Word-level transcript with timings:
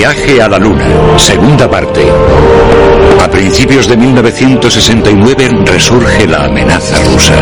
Viaje 0.00 0.40
a 0.40 0.48
la 0.48 0.58
Luna, 0.58 0.86
segunda 1.18 1.68
parte. 1.68 2.00
A 3.22 3.28
principios 3.28 3.86
de 3.86 3.98
1969 3.98 5.50
resurge 5.66 6.26
la 6.26 6.46
amenaza 6.46 6.96
rusa. 7.12 7.34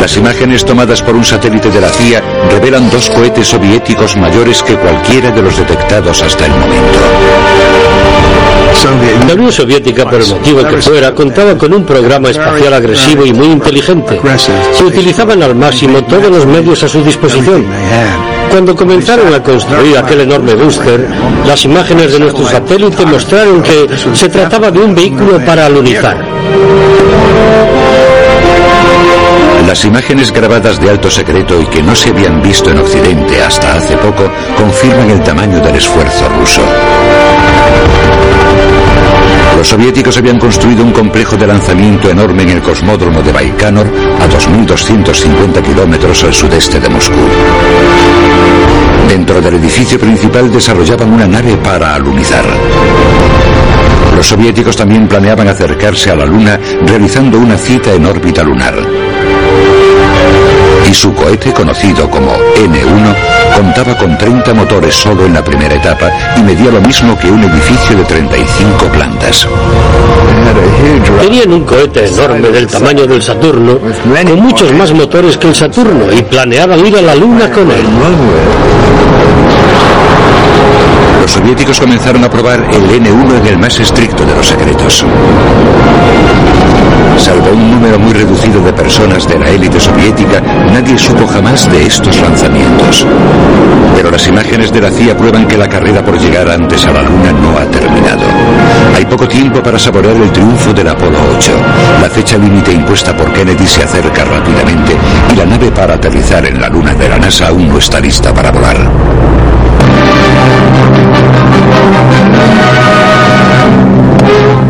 Las 0.00 0.16
imágenes 0.16 0.64
tomadas 0.64 1.00
por 1.00 1.14
un 1.14 1.22
satélite 1.22 1.70
de 1.70 1.80
la 1.80 1.90
CIA 1.90 2.20
revelan 2.50 2.90
dos 2.90 3.08
cohetes 3.08 3.46
soviéticos 3.46 4.16
mayores 4.16 4.64
que 4.64 4.74
cualquiera 4.74 5.30
de 5.30 5.42
los 5.42 5.56
detectados 5.56 6.24
hasta 6.24 6.46
el 6.46 6.50
momento. 6.50 6.98
La 9.28 9.34
Unión 9.34 9.52
Soviética, 9.52 10.10
por 10.10 10.20
el 10.20 10.26
motivo 10.26 10.64
que 10.64 10.82
fuera, 10.82 11.14
contaba 11.14 11.56
con 11.56 11.72
un 11.72 11.84
programa 11.84 12.30
espacial 12.30 12.74
agresivo 12.74 13.24
y 13.24 13.32
muy 13.32 13.46
inteligente. 13.46 14.20
Se 14.72 14.82
utilizaban 14.82 15.40
al 15.40 15.54
máximo 15.54 16.02
todos 16.02 16.32
los 16.32 16.46
medios 16.46 16.82
a 16.82 16.88
su 16.88 17.00
disposición. 17.04 17.64
Cuando 18.50 18.74
comenzaron 18.74 19.32
a 19.34 19.42
construir 19.42 19.98
aquel 19.98 20.20
enorme 20.22 20.54
booster, 20.54 21.08
las 21.46 21.64
imágenes 21.64 22.12
de 22.12 22.18
nuestro 22.20 22.46
satélite 22.46 23.04
mostraron 23.06 23.62
que 23.62 23.88
se 24.14 24.28
trataba 24.28 24.70
de 24.70 24.80
un 24.80 24.94
vehículo 24.94 25.38
para 25.44 25.66
alunizar. 25.66 26.16
Las 29.66 29.84
imágenes 29.84 30.32
grabadas 30.32 30.80
de 30.80 30.88
alto 30.88 31.10
secreto 31.10 31.60
y 31.60 31.66
que 31.66 31.82
no 31.82 31.94
se 31.94 32.10
habían 32.10 32.40
visto 32.40 32.70
en 32.70 32.78
Occidente 32.78 33.42
hasta 33.42 33.74
hace 33.74 33.96
poco 33.98 34.30
confirman 34.56 35.10
el 35.10 35.22
tamaño 35.22 35.60
del 35.60 35.76
esfuerzo 35.76 36.28
ruso. 36.30 36.62
Los 39.58 39.68
soviéticos 39.68 40.16
habían 40.16 40.38
construido 40.38 40.84
un 40.84 40.92
complejo 40.92 41.36
de 41.36 41.46
lanzamiento 41.46 42.08
enorme 42.08 42.44
en 42.44 42.50
el 42.50 42.62
cosmódromo 42.62 43.22
de 43.22 43.32
Baikonur 43.32 43.88
a 44.20 44.26
2.250 44.48 45.62
kilómetros 45.62 46.24
al 46.24 46.32
sudeste 46.32 46.80
de 46.80 46.88
Moscú. 46.88 47.20
Dentro 49.08 49.40
del 49.40 49.54
edificio 49.54 49.98
principal 49.98 50.50
desarrollaban 50.50 51.12
una 51.12 51.26
nave 51.26 51.56
para 51.56 51.94
alunizar. 51.94 52.44
Los 54.16 54.26
soviéticos 54.26 54.76
también 54.76 55.06
planeaban 55.06 55.48
acercarse 55.48 56.10
a 56.10 56.16
la 56.16 56.26
Luna 56.26 56.58
realizando 56.86 57.38
una 57.38 57.56
cita 57.56 57.92
en 57.92 58.06
órbita 58.06 58.42
lunar. 58.42 58.74
Y 60.90 60.94
su 60.94 61.14
cohete, 61.14 61.52
conocido 61.52 62.10
como 62.10 62.32
N-1, 62.56 63.14
contaba 63.54 63.96
con 63.96 64.16
30 64.16 64.54
motores 64.54 64.94
solo 64.94 65.26
en 65.26 65.34
la 65.34 65.44
primera 65.44 65.74
etapa 65.74 66.10
y 66.36 66.42
medía 66.42 66.70
lo 66.70 66.80
mismo 66.80 67.18
que 67.18 67.30
un 67.30 67.44
edificio 67.44 67.96
de 67.96 68.04
35 68.04 68.86
plantas. 68.86 69.46
Tenían 71.20 71.52
un 71.52 71.64
cohete 71.64 72.06
enorme 72.06 72.48
del 72.48 72.66
tamaño 72.66 73.06
del 73.06 73.22
Saturno, 73.22 73.78
con 73.78 74.40
muchos 74.40 74.72
más 74.72 74.92
motores 74.92 75.36
que 75.36 75.48
el 75.48 75.54
Saturno, 75.54 76.12
y 76.12 76.22
planeaban 76.22 76.86
ir 76.86 76.96
a 76.96 77.02
la 77.02 77.14
Luna 77.14 77.50
con 77.50 77.70
él. 77.70 77.84
Los 81.20 81.32
soviéticos 81.32 81.78
comenzaron 81.80 82.24
a 82.24 82.30
probar 82.30 82.66
el 82.72 82.90
N-1 82.90 83.40
en 83.40 83.46
el 83.46 83.58
más 83.58 83.78
estricto 83.78 84.24
de 84.24 84.34
los 84.34 84.46
secretos. 84.46 85.04
Salvo 87.18 87.50
un 87.52 87.72
número 87.72 87.98
muy 87.98 88.12
reducido 88.12 88.62
de 88.62 88.72
personas 88.72 89.26
de 89.26 89.38
la 89.38 89.50
élite 89.50 89.80
soviética, 89.80 90.40
nadie 90.72 90.96
supo 90.96 91.26
jamás 91.26 91.70
de 91.70 91.84
estos 91.84 92.18
lanzamientos. 92.20 93.04
Pero 93.96 94.10
las 94.10 94.26
imágenes 94.28 94.72
de 94.72 94.80
la 94.80 94.90
CIA 94.90 95.16
prueban 95.16 95.46
que 95.46 95.58
la 95.58 95.68
carrera 95.68 96.04
por 96.04 96.18
llegar 96.18 96.48
antes 96.48 96.86
a 96.86 96.92
la 96.92 97.02
Luna 97.02 97.32
no 97.32 97.58
ha 97.58 97.64
terminado. 97.66 98.22
Hay 98.94 99.04
poco 99.04 99.28
tiempo 99.28 99.62
para 99.62 99.78
saborear 99.78 100.16
el 100.16 100.30
triunfo 100.32 100.72
del 100.72 100.88
Apolo 100.88 101.18
8. 101.36 101.52
La 102.02 102.08
fecha 102.08 102.36
límite 102.36 102.72
impuesta 102.72 103.16
por 103.16 103.32
Kennedy 103.32 103.66
se 103.66 103.82
acerca 103.82 104.24
rápidamente 104.24 104.96
y 105.32 105.36
la 105.36 105.44
nave 105.44 105.70
para 105.70 105.94
aterrizar 105.94 106.44
en 106.46 106.60
la 106.60 106.68
Luna 106.68 106.94
de 106.94 107.08
la 107.08 107.18
NASA 107.18 107.48
aún 107.48 107.68
no 107.68 107.78
está 107.78 108.00
lista 108.00 108.32
para 108.34 108.50
volar. 108.50 108.76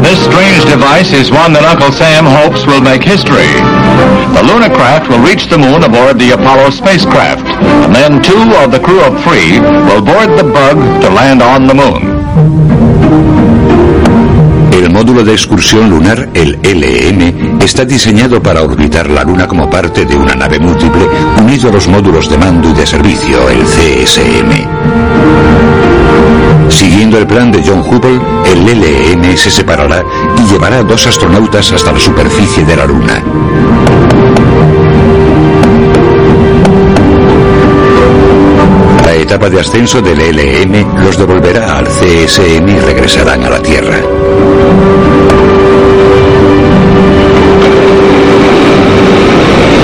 This 0.02 0.24
strange 0.24 0.64
device 0.64 1.12
is 1.12 1.30
one 1.30 1.52
that 1.52 1.64
Uncle 1.64 1.92
Sam 1.92 2.24
hopes 2.24 2.64
will 2.66 2.80
make 2.80 3.02
history. 3.02 3.50
The 4.32 4.42
Luna 4.46 4.70
craft 4.72 5.10
will 5.10 5.20
reach 5.20 5.48
the 5.48 5.58
moon 5.58 5.82
aboard 5.82 6.18
the 6.18 6.30
Apollo 6.30 6.70
spacecraft, 6.70 7.44
and 7.44 7.94
then 7.94 8.22
two 8.22 8.56
of 8.62 8.72
the 8.72 8.80
crew 8.80 9.00
of 9.02 9.20
three 9.24 9.60
will 9.60 10.00
board 10.00 10.38
the 10.38 10.44
bug 10.44 10.78
to 11.02 11.10
land 11.10 11.42
on 11.42 11.66
the 11.66 11.74
moon. 11.74 12.17
Módulo 14.98 15.22
de 15.22 15.30
excursión 15.30 15.88
lunar, 15.90 16.28
el 16.34 16.58
LM, 16.60 17.62
está 17.62 17.84
diseñado 17.84 18.42
para 18.42 18.62
orbitar 18.62 19.08
la 19.08 19.22
Luna 19.22 19.46
como 19.46 19.70
parte 19.70 20.04
de 20.04 20.16
una 20.16 20.34
nave 20.34 20.58
múltiple 20.58 21.06
unido 21.40 21.68
a 21.68 21.72
los 21.72 21.86
módulos 21.86 22.28
de 22.28 22.36
mando 22.36 22.70
y 22.70 22.72
de 22.72 22.84
servicio, 22.84 23.48
el 23.48 23.62
CSM. 23.62 24.66
Siguiendo 26.68 27.16
el 27.16 27.28
plan 27.28 27.52
de 27.52 27.62
John 27.64 27.78
Hubble, 27.78 28.20
el 28.44 28.66
LM 28.66 29.36
se 29.36 29.52
separará 29.52 30.02
y 30.36 30.42
llevará 30.50 30.78
a 30.78 30.82
dos 30.82 31.06
astronautas 31.06 31.70
hasta 31.70 31.92
la 31.92 32.00
superficie 32.00 32.64
de 32.64 32.76
la 32.76 32.84
Luna. 32.84 33.22
La 39.04 39.14
etapa 39.14 39.48
de 39.48 39.60
ascenso 39.60 40.02
del 40.02 40.18
LM 40.18 41.04
los 41.04 41.16
devolverá 41.16 41.78
al 41.78 41.86
CSM 41.86 42.68
y 42.68 42.80
regresarán 42.80 43.44
a 43.44 43.50
la 43.50 43.62
Tierra. 43.62 44.17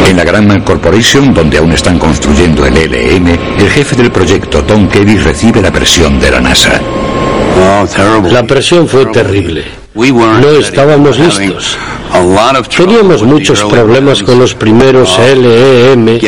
En 0.08 0.16
la 0.16 0.24
Grandman 0.24 0.60
Corporation, 0.62 1.32
donde 1.32 1.58
aún 1.58 1.72
están 1.72 1.98
construyendo 1.98 2.66
el 2.66 2.74
LM, 2.74 3.28
el 3.58 3.70
jefe 3.70 3.96
del 3.96 4.10
proyecto, 4.12 4.62
Tom 4.62 4.88
Kelly, 4.88 5.18
recibe 5.18 5.60
la 5.62 5.72
presión 5.72 6.20
de 6.20 6.30
la 6.30 6.40
NASA. 6.40 6.80
La 8.30 8.42
presión 8.44 8.86
fue 8.88 9.06
terrible. 9.06 9.64
No 9.94 10.50
estábamos 10.58 11.18
listos. 11.18 11.78
Teníamos 12.76 13.22
muchos 13.24 13.62
problemas 13.64 14.22
con 14.22 14.38
los 14.38 14.54
primeros 14.54 15.18
LEM 15.18 16.20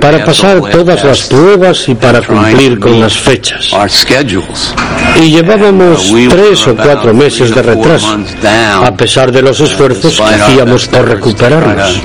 para 0.00 0.24
pasar 0.24 0.60
todas 0.70 1.04
las 1.04 1.22
pruebas 1.22 1.88
y 1.88 1.94
para 1.94 2.22
cumplir 2.22 2.80
con 2.80 2.98
las 2.98 3.18
fechas. 3.18 3.70
Y 5.20 5.30
llevábamos 5.30 6.12
tres 6.30 6.66
o 6.66 6.76
cuatro 6.76 7.12
meses 7.12 7.54
de 7.54 7.62
retraso, 7.62 8.18
a 8.82 8.90
pesar 8.96 9.30
de 9.30 9.42
los 9.42 9.60
esfuerzos 9.60 10.18
que 10.18 10.34
hacíamos 10.34 10.88
por 10.88 11.08
recuperarnos. 11.08 12.00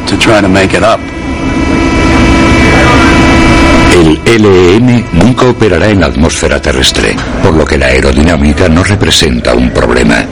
El 3.94 4.20
LEM 4.42 5.06
nunca 5.14 5.46
operará 5.46 5.88
en 5.90 6.02
la 6.02 6.08
atmósfera 6.08 6.62
terrestre, 6.62 7.16
por 7.42 7.56
lo 7.56 7.64
que 7.64 7.78
la 7.78 7.86
aerodinámica 7.88 8.68
no 8.68 8.84
representa 8.84 9.54
un 9.54 9.70
problema. 9.70 10.26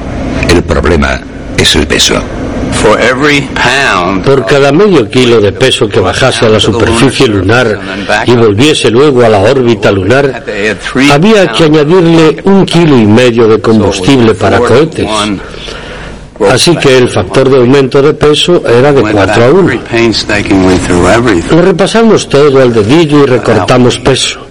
El 0.49 0.63
problema 0.63 1.21
es 1.57 1.75
el 1.75 1.87
peso. 1.87 2.21
Por 4.25 4.45
cada 4.45 4.71
medio 4.71 5.09
kilo 5.09 5.39
de 5.39 5.51
peso 5.51 5.87
que 5.87 5.99
bajase 5.99 6.45
a 6.45 6.49
la 6.49 6.59
superficie 6.59 7.27
lunar 7.27 7.79
y 8.25 8.35
volviese 8.35 8.89
luego 8.89 9.23
a 9.23 9.29
la 9.29 9.39
órbita 9.39 9.91
lunar, 9.91 10.43
había 11.11 11.47
que 11.51 11.63
añadirle 11.65 12.41
un 12.43 12.65
kilo 12.65 12.97
y 12.97 13.05
medio 13.05 13.47
de 13.47 13.59
combustible 13.59 14.33
para 14.35 14.59
cohetes. 14.59 15.07
Así 16.49 16.75
que 16.75 16.97
el 16.97 17.07
factor 17.07 17.49
de 17.49 17.57
aumento 17.57 18.01
de 18.01 18.13
peso 18.13 18.63
era 18.67 18.91
de 18.91 19.01
4 19.01 19.43
a 19.43 19.49
1. 19.49 19.73
Lo 21.51 21.61
repasamos 21.61 22.27
todo 22.27 22.61
al 22.61 22.73
dedillo 22.73 23.23
y 23.23 23.27
recortamos 23.27 23.99
peso. 23.99 24.50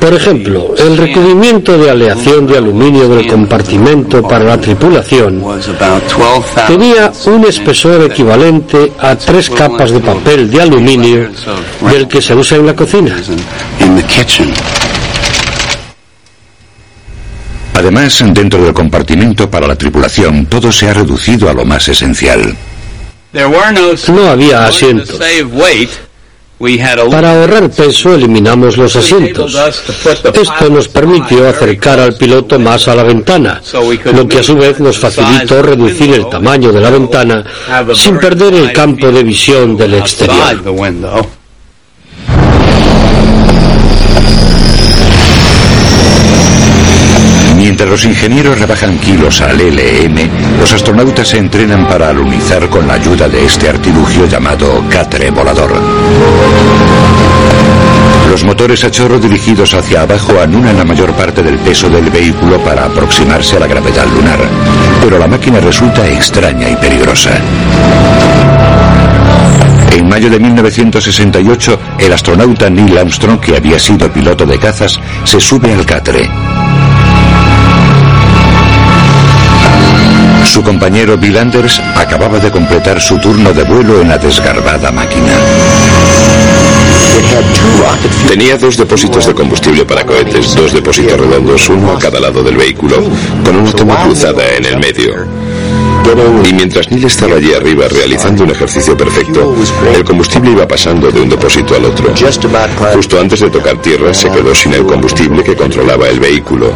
Por 0.00 0.14
ejemplo, 0.14 0.74
el 0.78 0.96
recubrimiento 0.96 1.76
de 1.76 1.90
aleación 1.90 2.46
de 2.46 2.56
aluminio 2.56 3.08
del 3.08 3.26
compartimento 3.26 4.22
para 4.22 4.44
la 4.44 4.60
tripulación 4.60 5.44
tenía 6.66 7.12
un 7.26 7.44
espesor 7.44 8.04
equivalente 8.10 8.92
a 8.98 9.16
tres 9.16 9.50
capas 9.50 9.90
de 9.90 10.00
papel 10.00 10.50
de 10.50 10.62
aluminio 10.62 11.30
del 11.90 12.06
que 12.08 12.22
se 12.22 12.34
usa 12.34 12.58
en 12.58 12.66
la 12.66 12.74
cocina. 12.74 13.16
Además, 17.74 18.24
dentro 18.32 18.64
del 18.64 18.72
compartimento 18.72 19.50
para 19.50 19.66
la 19.66 19.76
tripulación, 19.76 20.46
todo 20.46 20.72
se 20.72 20.88
ha 20.88 20.94
reducido 20.94 21.48
a 21.48 21.52
lo 21.52 21.64
más 21.64 21.88
esencial. 21.88 22.56
No 24.08 24.30
había 24.30 24.64
asientos. 24.66 25.18
Para 27.10 27.40
ahorrar 27.40 27.70
peso 27.70 28.14
eliminamos 28.14 28.76
los 28.76 28.96
asientos. 28.96 29.54
Esto 30.34 30.68
nos 30.70 30.88
permitió 30.88 31.48
acercar 31.48 32.00
al 32.00 32.16
piloto 32.16 32.58
más 32.58 32.88
a 32.88 32.96
la 32.96 33.04
ventana, 33.04 33.62
lo 34.12 34.26
que 34.26 34.38
a 34.38 34.42
su 34.42 34.56
vez 34.56 34.80
nos 34.80 34.98
facilitó 34.98 35.62
reducir 35.62 36.14
el 36.14 36.28
tamaño 36.28 36.72
de 36.72 36.80
la 36.80 36.90
ventana 36.90 37.44
sin 37.94 38.18
perder 38.18 38.54
el 38.54 38.72
campo 38.72 39.10
de 39.12 39.22
visión 39.22 39.76
del 39.76 39.94
exterior. 39.94 40.60
Mientras 47.68 47.90
los 47.90 48.04
ingenieros 48.06 48.58
rebajan 48.58 48.96
kilos 48.96 49.42
al 49.42 49.58
LM, 49.58 50.58
los 50.58 50.72
astronautas 50.72 51.28
se 51.28 51.36
entrenan 51.36 51.86
para 51.86 52.08
alunizar 52.08 52.66
con 52.70 52.88
la 52.88 52.94
ayuda 52.94 53.28
de 53.28 53.44
este 53.44 53.68
artilugio 53.68 54.24
llamado 54.24 54.82
catre 54.88 55.30
volador. 55.30 55.74
Los 58.30 58.42
motores 58.42 58.84
a 58.84 58.90
chorro 58.90 59.18
dirigidos 59.18 59.74
hacia 59.74 60.00
abajo 60.00 60.40
anulan 60.40 60.78
la 60.78 60.84
mayor 60.86 61.12
parte 61.12 61.42
del 61.42 61.58
peso 61.58 61.90
del 61.90 62.08
vehículo 62.08 62.58
para 62.64 62.86
aproximarse 62.86 63.58
a 63.58 63.60
la 63.60 63.66
gravedad 63.66 64.06
lunar, 64.06 64.40
pero 65.02 65.18
la 65.18 65.28
máquina 65.28 65.60
resulta 65.60 66.08
extraña 66.08 66.70
y 66.70 66.76
peligrosa. 66.76 67.32
En 69.92 70.08
mayo 70.08 70.30
de 70.30 70.40
1968, 70.40 71.78
el 71.98 72.12
astronauta 72.14 72.70
Neil 72.70 72.96
Armstrong, 72.96 73.38
que 73.38 73.56
había 73.56 73.78
sido 73.78 74.10
piloto 74.10 74.46
de 74.46 74.58
cazas, 74.58 74.98
se 75.24 75.38
sube 75.38 75.70
al 75.74 75.84
catre. 75.84 76.30
Su 80.58 80.64
compañero 80.64 81.16
Bill 81.16 81.38
Anders 81.38 81.80
acababa 81.94 82.40
de 82.40 82.50
completar 82.50 83.00
su 83.00 83.16
turno 83.20 83.52
de 83.52 83.62
vuelo 83.62 84.02
en 84.02 84.08
la 84.08 84.18
desgarbada 84.18 84.90
máquina. 84.90 85.34
Tenía 88.26 88.58
dos 88.58 88.76
depósitos 88.76 89.26
de 89.26 89.34
combustible 89.34 89.84
para 89.84 90.04
cohetes, 90.04 90.56
dos 90.56 90.72
depósitos 90.72 91.16
redondos, 91.16 91.68
uno 91.68 91.92
a 91.92 91.98
cada 92.00 92.18
lado 92.18 92.42
del 92.42 92.56
vehículo, 92.56 92.96
con 93.44 93.54
una 93.54 93.70
toma 93.70 94.02
cruzada 94.02 94.42
en 94.56 94.64
el 94.64 94.80
medio. 94.80 95.47
Y 96.48 96.52
mientras 96.54 96.90
Neil 96.90 97.04
estaba 97.04 97.36
allí 97.36 97.52
arriba 97.52 97.86
realizando 97.88 98.44
un 98.44 98.50
ejercicio 98.50 98.96
perfecto, 98.96 99.54
el 99.94 100.04
combustible 100.04 100.52
iba 100.52 100.66
pasando 100.66 101.10
de 101.10 101.20
un 101.20 101.28
depósito 101.28 101.74
al 101.74 101.84
otro. 101.84 102.14
Justo 102.94 103.20
antes 103.20 103.40
de 103.40 103.50
tocar 103.50 103.76
tierra 103.82 104.14
se 104.14 104.30
quedó 104.30 104.54
sin 104.54 104.72
el 104.72 104.86
combustible 104.86 105.42
que 105.42 105.54
controlaba 105.54 106.08
el 106.08 106.18
vehículo. 106.18 106.72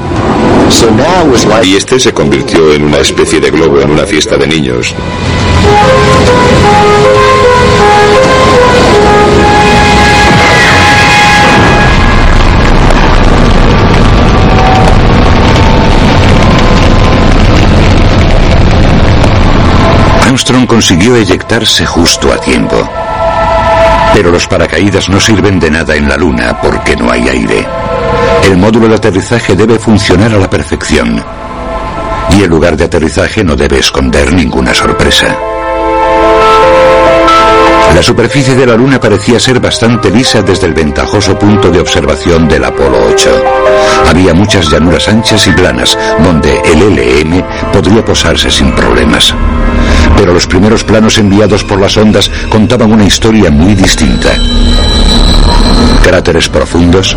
Y 1.64 1.76
este 1.76 1.99
se 1.99 2.12
convirtió 2.12 2.73
en 2.73 2.84
una 2.84 2.99
especie 2.99 3.40
de 3.40 3.50
globo 3.50 3.81
en 3.81 3.90
una 3.90 4.05
fiesta 4.05 4.37
de 4.37 4.46
niños. 4.46 4.94
Armstrong 20.32 20.67
consiguió 20.67 21.14
eyectarse 21.14 21.84
justo 21.84 22.32
a 22.32 22.38
tiempo. 22.38 22.88
Pero 24.14 24.31
los 24.31 24.46
paracaídas 24.46 25.11
no 25.11 25.20
sirven 25.20 25.61
de 25.61 25.70
nada 25.70 25.94
en 25.94 26.08
la 26.08 26.17
Luna 26.17 26.58
porque 26.58 26.96
no 26.96 27.11
hay 27.11 27.29
aire. 27.29 27.67
El 28.43 28.56
módulo 28.56 28.88
de 28.88 28.94
aterrizaje 28.94 29.55
debe 29.55 29.79
funcionar 29.79 30.32
a 30.32 30.38
la 30.38 30.49
perfección. 30.49 31.23
Y 32.31 32.43
el 32.43 32.49
lugar 32.49 32.79
de 32.79 32.84
aterrizaje 32.84 33.44
no 33.44 33.56
debe 33.56 33.79
esconder 33.79 34.32
ninguna 34.32 34.73
sorpresa. 34.73 35.37
La 37.94 38.02
superficie 38.02 38.55
de 38.55 38.64
la 38.64 38.75
Luna 38.75 38.99
parecía 38.99 39.38
ser 39.38 39.61
bastante 39.61 40.11
lisa 40.11 40.40
desde 40.40 40.67
el 40.67 40.73
ventajoso 40.73 41.38
punto 41.38 41.70
de 41.70 41.79
observación 41.79 42.49
del 42.49 42.64
Apolo 42.64 43.05
8. 43.06 43.44
Había 44.08 44.32
muchas 44.32 44.70
llanuras 44.70 45.08
anchas 45.08 45.46
y 45.46 45.50
planas 45.50 45.99
donde 46.25 46.58
el 46.64 46.96
LM 46.96 47.44
podría 47.70 48.02
posarse 48.02 48.50
sin 48.50 48.73
problemas 48.75 49.34
pero 50.22 50.34
los 50.34 50.46
primeros 50.46 50.84
planos 50.84 51.19
enviados 51.19 51.64
por 51.64 51.80
las 51.80 51.96
ondas 51.96 52.30
contaban 52.48 52.92
una 52.92 53.02
historia 53.02 53.50
muy 53.50 53.74
distinta. 53.74 54.28
Cráteres 56.00 56.48
profundos, 56.48 57.16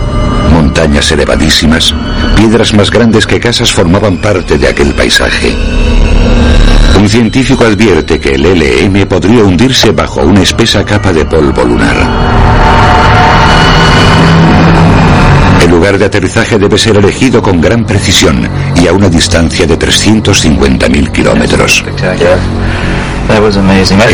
montañas 0.52 1.12
elevadísimas, 1.12 1.94
piedras 2.36 2.74
más 2.74 2.90
grandes 2.90 3.28
que 3.28 3.40
casas 3.40 3.72
formaban 3.72 4.18
parte 4.18 4.58
de 4.58 4.70
aquel 4.70 4.96
paisaje. 4.96 5.56
Un 7.00 7.08
científico 7.08 7.64
advierte 7.64 8.20
que 8.20 8.34
el 8.34 8.42
LM 8.42 9.06
podría 9.06 9.44
hundirse 9.44 9.92
bajo 9.92 10.22
una 10.22 10.42
espesa 10.42 10.84
capa 10.84 11.14
de 11.14 11.26
polvo 11.26 11.64
lunar. 11.64 11.98
El 15.62 15.70
lugar 15.70 16.00
de 16.00 16.06
aterrizaje 16.06 16.58
debe 16.58 16.78
ser 16.78 16.98
elegido 16.98 17.40
con 17.42 17.62
gran 17.62 17.86
precisión 17.86 18.50
y 18.76 18.88
a 18.88 18.94
una 18.94 19.10
distancia 19.10 19.68
de 19.68 19.78
350.000 19.78 21.12
kilómetros. 21.12 21.84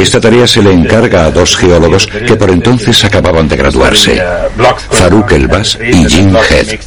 Esta 0.01 0.19
tarea 0.19 0.47
se 0.47 0.61
le 0.61 0.71
encarga 0.71 1.25
a 1.25 1.31
dos 1.31 1.57
geólogos 1.57 2.07
que 2.07 2.35
por 2.35 2.49
entonces 2.49 3.03
acababan 3.03 3.47
de 3.47 3.57
graduarse, 3.57 4.21
Farouk 4.89 5.31
Elbas 5.31 5.77
y 5.81 6.05
Jim 6.05 6.35
Head. 6.35 6.79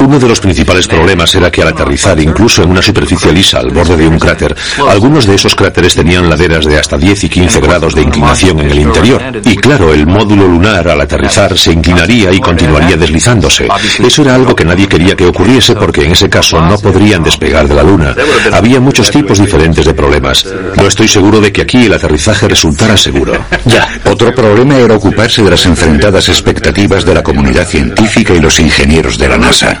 Uno 0.00 0.18
de 0.18 0.28
los 0.28 0.40
principales 0.40 0.88
problemas 0.88 1.34
era 1.34 1.50
que 1.50 1.62
al 1.62 1.68
aterrizar 1.68 2.18
incluso 2.18 2.62
en 2.62 2.70
una 2.70 2.82
superficie 2.82 3.32
lisa 3.32 3.58
al 3.58 3.70
borde 3.70 3.96
de 3.96 4.08
un 4.08 4.18
cráter, 4.18 4.56
algunos 4.88 5.26
de 5.26 5.34
esos 5.34 5.54
cráteres 5.54 5.94
tenían 5.94 6.28
laderas 6.28 6.64
de 6.64 6.78
hasta 6.78 6.96
10 6.96 7.24
y 7.24 7.28
15 7.28 7.60
grados 7.60 7.94
de 7.94 8.02
inclinación 8.02 8.60
en 8.60 8.70
el 8.70 8.80
interior. 8.80 9.22
Y 9.44 9.56
claro, 9.56 9.92
el 9.92 10.06
módulo 10.06 10.46
lunar 10.48 10.88
al 10.88 11.00
aterrizar 11.00 11.56
se 11.58 11.72
inclinaría 11.72 12.32
y 12.32 12.40
continuaría 12.40 12.96
deslizándose. 12.96 13.68
Eso 14.04 14.22
era 14.22 14.34
algo 14.34 14.56
que 14.56 14.64
nadie 14.64 14.88
quería 14.88 15.14
que 15.14 15.26
ocurriese 15.26 15.74
porque 15.74 16.04
en 16.04 16.12
ese 16.12 16.28
caso 16.28 16.60
no 16.60 16.78
podrían 16.78 17.22
despegar 17.22 17.68
de 17.68 17.74
la 17.74 17.82
Luna. 17.82 18.14
Había 18.52 18.80
muchos 18.80 19.10
tipos 19.10 19.38
diferentes 19.38 19.84
de 19.84 19.92
problemas 19.92 20.05
problemas. 20.06 20.46
No 20.76 20.86
estoy 20.86 21.08
seguro 21.08 21.40
de 21.40 21.52
que 21.52 21.62
aquí 21.62 21.86
el 21.86 21.92
aterrizaje 21.92 22.48
resultara 22.48 22.96
seguro. 22.96 23.34
Ya. 23.66 23.88
Otro 24.04 24.32
problema 24.32 24.76
era 24.76 24.94
ocuparse 24.94 25.42
de 25.42 25.50
las 25.50 25.66
enfrentadas 25.66 26.28
expectativas 26.28 27.04
de 27.04 27.14
la 27.14 27.22
comunidad 27.22 27.66
científica 27.66 28.32
y 28.32 28.40
los 28.40 28.60
ingenieros 28.60 29.18
de 29.18 29.28
la 29.28 29.38
NASA. 29.38 29.80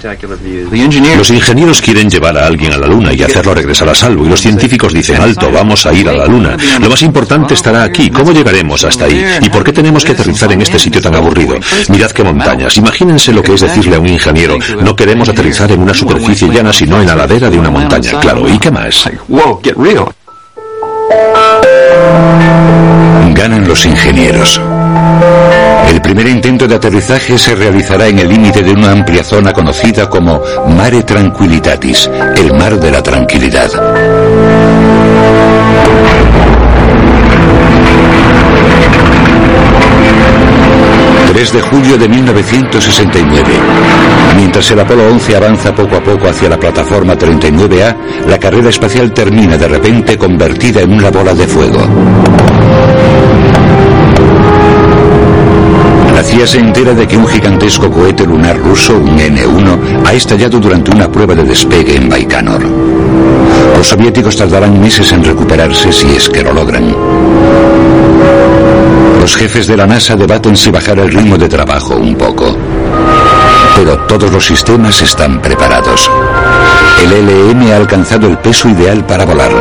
Los 1.16 1.30
ingenieros 1.30 1.80
quieren 1.80 2.10
llevar 2.10 2.36
a 2.36 2.46
alguien 2.46 2.72
a 2.72 2.78
la 2.78 2.88
Luna 2.88 3.12
y 3.12 3.22
hacerlo 3.22 3.54
regresar 3.54 3.88
a 3.88 3.94
salvo, 3.94 4.26
y 4.26 4.28
los 4.28 4.40
científicos 4.40 4.92
dicen, 4.92 5.20
alto, 5.20 5.52
vamos 5.52 5.86
a 5.86 5.92
ir 5.92 6.08
a 6.08 6.12
la 6.12 6.26
Luna. 6.26 6.56
Lo 6.80 6.90
más 6.90 7.00
importante 7.02 7.54
estará 7.54 7.84
aquí. 7.84 8.10
¿Cómo 8.10 8.32
llegaremos 8.32 8.84
hasta 8.84 9.04
ahí? 9.04 9.24
¿Y 9.40 9.48
por 9.50 9.62
qué 9.62 9.72
tenemos 9.72 10.04
que 10.04 10.12
aterrizar 10.12 10.50
en 10.52 10.62
este 10.62 10.78
sitio 10.80 11.00
tan 11.00 11.14
aburrido? 11.14 11.56
Mirad 11.88 12.10
qué 12.10 12.24
montañas. 12.24 12.76
Imagínense 12.76 13.32
lo 13.32 13.42
que 13.42 13.54
es 13.54 13.60
decirle 13.60 13.96
a 13.96 14.00
un 14.00 14.08
ingeniero, 14.08 14.58
no 14.80 14.96
queremos 14.96 15.28
aterrizar 15.28 15.70
en 15.70 15.82
una 15.82 15.94
superficie 15.94 16.48
llana, 16.48 16.72
sino 16.72 17.00
en 17.00 17.06
la 17.06 17.14
ladera 17.14 17.48
de 17.48 17.58
una 17.58 17.70
montaña. 17.70 18.18
Claro, 18.20 18.48
¿y 18.48 18.58
qué 18.58 18.70
más? 18.70 19.08
Ganan 23.34 23.68
los 23.68 23.86
ingenieros. 23.86 24.60
El 25.88 26.00
primer 26.00 26.28
intento 26.28 26.66
de 26.66 26.74
aterrizaje 26.74 27.38
se 27.38 27.54
realizará 27.54 28.08
en 28.08 28.18
el 28.18 28.28
límite 28.28 28.62
de 28.62 28.72
una 28.72 28.92
amplia 28.92 29.22
zona 29.22 29.52
conocida 29.52 30.08
como 30.08 30.42
Mare 30.68 31.02
Tranquilitatis, 31.02 32.10
el 32.36 32.52
mar 32.54 32.78
de 32.78 32.90
la 32.90 33.02
tranquilidad. 33.02 33.70
3 41.36 41.52
de 41.52 41.60
julio 41.60 41.98
de 41.98 42.08
1969. 42.08 44.15
Mientras 44.36 44.70
el 44.70 44.80
Apolo 44.80 45.08
11 45.08 45.36
avanza 45.36 45.74
poco 45.74 45.96
a 45.96 46.02
poco 46.02 46.28
hacia 46.28 46.48
la 46.48 46.58
plataforma 46.58 47.16
39A, 47.16 47.96
la 48.28 48.38
carrera 48.38 48.68
espacial 48.68 49.12
termina 49.12 49.56
de 49.56 49.66
repente 49.66 50.18
convertida 50.18 50.82
en 50.82 50.92
una 50.92 51.10
bola 51.10 51.34
de 51.34 51.46
fuego. 51.46 51.80
La 56.14 56.22
CIA 56.22 56.46
se 56.46 56.58
entera 56.58 56.92
de 56.94 57.06
que 57.06 57.16
un 57.16 57.26
gigantesco 57.26 57.90
cohete 57.90 58.24
lunar 58.24 58.58
ruso, 58.58 58.96
un 58.96 59.18
N-1, 59.18 60.06
ha 60.06 60.12
estallado 60.12 60.58
durante 60.58 60.90
una 60.90 61.10
prueba 61.10 61.34
de 61.34 61.44
despegue 61.44 61.96
en 61.96 62.08
Baikonur. 62.08 62.62
Los 63.76 63.88
soviéticos 63.88 64.36
tardarán 64.36 64.80
meses 64.80 65.12
en 65.12 65.24
recuperarse 65.24 65.92
si 65.92 66.08
es 66.08 66.28
que 66.28 66.42
lo 66.42 66.52
logran. 66.52 66.94
Los 69.20 69.36
jefes 69.36 69.66
de 69.66 69.76
la 69.76 69.86
NASA 69.86 70.16
debaten 70.16 70.56
si 70.56 70.70
bajar 70.70 70.98
el 70.98 71.08
ritmo 71.08 71.36
de 71.36 71.48
trabajo 71.48 71.96
un 71.96 72.14
poco. 72.14 72.55
Pero 73.76 73.98
todos 74.06 74.32
los 74.32 74.44
sistemas 74.44 75.00
están 75.02 75.40
preparados. 75.40 76.10
El 77.02 77.10
LM 77.26 77.72
ha 77.72 77.76
alcanzado 77.76 78.26
el 78.26 78.38
peso 78.38 78.68
ideal 78.68 79.04
para 79.04 79.24
volar. 79.24 79.52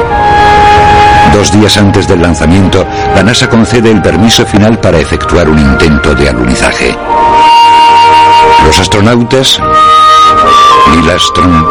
Dos 1.34 1.52
días 1.52 1.78
antes 1.78 2.08
del 2.08 2.22
lanzamiento, 2.22 2.88
la 3.14 3.24
NASA 3.24 3.50
concede 3.50 3.92
el 3.92 4.02
permiso 4.02 4.46
final 4.46 4.80
para 4.80 5.00
efectuar 5.00 5.50
un 5.50 5.60
intento 5.60 6.16
de 6.16 6.30
alunizaje. 6.30 6.98
Los 8.66 8.80
astronautas, 8.80 9.60
Neil 10.92 11.10
Armstrong, 11.10 11.66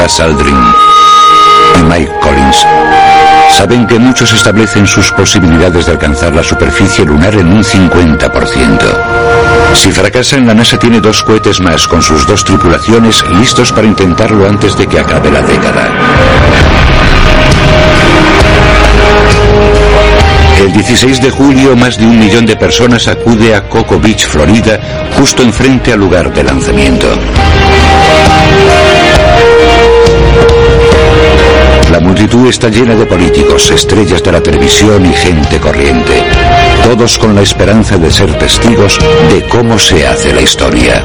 Buzz 0.00 0.20
Aldrin 0.20 0.74
y 1.78 1.82
Mike 1.84 2.12
Collins 2.20 2.66
Saben 3.58 3.86
que 3.88 3.98
muchos 3.98 4.32
establecen 4.32 4.86
sus 4.86 5.10
posibilidades 5.10 5.86
de 5.86 5.92
alcanzar 5.92 6.32
la 6.32 6.44
superficie 6.44 7.04
lunar 7.04 7.34
en 7.34 7.52
un 7.52 7.64
50%. 7.64 9.27
Si 9.74 9.92
fracasan, 9.92 10.46
la 10.46 10.54
NASA 10.54 10.78
tiene 10.78 11.00
dos 11.00 11.22
cohetes 11.22 11.60
más 11.60 11.86
con 11.86 12.02
sus 12.02 12.26
dos 12.26 12.44
tripulaciones 12.44 13.22
listos 13.38 13.72
para 13.72 13.86
intentarlo 13.86 14.48
antes 14.48 14.76
de 14.76 14.86
que 14.86 14.98
acabe 14.98 15.30
la 15.30 15.42
década. 15.42 15.88
El 20.58 20.72
16 20.72 21.20
de 21.22 21.30
julio, 21.30 21.76
más 21.76 21.96
de 21.96 22.04
un 22.04 22.18
millón 22.18 22.44
de 22.44 22.56
personas 22.56 23.06
acude 23.06 23.54
a 23.54 23.68
Coco 23.68 24.00
Beach, 24.00 24.26
Florida, 24.26 25.08
justo 25.16 25.42
enfrente 25.42 25.92
al 25.92 26.00
lugar 26.00 26.34
de 26.34 26.42
lanzamiento. 26.42 27.06
La 31.92 32.00
multitud 32.00 32.48
está 32.48 32.68
llena 32.68 32.94
de 32.96 33.06
políticos, 33.06 33.70
estrellas 33.70 34.22
de 34.22 34.32
la 34.32 34.42
televisión 34.42 35.06
y 35.06 35.12
gente 35.12 35.58
corriente, 35.58 36.24
todos 36.88 37.18
con 37.18 37.34
la 37.34 37.42
esperanza 37.42 37.98
de 37.98 38.10
ser 38.10 38.38
testigos 38.38 38.98
de 39.30 39.46
cómo 39.46 39.78
se 39.78 40.06
hace 40.06 40.32
la 40.32 40.40
historia. 40.40 41.04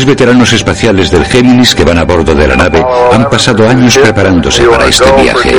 Tres 0.00 0.16
veteranos 0.16 0.50
espaciales 0.54 1.10
del 1.10 1.26
Géminis 1.26 1.74
que 1.74 1.84
van 1.84 1.98
a 1.98 2.04
bordo 2.04 2.34
de 2.34 2.48
la 2.48 2.56
nave 2.56 2.82
han 3.12 3.28
pasado 3.28 3.68
años 3.68 3.98
preparándose 3.98 4.62
para 4.62 4.86
este 4.86 5.04
viaje. 5.20 5.54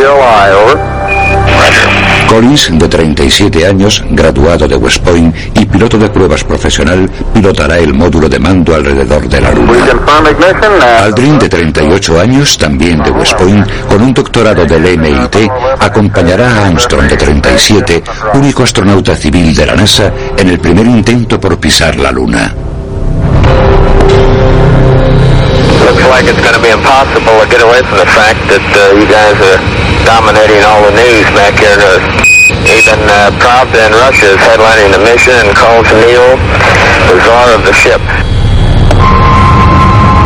Collins, 2.27 2.69
de 2.71 2.88
37 2.88 3.67
años, 3.67 4.03
graduado 4.10 4.67
de 4.67 4.77
West 4.77 5.03
Point 5.03 5.36
y 5.53 5.65
piloto 5.65 6.00
de 6.00 6.10
pruebas 6.10 6.43
profesional, 6.43 7.07
pilotará 7.31 7.77
el 7.77 7.93
módulo 7.93 8.27
de 8.27 8.39
mando 8.39 8.74
alrededor 8.74 9.29
de 9.29 9.41
la 9.41 9.51
Luna. 9.51 9.74
Aldrin, 11.03 11.38
de 11.38 11.48
38 11.48 12.19
años, 12.19 12.57
también 12.57 13.03
de 13.03 13.12
West 13.12 13.33
Point, 13.33 13.67
con 13.88 14.01
un 14.01 14.12
doctorado 14.12 14.65
del 14.65 14.98
MIT, 14.98 15.51
acompañará 15.79 16.50
a 16.50 16.67
Armstrong, 16.67 17.07
de 17.07 17.17
37, 17.17 18.03
único 18.33 18.63
astronauta 18.63 19.15
civil 19.15 19.53
de 19.55 19.65
la 19.67 19.75
NASA, 19.75 20.12
en 20.36 20.50
el 20.50 20.57
primer 20.57 20.88
intento 20.88 21.39
por 21.39 21.60
pisar 21.60 21.95
la 21.98 22.12
Luna. 22.12 22.55
Like 26.12 26.27
it's 26.27 26.44
going 26.44 26.53
to 26.53 26.60
be 26.60 26.75
impossible 26.75 27.39
to 27.39 27.48
get 27.48 27.63
away 27.63 27.80
from 27.88 27.96
the 28.03 28.12
fact 28.12 28.44
that 28.51 28.60
uh, 28.60 29.00
you 29.00 29.08
guys 29.08 29.39
are 29.39 29.60
dominating 30.03 30.60
all 30.68 30.84
the 30.84 30.91
news 31.00 31.24
back 31.32 31.56
here. 31.56 31.80
To, 31.80 31.91
even 32.68 33.00
uh, 33.08 33.32
Pravda 33.39 33.88
in 33.88 33.96
Russia 33.96 34.36
is 34.36 34.39
headlining 34.44 34.91
the 34.91 35.01
mission 35.08 35.32
and 35.39 35.56
calls 35.56 35.88
Neil 36.03 36.36
the 37.08 37.15
czar 37.24 37.56
of 37.56 37.63
the 37.63 37.72
ship. 37.72 38.03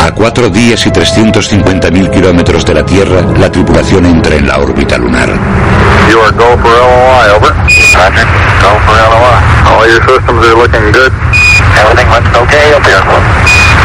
A 0.02 0.12
cuatro 0.12 0.50
días 0.50 0.86
y 0.86 0.92
350.000 0.92 2.10
kilómetros 2.10 2.66
de 2.66 2.74
la 2.74 2.86
Tierra, 2.86 3.22
la 3.38 3.52
tripulación 3.52 4.06
entra 4.06 4.36
en 4.36 4.48
la 4.48 4.58
órbita 4.58 4.98
lunar. 4.98 5.30
You 6.10 6.20
are 6.22 6.32
go 6.34 6.58
for 6.62 6.74
LOI, 6.74 7.30
over. 7.38 7.54
Roger, 7.54 8.26
go 8.62 8.72
for 8.86 8.96
LOI. 8.98 9.38
All 9.70 9.86
your 9.86 10.02
systems 10.02 10.46
are 10.46 10.58
looking 10.58 10.92
good. 10.92 11.14
Everything 11.80 12.08
looks 12.12 12.32
okay 12.36 12.74
up 12.74 12.84
here. 12.84 13.04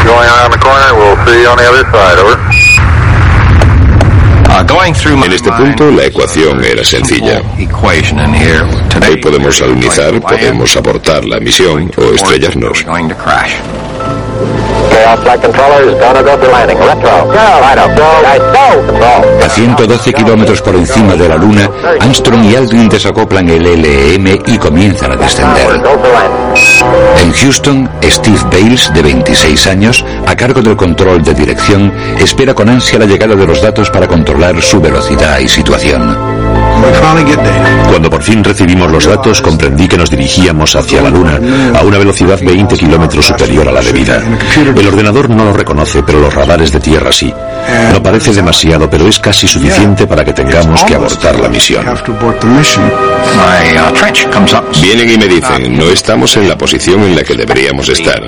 Going 0.03 0.27
around 0.27 0.51
the 0.51 0.61
corner, 0.61 0.91
we'll 0.95 1.17
see 1.25 1.41
you 1.41 1.49
on 1.49 1.57
the 1.57 1.67
other 1.67 1.85
side, 1.91 2.17
over. 2.19 2.37
Uh, 4.51 5.23
en 5.25 5.31
este 5.31 5.49
punto 5.51 5.89
la 5.91 6.05
ecuación 6.05 6.63
era 6.63 6.83
sencilla. 6.83 7.41
Hoy 9.07 9.17
podemos 9.17 9.61
alunizar, 9.61 10.19
podemos 10.19 10.75
abortar 10.75 11.23
la 11.25 11.39
misión 11.39 11.89
o 11.97 12.13
estrellarnos. 12.13 12.85
A 19.43 19.49
112 19.49 20.13
kilómetros 20.13 20.61
por 20.61 20.75
encima 20.75 21.15
de 21.15 21.27
la 21.27 21.35
Luna, 21.35 21.69
Armstrong 21.99 22.45
y 22.45 22.55
Aldrin 22.55 22.89
desacoplan 22.89 23.49
el 23.49 23.63
LEM 23.63 24.41
y 24.45 24.57
comienzan 24.57 25.11
a 25.11 25.15
descender. 25.15 25.81
En 27.21 27.33
Houston, 27.33 27.89
Steve 28.03 28.39
Bales, 28.51 28.91
de 28.93 29.01
26 29.01 29.67
años, 29.67 30.05
a 30.27 30.35
cargo 30.35 30.61
del 30.61 30.75
control 30.75 31.23
de 31.23 31.33
dirección, 31.33 31.93
espera 32.19 32.53
con 32.53 32.69
ansia 32.69 32.99
la 32.99 33.05
llegada 33.05 33.35
de 33.35 33.45
los 33.45 33.61
datos 33.61 33.89
para 33.89 34.07
controlar 34.07 34.61
su 34.61 34.79
velocidad 34.79 35.39
y 35.39 35.47
situación. 35.47 36.30
Cuando 37.89 38.09
por 38.09 38.23
fin 38.23 38.43
recibimos 38.43 38.89
los 38.91 39.05
datos, 39.05 39.41
comprendí 39.41 39.87
que 39.87 39.97
nos 39.97 40.09
dirigíamos 40.09 40.75
hacia 40.75 41.01
la 41.01 41.09
Luna 41.09 41.39
a 41.75 41.83
una 41.83 41.97
velocidad 41.97 42.39
20 42.41 42.75
kilómetros 42.75 43.25
superior 43.25 43.67
a 43.67 43.71
la 43.71 43.81
debida. 43.81 44.21
El 44.75 44.87
ordenador 44.87 45.29
no 45.29 45.45
lo 45.45 45.53
reconoce, 45.53 46.03
pero 46.03 46.19
los 46.19 46.33
radares 46.33 46.71
de 46.71 46.79
tierra 46.79 47.11
sí. 47.11 47.33
No 47.91 48.01
parece 48.01 48.33
demasiado, 48.33 48.89
pero 48.89 49.07
es 49.07 49.19
casi 49.19 49.47
suficiente 49.47 50.07
para 50.07 50.23
que 50.25 50.33
tengamos 50.33 50.83
que 50.83 50.95
abortar 50.95 51.39
la 51.39 51.49
misión. 51.49 51.85
Vienen 54.81 55.11
y 55.11 55.17
me 55.17 55.27
dicen, 55.27 55.77
no 55.77 55.85
estamos 55.85 56.35
en 56.37 56.47
la 56.47 56.57
posición 56.57 57.01
en 57.03 57.15
la 57.15 57.23
que 57.23 57.35
deberíamos 57.35 57.89
estar. 57.89 58.21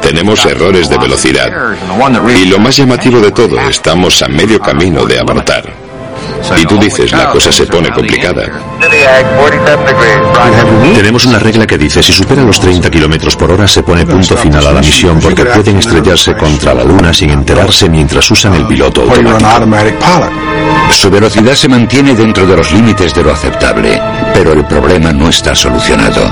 Tenemos 0.00 0.44
errores 0.46 0.88
de 0.88 0.98
velocidad. 0.98 1.50
Y 2.36 2.46
lo 2.46 2.58
más 2.58 2.76
llamativo 2.76 3.20
de 3.20 3.32
todo, 3.32 3.58
estamos 3.68 4.22
a 4.22 4.28
medio 4.28 4.60
camino 4.60 5.04
de 5.04 5.18
abortar. 5.18 5.85
Y 6.60 6.66
tú 6.66 6.78
dices, 6.78 7.12
la 7.12 7.30
cosa 7.30 7.50
se 7.52 7.66
pone 7.66 7.90
complicada. 7.90 8.44
Tenemos 10.94 11.24
una 11.26 11.38
regla 11.38 11.66
que 11.66 11.78
dice, 11.78 12.02
si 12.02 12.12
supera 12.12 12.42
los 12.42 12.60
30 12.60 12.90
kilómetros 12.90 13.36
por 13.36 13.50
hora 13.52 13.66
se 13.66 13.82
pone 13.82 14.04
punto 14.06 14.36
final 14.36 14.66
a 14.66 14.72
la 14.72 14.80
misión 14.80 15.18
porque 15.20 15.44
pueden 15.44 15.78
estrellarse 15.78 16.34
contra 16.36 16.74
la 16.74 16.84
luna 16.84 17.12
sin 17.12 17.30
enterarse 17.30 17.88
mientras 17.88 18.30
usan 18.30 18.54
el 18.54 18.66
piloto 18.66 19.02
automático. 19.02 19.38
Su 20.90 21.10
velocidad 21.10 21.54
se 21.54 21.68
mantiene 21.68 22.14
dentro 22.14 22.46
de 22.46 22.56
los 22.56 22.72
límites 22.72 23.14
de 23.14 23.22
lo 23.22 23.32
aceptable, 23.32 24.00
pero 24.34 24.52
el 24.52 24.64
problema 24.64 25.12
no 25.12 25.28
está 25.28 25.54
solucionado. 25.54 26.22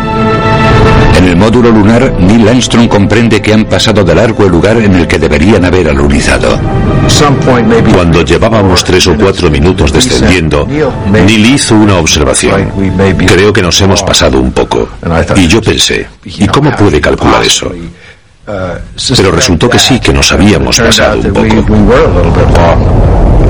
En 1.17 1.29
el 1.29 1.37
módulo 1.37 1.71
lunar, 1.71 2.13
Neil 2.19 2.49
Armstrong 2.49 2.89
comprende 2.89 3.41
que 3.41 3.53
han 3.55 3.65
pasado 3.65 4.03
de 4.03 4.15
largo 4.15 4.45
el 4.45 4.51
lugar 4.51 4.77
en 4.79 4.95
el 4.95 5.07
que 5.07 5.19
deberían 5.19 5.65
haber 5.65 5.89
alunizado. 5.89 6.59
Cuando 7.95 8.23
llevábamos 8.23 8.83
tres 8.83 9.07
o 9.07 9.17
cuatro 9.17 9.51
minutos 9.51 9.93
descendiendo, 9.93 10.67
Neil 10.67 11.47
hizo 11.47 11.77
una 11.77 11.99
observación. 11.99 12.71
Creo 13.27 13.53
que 13.53 13.63
nos 13.63 13.81
hemos 13.81 14.03
pasado 14.03 14.41
un 14.41 14.53
poco. 14.53 14.89
Y 15.37 15.47
yo 15.47 15.63
pensé, 15.63 16.07
¿y 16.25 16.47
cómo 16.49 16.71
puede 16.73 17.01
calcular 17.01 17.45
eso? 17.45 17.71
Pero 19.17 19.31
resultó 19.31 19.69
que 19.71 19.79
sí, 19.79 20.01
que 20.01 20.13
nos 20.13 20.33
habíamos 20.33 20.79
pasado 20.79 21.21
un 21.21 21.33
poco. 21.33 21.65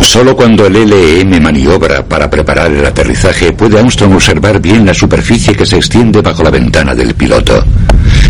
Solo 0.00 0.36
cuando 0.36 0.66
el 0.66 0.74
LEM 0.74 1.42
maniobra 1.42 2.04
para 2.04 2.30
preparar 2.30 2.70
el 2.70 2.84
aterrizaje 2.84 3.52
puede 3.52 3.78
Armstrong 3.78 4.14
observar 4.14 4.60
bien 4.60 4.86
la 4.86 4.94
superficie 4.94 5.54
que 5.54 5.66
se 5.66 5.76
extiende 5.76 6.20
bajo 6.20 6.42
la 6.42 6.50
ventana 6.50 6.94
del 6.94 7.14
piloto. 7.14 7.64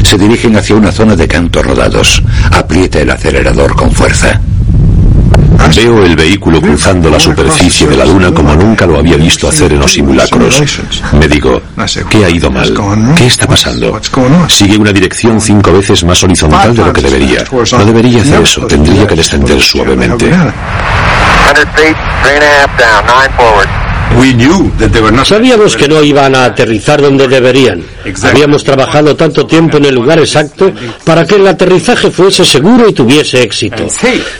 Se 0.02 0.16
dirigen 0.16 0.56
hacia 0.56 0.76
una 0.76 0.92
zona 0.92 1.16
de 1.16 1.26
cantos 1.26 1.64
rodados. 1.64 2.22
Aprieta 2.52 3.00
el 3.00 3.10
acelerador 3.10 3.74
con 3.74 3.90
fuerza. 3.90 4.40
Veo 5.76 6.04
el 6.04 6.14
vehículo 6.14 6.60
cruzando 6.60 7.10
la 7.10 7.18
superficie 7.18 7.86
de 7.86 7.96
la 7.96 8.04
Luna 8.04 8.32
como 8.32 8.54
nunca 8.54 8.86
lo 8.86 8.98
había 8.98 9.16
visto 9.16 9.48
hacer 9.48 9.72
en 9.72 9.80
los 9.80 9.92
simulacros. 9.92 10.62
Me 11.18 11.26
digo, 11.26 11.60
¿qué 12.08 12.24
ha 12.24 12.30
ido 12.30 12.50
mal? 12.50 12.72
¿Qué 13.16 13.26
está 13.26 13.46
pasando? 13.46 14.00
Sigue 14.48 14.76
una 14.76 14.92
dirección 14.92 15.40
cinco 15.40 15.72
veces 15.72 16.04
más 16.04 16.22
horizontal 16.22 16.74
de 16.74 16.84
lo 16.84 16.92
que 16.92 17.02
debería. 17.02 17.44
No 17.72 17.84
debería 17.84 18.22
hacer 18.22 18.42
eso, 18.42 18.66
tendría 18.66 19.06
que 19.06 19.14
descender 19.16 19.60
suavemente. 19.60 20.30
Sabíamos 25.24 25.76
que 25.76 25.88
no 25.88 26.02
iban 26.02 26.34
a 26.34 26.44
aterrizar 26.44 27.00
donde 27.00 27.26
deberían. 27.26 27.82
Habíamos 28.22 28.62
trabajado 28.62 29.16
tanto 29.16 29.46
tiempo 29.46 29.78
en 29.78 29.86
el 29.86 29.94
lugar 29.94 30.18
exacto 30.18 30.72
para 31.04 31.26
que 31.26 31.36
el 31.36 31.46
aterrizaje 31.46 32.10
fuese 32.10 32.44
seguro 32.44 32.88
y 32.88 32.92
tuviese 32.92 33.42
éxito. 33.42 33.86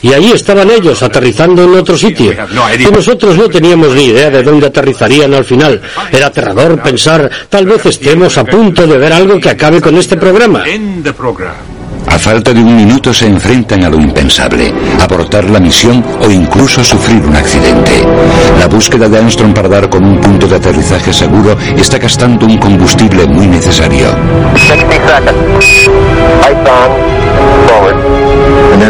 Y 0.03 0.13
ahí 0.13 0.33
estaban 0.33 0.71
ellos, 0.71 1.03
aterrizando 1.03 1.65
en 1.65 1.75
otro 1.75 1.97
sitio. 1.97 2.33
Y 2.79 2.85
nosotros 2.93 3.37
no 3.37 3.49
teníamos 3.49 3.95
ni 3.95 4.05
idea 4.07 4.31
de 4.31 4.43
dónde 4.43 4.67
aterrizarían 4.67 5.35
al 5.35 5.45
final. 5.45 5.81
Era 6.13 6.27
aterrador 6.27 6.81
pensar, 6.81 7.31
tal 7.49 7.67
vez 7.67 7.85
estemos 7.87 8.37
a 8.39 8.45
punto 8.45 8.87
de 8.87 8.99
ver 8.99 9.13
algo 9.13 9.41
que 9.41 9.51
acabe 9.51 9.81
con 9.81 9.97
este 9.97 10.17
programa. 10.17 10.63
A 12.07 12.19
falta 12.19 12.53
de 12.53 12.61
un 12.61 12.77
minuto 12.77 13.13
se 13.13 13.27
enfrentan 13.27 13.85
a 13.85 13.89
lo 13.89 13.99
impensable, 14.01 14.73
abortar 15.01 15.51
la 15.51 15.61
misión 15.61 16.05
o 16.21 16.31
incluso 16.31 16.85
sufrir 16.85 17.23
un 17.25 17.37
accidente. 17.37 18.07
La 18.59 18.67
búsqueda 18.67 19.09
de 19.09 19.19
Armstrong 19.19 19.53
para 19.55 19.69
dar 19.69 19.89
con 19.89 20.05
un 20.05 20.21
punto 20.21 20.47
de 20.47 20.57
aterrizaje 20.57 21.13
seguro 21.13 21.57
está 21.77 21.99
gastando 21.99 22.47
un 22.47 22.59
combustible 22.59 23.27
muy 23.27 23.47
necesario. 23.47 24.09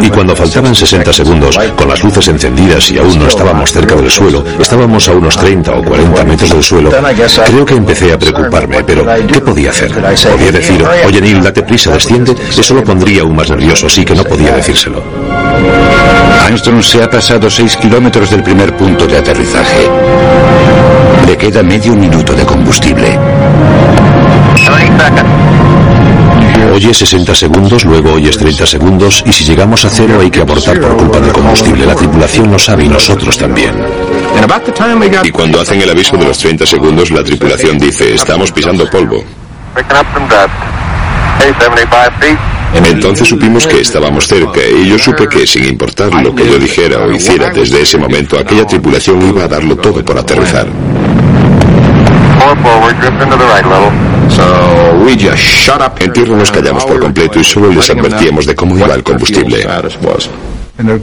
Y 0.03 0.11
cuando 0.11 0.35
faltaban 0.35 0.75
60 0.75 1.13
segundos, 1.13 1.59
con 1.77 1.89
las 1.89 2.03
luces 2.03 2.29
encendidas 2.29 2.91
y 2.91 2.99
aún 2.99 3.19
no 3.19 3.27
estábamos 3.27 3.73
cerca 3.73 3.95
del 3.95 4.11
suelo, 4.11 4.45
estábamos 4.59 5.09
a 5.09 5.13
unos 5.13 5.37
30 5.37 5.73
o 5.73 5.85
40 5.85 6.25
metros 6.25 6.51
del 6.51 6.63
suelo, 6.63 6.91
creo 6.91 7.65
que 7.65 7.75
empecé 7.75 8.13
a 8.13 8.19
preocuparme, 8.19 8.83
pero 8.85 9.05
¿qué 9.27 9.41
podía 9.41 9.71
hacer? 9.71 9.93
Podía 9.93 10.53
decir, 10.53 10.85
oye 11.07 11.21
Neil, 11.21 11.43
date 11.43 11.63
prisa, 11.63 11.93
desciende, 11.93 12.35
eso 12.51 12.75
lo 12.75 12.85
pondría 12.85 13.23
aún 13.23 13.37
más 13.37 13.51
nervioso, 13.51 13.89
sí 13.89 14.05
que 14.05 14.15
no 14.15 14.25
podía 14.25 14.53
decírselo. 14.53 15.03
Armstrong 16.45 16.83
se 16.83 17.03
ha 17.03 17.11
pasado 17.11 17.49
6 17.49 17.77
kilómetros 17.79 18.31
del 18.31 18.43
primer 18.43 18.77
punto 18.77 19.07
de 19.07 19.19
aterrizaje. 19.19 19.89
Le 21.27 21.37
queda 21.37 21.63
medio 21.63 21.95
minuto 21.95 22.35
de 22.35 22.45
combustible. 22.45 23.19
Oyes 26.75 26.99
60 26.99 27.37
segundos, 27.37 27.85
luego 27.85 28.15
oyes 28.15 28.37
30 28.37 28.67
segundos 28.67 29.23
y 29.25 29.33
si 29.33 29.45
llegamos 29.45 29.85
a 29.85 29.91
cero 29.91 30.19
hay 30.21 30.29
que 30.29 30.41
abortar 30.41 30.81
por 30.81 30.97
culpa 30.97 31.21
del 31.21 31.31
combustible. 31.31 31.87
La 31.87 31.95
tripulación 31.95 32.51
lo 32.51 32.59
sabe 32.59 32.83
y 32.85 32.89
nosotros 32.89 33.39
también. 33.39 33.77
Y 35.25 35.31
cuando 35.31 35.61
hacen 35.61 35.81
el 35.81 35.89
aviso 35.89 36.17
de 36.17 36.25
los 36.25 36.37
30 36.37 36.67
segundos, 36.67 37.13
la 37.13 37.23
tripulación 37.23 37.79
dice, 37.79 38.13
estamos 38.15 38.51
pisando 38.51 38.91
polvo. 38.91 39.23
Entonces 42.75 43.29
supimos 43.29 43.69
que 43.69 43.81
estábamos 43.81 44.27
cerca 44.27 44.61
y 44.69 44.89
yo 44.89 44.99
supe 44.99 45.29
que 45.29 45.47
sin 45.47 45.67
importar 45.67 46.13
lo 46.25 46.35
que 46.35 46.45
yo 46.45 46.59
dijera 46.59 47.05
o 47.05 47.13
hiciera 47.13 47.51
desde 47.51 47.83
ese 47.83 47.99
momento, 47.99 48.37
aquella 48.37 48.67
tripulación 48.67 49.23
iba 49.23 49.45
a 49.45 49.49
darlo 49.49 49.77
todo 49.77 50.05
por 50.05 50.19
aterrizar. 50.19 50.67
En 56.01 56.13
tierra 56.13 56.37
nos 56.37 56.51
callamos 56.51 56.85
por 56.85 57.01
completo 57.01 57.41
y 57.41 57.45
solo 57.45 57.71
les 57.71 57.89
advertíamos 57.91 58.47
de 58.47 58.55
cómo 58.55 58.77
iba 58.77 58.95
el 58.95 59.03
combustible. 59.03 59.67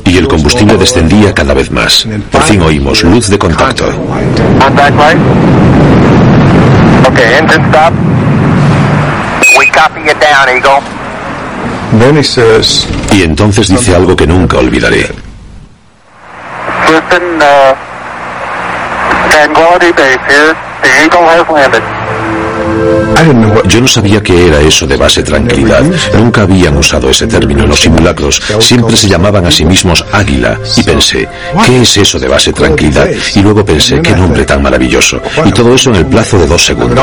Y 0.05 0.17
el 0.17 0.27
combustible 0.27 0.77
descendía 0.77 1.33
cada 1.33 1.53
vez 1.53 1.71
más. 1.71 2.07
Por 2.31 2.41
fin 2.43 2.61
oímos 2.61 3.03
luz 3.03 3.29
de 3.29 3.39
contacto. 3.39 3.85
Y 13.11 13.23
entonces 13.23 13.67
dice 13.67 13.95
algo 13.95 14.15
que 14.15 14.27
nunca 14.27 14.57
olvidaré. 14.57 15.09
Yo 23.67 23.81
no 23.81 23.87
sabía 23.87 24.21
qué 24.21 24.47
era 24.47 24.59
eso 24.59 24.87
de 24.87 24.97
base 24.97 25.23
tranquilidad. 25.23 25.83
Nunca 26.13 26.41
habían 26.41 26.77
usado 26.77 27.09
ese 27.09 27.27
término 27.27 27.63
en 27.63 27.69
los 27.69 27.79
simulacros. 27.79 28.41
Siempre 28.59 28.95
se 28.95 29.07
llamaban 29.07 29.45
a 29.45 29.51
sí 29.51 29.65
mismos 29.65 30.03
águila. 30.11 30.59
Y 30.77 30.83
pensé, 30.83 31.27
¿qué 31.65 31.81
es 31.81 31.97
eso 31.97 32.19
de 32.19 32.27
base 32.27 32.53
tranquilidad? 32.53 33.07
Y 33.35 33.41
luego 33.41 33.63
pensé, 33.65 34.01
qué 34.01 34.15
nombre 34.15 34.45
tan 34.45 34.61
maravilloso. 34.61 35.21
Y 35.45 35.51
todo 35.51 35.73
eso 35.73 35.89
en 35.89 35.97
el 35.97 36.05
plazo 36.05 36.37
de 36.37 36.47
dos 36.47 36.63
segundos. 36.65 36.97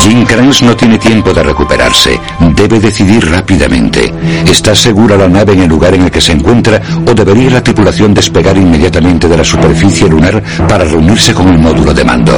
Jim 0.00 0.24
Kranz 0.24 0.62
no 0.62 0.76
tiene 0.76 0.98
tiempo 0.98 1.32
de 1.32 1.42
recuperarse. 1.42 2.20
Debe 2.40 2.78
decidir 2.78 3.30
rápidamente. 3.30 4.12
¿Está 4.46 4.74
segura 4.88 5.18
la 5.18 5.28
nave 5.28 5.52
en 5.52 5.60
el 5.64 5.68
lugar 5.68 5.92
en 5.92 6.04
el 6.04 6.10
que 6.10 6.18
se 6.18 6.32
encuentra 6.32 6.80
o 7.06 7.12
debería 7.12 7.50
la 7.50 7.62
tripulación 7.62 8.14
despegar 8.14 8.56
inmediatamente 8.56 9.28
de 9.28 9.36
la 9.36 9.44
superficie 9.44 10.08
lunar 10.08 10.42
para 10.66 10.82
reunirse 10.84 11.34
con 11.34 11.46
el 11.46 11.58
módulo 11.58 11.92
de 11.92 12.04
mando? 12.06 12.32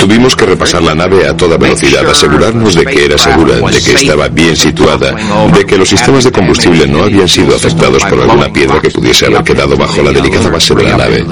Tuvimos 0.00 0.34
que 0.34 0.46
repasar 0.46 0.82
la 0.82 0.94
nave 0.94 1.28
a 1.28 1.36
toda 1.36 1.58
velocidad, 1.58 2.08
asegurarnos 2.08 2.74
de 2.74 2.86
que 2.86 3.04
era 3.04 3.18
segura, 3.18 3.56
de 3.56 3.82
que 3.82 3.92
estaba 3.92 4.28
bien 4.28 4.56
situada, 4.56 5.14
de 5.54 5.66
que 5.66 5.76
los 5.76 5.88
sistemas 5.88 6.24
de 6.24 6.32
combustible 6.32 6.86
no 6.86 7.02
habían 7.02 7.28
sido 7.28 7.54
afectados 7.54 8.02
por 8.04 8.18
alguna 8.18 8.50
piedra 8.50 8.80
que 8.80 8.88
pudiese 8.88 9.26
haber 9.26 9.44
quedado 9.44 9.76
bajo 9.76 10.02
la 10.02 10.12
delicada 10.12 10.48
base 10.48 10.74
de 10.74 10.82
la 10.84 10.96
nave. 10.96 11.26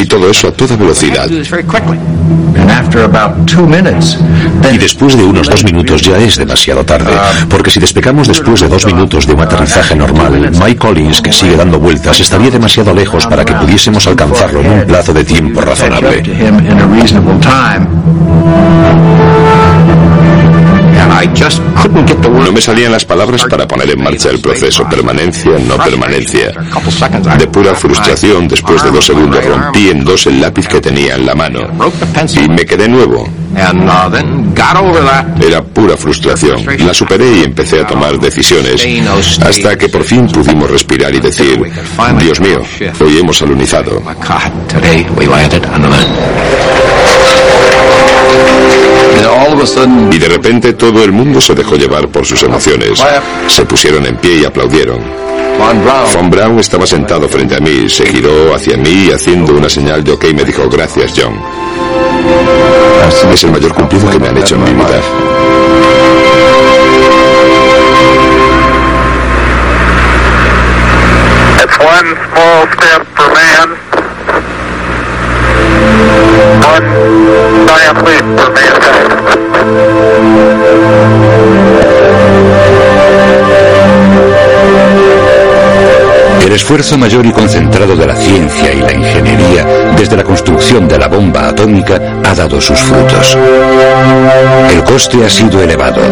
Y 0.00 0.06
todo 0.06 0.30
eso 0.30 0.46
a 0.46 0.52
toda 0.52 0.76
velocidad. 0.76 1.28
Y 4.72 4.78
después 4.78 5.16
de 5.16 5.24
unos 5.24 5.48
dos 5.48 5.64
minutos 5.64 6.02
ya 6.02 6.16
es 6.18 6.36
demasiado 6.36 6.84
tarde, 6.84 7.12
porque 7.48 7.70
si 7.70 7.80
despegamos 7.80 8.28
después 8.28 8.60
de 8.60 8.68
dos 8.68 8.86
minutos 8.86 9.26
de 9.26 9.34
un 9.34 9.40
aterrizaje 9.40 9.94
normal, 9.96 10.50
Mike 10.52 10.76
Collins, 10.76 11.20
que 11.20 11.32
sigue 11.32 11.56
dando 11.56 11.78
vueltas, 11.78 12.20
estaría 12.20 12.50
demasiado 12.50 12.94
lejos 12.94 13.26
para 13.26 13.44
que 13.44 13.54
pudiésemos 13.54 14.06
alcanzarlo 14.06 14.60
en 14.60 14.70
un 14.70 14.84
plazo 14.86 15.12
de 15.12 15.24
tiempo 15.24 15.60
razonable. 15.60 16.22
No 22.44 22.52
me 22.52 22.60
salían 22.60 22.92
las 22.92 23.04
palabras 23.04 23.44
para 23.48 23.66
poner 23.66 23.90
en 23.90 24.02
marcha 24.02 24.30
el 24.30 24.40
proceso 24.40 24.84
permanencia, 24.88 25.52
no 25.66 25.76
permanencia. 25.76 26.52
De 27.38 27.46
pura 27.48 27.74
frustración, 27.74 28.48
después 28.48 28.82
de 28.82 28.90
dos 28.90 29.04
segundos 29.04 29.44
rompí 29.44 29.88
en 29.88 30.04
dos 30.04 30.26
el 30.26 30.40
lápiz 30.40 30.66
que 30.66 30.80
tenía 30.80 31.14
en 31.16 31.26
la 31.26 31.34
mano 31.34 31.60
y 32.34 32.48
me 32.48 32.64
quedé 32.64 32.88
nuevo. 32.88 33.28
Era 35.44 35.62
pura 35.62 35.96
frustración. 35.96 36.64
La 36.86 36.94
superé 36.94 37.38
y 37.38 37.44
empecé 37.44 37.80
a 37.80 37.86
tomar 37.86 38.18
decisiones 38.18 38.86
hasta 39.44 39.76
que 39.76 39.88
por 39.88 40.04
fin 40.04 40.26
pudimos 40.28 40.70
respirar 40.70 41.14
y 41.14 41.20
decir, 41.20 41.60
Dios 42.20 42.40
mío, 42.40 42.60
hoy 43.00 43.18
hemos 43.18 43.42
alunizado. 43.42 44.00
Y 50.12 50.18
de 50.18 50.28
repente 50.28 50.72
todo 50.74 51.02
el 51.02 51.12
mundo 51.12 51.40
se 51.40 51.54
dejó 51.54 51.76
llevar 51.76 52.08
por 52.08 52.24
sus 52.24 52.42
emociones. 52.42 53.02
Se 53.48 53.64
pusieron 53.64 54.06
en 54.06 54.16
pie 54.16 54.38
y 54.38 54.44
aplaudieron. 54.44 55.00
Von 56.14 56.30
Braun 56.30 56.58
estaba 56.58 56.86
sentado 56.86 57.28
frente 57.28 57.56
a 57.56 57.60
mí, 57.60 57.88
se 57.88 58.06
giró 58.06 58.54
hacia 58.54 58.76
mí 58.76 59.08
y 59.08 59.10
haciendo 59.10 59.52
una 59.52 59.68
señal 59.68 60.02
de 60.02 60.12
ok 60.12 60.24
me 60.34 60.44
dijo 60.44 60.68
gracias 60.70 61.12
John. 61.16 61.34
Es 63.32 63.44
el 63.44 63.50
mayor 63.50 63.74
cumplido 63.74 64.10
que 64.10 64.18
me 64.18 64.28
han 64.28 64.38
hecho 64.38 64.54
en 64.54 64.64
mi 64.64 64.70
vida. 64.70 65.00
one 71.80 72.14
small 72.28 72.66
step 72.76 73.02
for 73.16 73.28
man, 73.32 73.68
one 76.60 76.86
giant 77.66 77.98
leap 78.04 78.26
for 78.38 78.69
El 86.50 86.56
esfuerzo 86.56 86.98
mayor 86.98 87.24
y 87.26 87.30
concentrado 87.30 87.94
de 87.94 88.08
la 88.08 88.16
ciencia 88.16 88.74
y 88.74 88.80
la 88.80 88.92
ingeniería 88.92 89.64
desde 89.96 90.16
la 90.16 90.24
construcción 90.24 90.88
de 90.88 90.98
la 90.98 91.06
bomba 91.06 91.46
atómica 91.46 91.94
ha 92.24 92.34
dado 92.34 92.60
sus 92.60 92.76
frutos. 92.76 93.38
El 94.68 94.82
coste 94.82 95.24
ha 95.24 95.30
sido 95.30 95.62
elevado, 95.62 96.02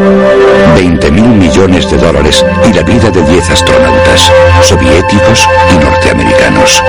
20 0.77 1.11
mil 1.11 1.27
millones 1.27 1.91
de 1.91 1.97
dólares 1.97 2.47
y 2.71 2.73
la 2.73 2.83
vida 2.85 3.11
de 3.11 3.21
10 3.21 3.51
astronautas, 3.51 4.33
soviéticos 4.63 5.49
y 5.75 5.85
norteamericanos. 5.85 6.85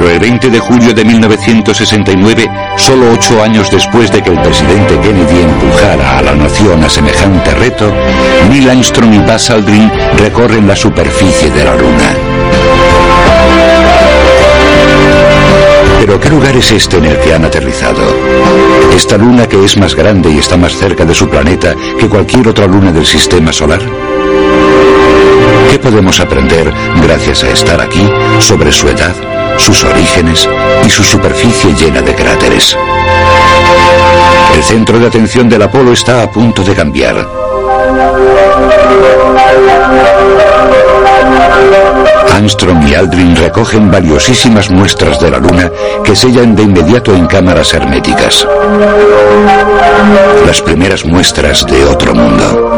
Pero 0.00 0.12
el 0.12 0.18
20 0.18 0.48
de 0.48 0.58
julio 0.60 0.94
de 0.94 1.04
1969, 1.04 2.50
solo 2.78 3.12
ocho 3.12 3.42
años 3.42 3.70
después 3.70 4.10
de 4.10 4.22
que 4.22 4.30
el 4.30 4.40
presidente 4.40 4.98
Kennedy 4.98 5.42
empujara 5.42 6.16
a 6.16 6.22
la 6.22 6.34
nación 6.34 6.82
a 6.82 6.88
semejante 6.88 7.54
reto, 7.56 7.92
Neil 8.48 8.70
Armstrong 8.70 9.12
y 9.12 9.18
Buzz 9.18 9.50
Aldrin 9.50 9.92
recorren 10.16 10.66
la 10.66 10.74
superficie 10.74 11.50
de 11.50 11.64
la 11.64 11.76
Luna. 11.76 12.14
Pero 15.98 16.18
¿qué 16.18 16.30
lugar 16.30 16.56
es 16.56 16.72
este 16.72 16.96
en 16.96 17.04
el 17.04 17.18
que 17.18 17.34
han 17.34 17.44
aterrizado? 17.44 18.00
¿Esta 18.96 19.18
luna 19.18 19.46
que 19.46 19.62
es 19.62 19.76
más 19.76 19.94
grande 19.94 20.30
y 20.30 20.38
está 20.38 20.56
más 20.56 20.72
cerca 20.72 21.04
de 21.04 21.14
su 21.14 21.28
planeta 21.28 21.74
que 21.98 22.08
cualquier 22.08 22.48
otra 22.48 22.66
luna 22.66 22.90
del 22.90 23.04
sistema 23.04 23.52
solar? 23.52 23.82
¿Qué 25.70 25.78
podemos 25.78 26.20
aprender 26.20 26.72
gracias 27.02 27.44
a 27.44 27.50
estar 27.50 27.82
aquí 27.82 28.08
sobre 28.38 28.72
su 28.72 28.88
edad, 28.88 29.14
sus 29.60 29.84
orígenes 29.84 30.48
y 30.84 30.90
su 30.90 31.04
superficie 31.04 31.74
llena 31.74 32.00
de 32.02 32.14
cráteres? 32.14 32.76
El 34.54 34.62
centro 34.62 34.98
de 34.98 35.06
atención 35.06 35.48
del 35.48 35.62
Apolo 35.62 35.92
está 35.92 36.22
a 36.22 36.30
punto 36.30 36.62
de 36.62 36.74
cambiar. 36.74 37.26
Armstrong 42.34 42.88
y 42.88 42.94
Aldrin 42.94 43.36
recogen 43.36 43.90
valiosísimas 43.90 44.70
muestras 44.70 45.20
de 45.20 45.30
la 45.30 45.38
Luna 45.38 45.70
que 46.02 46.16
sellan 46.16 46.56
de 46.56 46.62
inmediato 46.62 47.14
en 47.14 47.26
cámaras 47.26 47.74
herméticas. 47.74 48.46
Las 50.46 50.62
primeras 50.62 51.04
muestras 51.04 51.66
de 51.66 51.84
otro 51.84 52.14
mundo. 52.14 52.70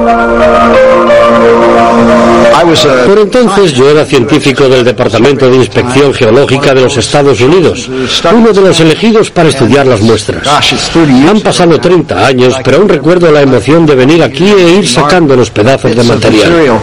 Por 3.07 3.19
entonces 3.19 3.73
yo 3.73 3.91
era 3.91 4.05
científico 4.05 4.69
del 4.69 4.85
Departamento 4.85 5.51
de 5.51 5.57
Inspección 5.57 6.15
Geológica 6.15 6.75
de 6.75 6.83
los 6.83 6.97
Estados 6.97 7.41
Unidos, 7.41 7.89
uno 8.33 8.53
de 8.53 8.61
los 8.61 8.81
elegidos 8.81 9.31
para 9.31 9.49
estudiar 9.49 9.87
las 9.87 10.01
muestras. 10.01 10.47
Han 10.47 11.41
pasado 11.41 11.79
30 11.79 12.27
años, 12.27 12.55
pero 12.65 12.79
aún 12.79 12.89
recuerdo 12.89 13.31
la 13.31 13.43
emoción 13.43 13.85
de 13.87 13.95
venir 13.95 14.23
aquí 14.23 14.49
e 14.49 14.79
ir 14.79 14.89
sacando 14.89 15.37
los 15.37 15.51
pedazos 15.51 15.95
de 15.95 16.03
material. 16.05 16.81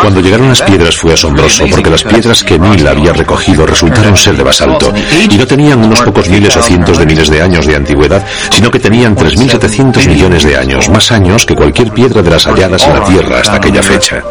Cuando 0.00 0.20
llegaron 0.20 0.48
las 0.48 0.62
piedras 0.62 0.96
fue 0.96 1.12
asombroso, 1.12 1.64
porque 1.70 1.90
las 1.90 2.04
piedras 2.04 2.42
que 2.42 2.58
Neil 2.58 2.86
había 2.86 3.12
recogido 3.12 3.66
resultaron 3.66 4.16
ser 4.16 4.36
de 4.36 4.42
basalto, 4.42 4.92
y 5.28 5.36
no 5.36 5.46
tenían 5.46 5.84
unos 5.84 6.00
pocos 6.02 6.28
miles 6.28 6.56
o 6.56 6.62
cientos 6.62 6.98
de 6.98 7.06
miles 7.06 7.28
de 7.28 7.42
años 7.42 7.66
de 7.66 7.76
antigüedad, 7.76 8.24
sino 8.50 8.70
que 8.70 8.78
tenían 8.78 9.16
3.700 9.16 10.08
millones 10.08 10.44
de 10.44 10.56
años, 10.56 10.88
más 10.88 11.10
años 11.12 11.44
que 11.46 11.54
cualquier 11.54 11.92
piedra 11.92 12.22
de 12.22 12.30
las 12.30 12.46
halladas 12.46 12.86
en 12.86 12.94
la 12.94 13.04
Tierra 13.04 13.40
hasta 13.40 13.56
aquella 13.56 13.82
fecha. 13.82 14.22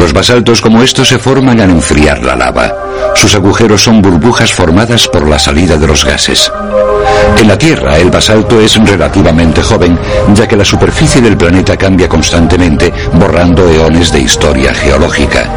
Los 0.00 0.12
basaltos 0.12 0.60
como 0.60 0.82
estos 0.82 1.08
se 1.08 1.18
forman 1.18 1.60
al 1.60 1.70
enfriar 1.70 2.22
la 2.22 2.36
lava. 2.36 2.72
Sus 3.14 3.34
agujeros 3.34 3.82
son 3.82 4.02
burbujas 4.02 4.52
formadas 4.52 5.08
por 5.08 5.26
la 5.28 5.38
salida 5.38 5.76
de 5.76 5.86
los 5.86 6.04
gases. 6.04 6.52
En 7.38 7.48
la 7.48 7.58
Tierra 7.58 7.98
el 7.98 8.10
basalto 8.10 8.60
es 8.60 8.76
relativamente 8.76 9.62
joven, 9.62 9.98
ya 10.34 10.46
que 10.46 10.56
la 10.56 10.64
superficie 10.64 11.20
del 11.20 11.36
planeta 11.36 11.76
cambia 11.76 12.08
constantemente, 12.08 12.92
borrando 13.12 13.68
eones 13.68 14.12
de 14.12 14.20
historia 14.20 14.74
geológica. 14.74 15.48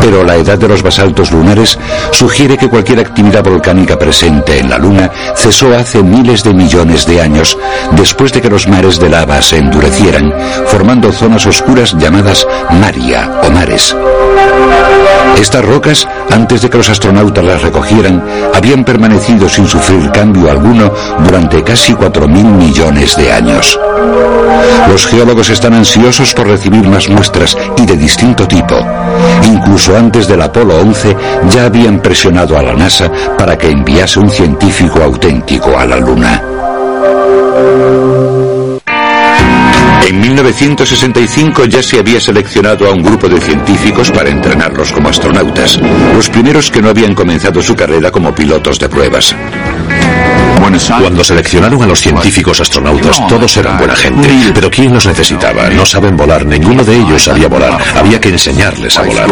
Pero 0.00 0.22
la 0.22 0.36
edad 0.36 0.58
de 0.58 0.68
los 0.68 0.82
basaltos 0.82 1.32
lunares 1.32 1.78
sugiere 2.12 2.56
que 2.56 2.68
cualquier 2.68 3.00
actividad 3.00 3.42
volcánica 3.42 3.98
presente 3.98 4.58
en 4.58 4.70
la 4.70 4.78
Luna 4.78 5.10
cesó 5.34 5.74
hace 5.74 6.02
miles 6.02 6.44
de 6.44 6.54
millones 6.54 7.06
de 7.06 7.20
años, 7.20 7.58
después 7.92 8.32
de 8.32 8.40
que 8.40 8.50
los 8.50 8.68
mares 8.68 8.98
de 8.98 9.08
lava 9.08 9.40
se 9.42 9.56
endurecieran, 9.56 10.32
formando 10.66 11.10
zonas 11.12 11.46
oscuras 11.46 11.94
llamadas 11.98 12.46
maria 12.70 13.40
o 13.42 13.50
mares. 13.50 13.96
Estas 15.40 15.64
rocas, 15.64 16.06
antes 16.30 16.62
de 16.62 16.68
que 16.68 16.78
los 16.78 16.90
astronautas 16.90 17.44
las 17.44 17.62
recogieran, 17.62 18.22
habían 18.54 18.84
permanecido 18.84 19.48
sin 19.48 19.66
sufrir 19.66 20.10
cambio 20.10 20.50
alguno 20.50 20.92
durante 21.24 21.62
casi 21.62 21.94
4.000 21.94 22.28
millones 22.28 23.16
de 23.16 23.32
años. 23.32 23.78
Los 24.88 25.06
geólogos 25.06 25.50
están 25.50 25.74
ansiosos 25.74 26.34
por 26.34 26.48
recibir 26.48 26.88
más 26.88 27.08
muestras 27.08 27.56
y 27.76 27.86
de 27.86 27.96
distinto 27.96 28.48
tipo. 28.48 28.74
Incluso 29.44 29.96
antes 29.96 30.26
del 30.26 30.42
Apolo 30.42 30.78
11 30.80 31.16
ya 31.50 31.66
habían 31.66 32.00
presionado 32.00 32.58
a 32.58 32.62
la 32.62 32.74
NASA 32.74 33.10
para 33.36 33.56
que 33.56 33.70
enviase 33.70 34.18
un 34.18 34.30
científico 34.30 35.02
auténtico 35.02 35.78
a 35.78 35.86
la 35.86 35.96
Luna. 35.96 36.67
En 40.08 40.22
1965 40.22 41.66
ya 41.66 41.82
se 41.82 41.98
había 41.98 42.18
seleccionado 42.18 42.88
a 42.88 42.92
un 42.92 43.02
grupo 43.02 43.28
de 43.28 43.38
científicos 43.42 44.10
para 44.10 44.30
entrenarlos 44.30 44.90
como 44.90 45.10
astronautas, 45.10 45.78
los 46.14 46.30
primeros 46.30 46.70
que 46.70 46.80
no 46.80 46.88
habían 46.88 47.14
comenzado 47.14 47.60
su 47.60 47.76
carrera 47.76 48.10
como 48.10 48.34
pilotos 48.34 48.78
de 48.78 48.88
pruebas. 48.88 49.36
Cuando 50.98 51.22
seleccionaron 51.22 51.82
a 51.82 51.86
los 51.86 52.00
científicos 52.00 52.58
astronautas, 52.58 53.26
todos 53.26 53.54
eran 53.58 53.76
buena 53.76 53.94
gente. 53.94 54.28
Pero 54.54 54.70
¿quién 54.70 54.94
los 54.94 55.06
necesitaba? 55.06 55.68
No 55.68 55.84
saben 55.84 56.16
volar, 56.16 56.46
ninguno 56.46 56.82
de 56.84 56.96
ellos 56.96 57.24
sabía 57.24 57.48
volar. 57.48 57.78
Había 57.94 58.18
que 58.18 58.30
enseñarles 58.30 58.98
a 58.98 59.02
volar. 59.02 59.28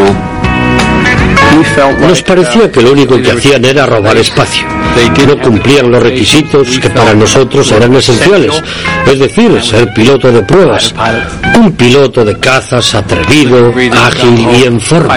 Nos 2.01 2.23
parecía 2.23 2.71
que 2.71 2.83
lo 2.83 2.93
único 2.93 3.21
que 3.21 3.33
hacían 3.33 3.65
era 3.65 3.87
robar 3.87 4.17
espacio, 4.17 4.67
no 5.27 5.39
cumplían 5.39 5.91
los 5.91 6.03
requisitos 6.03 6.79
que 6.79 6.91
para 6.91 7.15
nosotros 7.15 7.71
eran 7.73 7.95
esenciales, 7.95 8.63
es 9.07 9.19
decir, 9.19 9.63
ser 9.63 9.93
piloto 9.93 10.31
de 10.31 10.43
pruebas, 10.43 10.95
un 11.59 11.73
piloto 11.73 12.25
de 12.25 12.39
cazas 12.39 12.95
atrevido, 12.95 13.73
ágil 13.93 14.47
y 14.57 14.65
en 14.65 14.81
forma. 14.81 15.17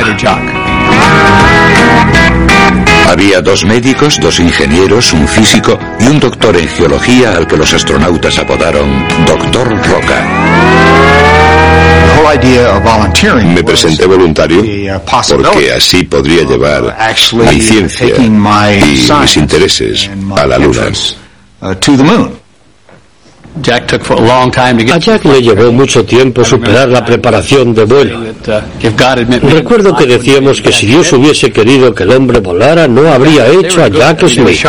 Había 3.10 3.42
dos 3.42 3.66
médicos, 3.66 4.20
dos 4.22 4.40
ingenieros, 4.40 5.14
un 5.14 5.28
físico 5.28 5.80
y 6.00 6.08
un 6.08 6.20
doctor 6.20 6.56
en 6.56 6.68
geología 6.68 7.36
al 7.36 7.48
que 7.48 7.58
los 7.58 7.74
astronautas 7.74 8.38
apodaron 8.38 9.08
Doctor 9.26 9.68
Roca. 9.68 10.79
Me 13.46 13.64
presenté 13.64 14.06
voluntario 14.06 14.64
porque 15.42 15.74
así 15.74 16.04
podría 16.04 16.44
llevar 16.44 16.96
mi 17.34 17.62
ciencia 17.62 18.16
y 18.18 18.30
mis 18.30 19.38
intereses 19.38 20.10
a 20.36 20.46
la 20.46 20.58
luna. 20.58 20.92
A 21.62 21.76
Jack 25.00 25.26
le 25.26 25.42
llevó 25.42 25.72
mucho 25.72 26.06
tiempo 26.06 26.46
superar 26.46 26.88
la 26.90 27.04
preparación 27.04 27.74
de 27.74 27.84
vuelo. 27.86 28.22
Recuerdo 29.42 29.96
que 29.96 30.06
decíamos 30.06 30.62
que 30.62 30.72
si 30.72 30.86
Dios 30.86 31.12
hubiese 31.14 31.52
querido 31.52 31.94
que 31.94 32.04
el 32.04 32.12
hombre 32.12 32.40
volara, 32.40 32.88
no 32.88 33.12
habría 33.12 33.48
hecho 33.48 33.84
a 33.84 33.88
Jack 33.88 34.28
Smith. 34.28 34.66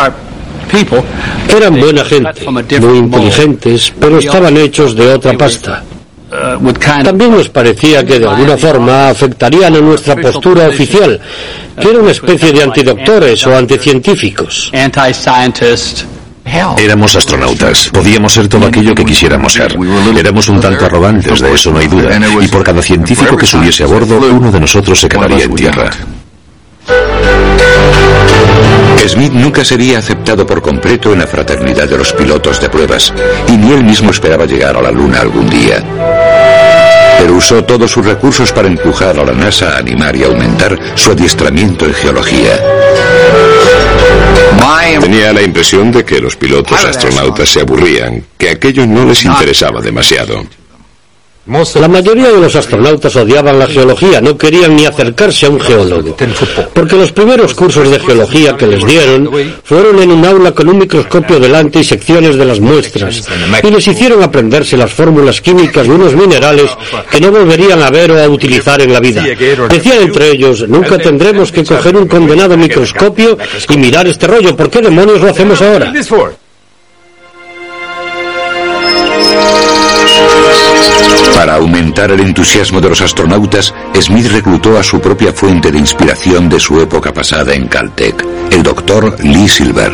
Eran 1.49 1.79
buena 1.79 2.05
gente, 2.05 2.49
muy 2.81 2.99
inteligentes, 2.99 3.93
pero 3.99 4.19
estaban 4.19 4.57
hechos 4.57 4.95
de 4.95 5.13
otra 5.13 5.37
pasta. 5.37 5.85
También 7.05 7.33
nos 7.33 7.49
parecía 7.49 8.05
que 8.05 8.19
de 8.19 8.29
alguna 8.29 8.57
forma 8.57 9.09
afectarían 9.09 9.75
a 9.75 9.81
nuestra 9.81 10.17
postura 10.17 10.69
oficial, 10.69 11.21
que 11.81 11.89
era 11.89 11.99
una 11.99 12.13
especie 12.13 12.53
de 12.53 12.63
antidoctores 12.63 13.47
o 13.47 13.57
anticientíficos. 13.57 14.71
Éramos 16.79 17.15
astronautas, 17.17 17.91
podíamos 17.93 18.33
ser 18.33 18.49
todo 18.49 18.67
aquello 18.67 18.95
que 18.95 19.05
quisiéramos 19.05 19.53
ser. 19.53 19.77
Éramos 20.19 20.49
un 20.49 20.61
tanto 20.61 20.85
arrogantes, 20.87 21.41
de 21.41 21.53
eso 21.53 21.71
no 21.71 21.79
hay 21.79 21.87
duda, 21.87 22.19
y 22.41 22.49
por 22.49 22.63
cada 22.65 22.83
científico 22.83 23.37
que 23.37 23.47
subiese 23.47 23.85
a 23.85 23.87
bordo, 23.87 24.19
uno 24.19 24.51
de 24.51 24.61
nosotros 24.61 24.99
se 25.01 25.09
quedaría 25.09 25.45
en 25.45 25.55
tierra. 25.55 25.91
Smith 29.07 29.33
nunca 29.33 29.65
sería 29.65 29.99
aceptado 29.99 30.47
por 30.47 30.63
completo 30.63 31.13
en 31.13 31.19
la 31.21 31.27
fraternidad 31.27 31.89
de 31.89 31.99
los 31.99 32.13
pilotos 32.13 32.61
de 32.61 32.69
pruebas, 32.69 33.13
y 33.49 33.57
ni 33.57 33.73
él 33.73 33.83
mismo 33.83 34.11
esperaba 34.11 34.47
llegar 34.47 34.77
a 34.77 34.83
la 34.83 34.91
Luna 34.91 35.21
algún 35.21 35.49
día. 35.49 35.83
Pero 37.19 37.35
usó 37.35 37.65
todos 37.65 37.91
sus 37.91 38.05
recursos 38.07 38.53
para 38.53 38.69
empujar 38.69 39.19
a 39.19 39.25
la 39.25 39.33
NASA 39.33 39.75
a 39.75 39.79
animar 39.79 40.15
y 40.17 40.25
aumentar 40.25 40.79
su 40.95 41.13
adiestramiento 41.13 41.87
en 41.87 41.95
geología. 41.95 42.59
Tenía 45.01 45.33
la 45.33 45.43
impresión 45.43 45.91
de 45.93 46.05
que 46.05 46.21
los 46.21 46.37
pilotos 46.37 46.85
astronautas 46.85 47.49
se 47.49 47.61
aburrían, 47.61 48.25
que 48.37 48.51
aquello 48.51 48.87
no 48.87 49.05
les 49.05 49.25
interesaba 49.25 49.81
demasiado. 49.81 50.45
La 51.47 51.89
mayoría 51.89 52.31
de 52.31 52.39
los 52.39 52.55
astronautas 52.55 53.17
odiaban 53.17 53.59
la 53.59 53.67
geología, 53.67 54.21
no 54.21 54.37
querían 54.37 54.77
ni 54.77 54.85
acercarse 54.85 55.47
a 55.47 55.51
un 55.51 55.59
geólogo. 55.59 56.15
Porque 56.75 56.97
los 56.97 57.13
primeros 57.13 57.55
cursos 57.55 57.91
de 57.91 57.99
geología 57.99 58.57
que 58.57 58.67
les 58.67 58.85
dieron 58.85 59.31
fueron 59.65 60.01
en 60.01 60.13
un 60.13 60.25
aula 60.25 60.53
con 60.53 60.69
un 60.69 60.79
microscopio 60.79 61.41
delante 61.41 61.81
y 61.81 61.85
secciones 61.85 62.37
de 62.37 62.45
las 62.45 62.61
muestras. 62.61 63.27
Y 63.63 63.71
les 63.71 63.87
hicieron 63.87 64.23
aprenderse 64.23 64.77
las 64.77 64.93
fórmulas 64.93 65.41
químicas 65.41 65.89
de 65.89 65.95
unos 65.95 66.15
minerales 66.15 66.71
que 67.11 67.21
no 67.21 67.33
volverían 67.33 67.83
a 67.83 67.91
ver 67.91 68.13
o 68.13 68.23
a 68.23 68.29
utilizar 68.29 68.81
en 68.83 68.93
la 68.93 69.01
vida. 69.01 69.23
Decían 69.23 70.03
entre 70.03 70.31
ellos, 70.31 70.69
nunca 70.69 70.99
tendremos 70.99 71.51
que 71.51 71.65
coger 71.65 71.97
un 71.97 72.07
condenado 72.07 72.57
microscopio 72.57 73.39
y 73.69 73.77
mirar 73.79 74.07
este 74.07 74.27
rollo. 74.27 74.55
¿Por 74.55 74.69
qué 74.69 74.83
demonios 74.83 75.21
lo 75.21 75.31
hacemos 75.31 75.61
ahora? 75.63 75.91
Para 81.41 81.55
aumentar 81.55 82.11
el 82.11 82.21
entusiasmo 82.21 82.83
de 82.83 82.91
los 82.91 83.01
astronautas, 83.01 83.73
Smith 83.99 84.27
reclutó 84.27 84.77
a 84.79 84.83
su 84.83 85.01
propia 85.01 85.33
fuente 85.33 85.73
de 85.73 85.79
inspiración 85.79 86.51
de 86.51 86.61
su 86.61 86.79
época 86.79 87.15
pasada 87.15 87.55
en 87.55 87.67
Caltech, 87.67 88.23
el 88.51 88.63
doctor 88.63 89.17
Lee 89.25 89.49
Silver. 89.49 89.91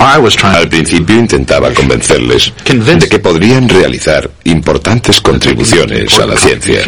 Al 0.00 0.68
principio 0.68 1.14
intentaba 1.14 1.72
convencerles 1.72 2.52
de 2.64 3.08
que 3.08 3.20
podrían 3.20 3.68
realizar 3.68 4.28
importantes 4.42 5.20
contribuciones 5.20 6.18
a 6.18 6.26
la 6.26 6.36
ciencia. 6.36 6.80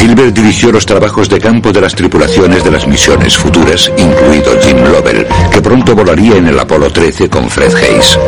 Silver 0.00 0.32
dirigió 0.32 0.72
los 0.72 0.86
trabajos 0.86 1.28
de 1.28 1.38
campo 1.38 1.72
de 1.72 1.82
las 1.82 1.94
tripulaciones 1.94 2.64
de 2.64 2.70
las 2.70 2.86
misiones 2.86 3.36
futuras, 3.36 3.92
incluido 3.98 4.58
Jim 4.62 4.78
Lovell, 4.78 5.26
que 5.52 5.60
pronto 5.60 5.94
volaría 5.94 6.36
en 6.36 6.48
el 6.48 6.58
Apolo 6.58 6.90
13 6.90 7.28
con 7.28 7.50
Fred 7.50 7.70
Hayes. 7.74 8.18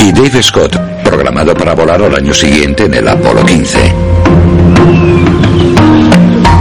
Y 0.00 0.12
Dave 0.12 0.40
Scott, 0.44 0.76
programado 1.02 1.54
para 1.54 1.74
volar 1.74 2.00
al 2.00 2.14
año 2.14 2.32
siguiente 2.32 2.84
en 2.84 2.94
el 2.94 3.08
Apolo 3.08 3.44
15. 3.44 3.92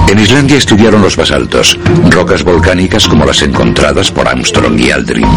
En 0.10 0.20
Islandia 0.20 0.58
estudiaron 0.58 1.04
los 1.04 1.16
basaltos, 1.16 1.78
rocas 2.10 2.44
volcánicas 2.44 3.08
como 3.08 3.26
las 3.26 3.44
encontradas 3.44 4.10
por 4.10 4.28
Armstrong 4.28 4.80
y 4.80 4.90
Aldrin. 4.90 5.28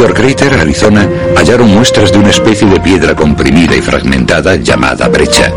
Meteor 0.00 0.16
Crater, 0.16 0.54
Arizona, 0.54 1.06
hallaron 1.36 1.74
muestras 1.74 2.10
de 2.10 2.16
una 2.16 2.30
especie 2.30 2.66
de 2.66 2.80
piedra 2.80 3.14
comprimida 3.14 3.76
y 3.76 3.82
fragmentada 3.82 4.56
llamada 4.56 5.08
brecha. 5.08 5.52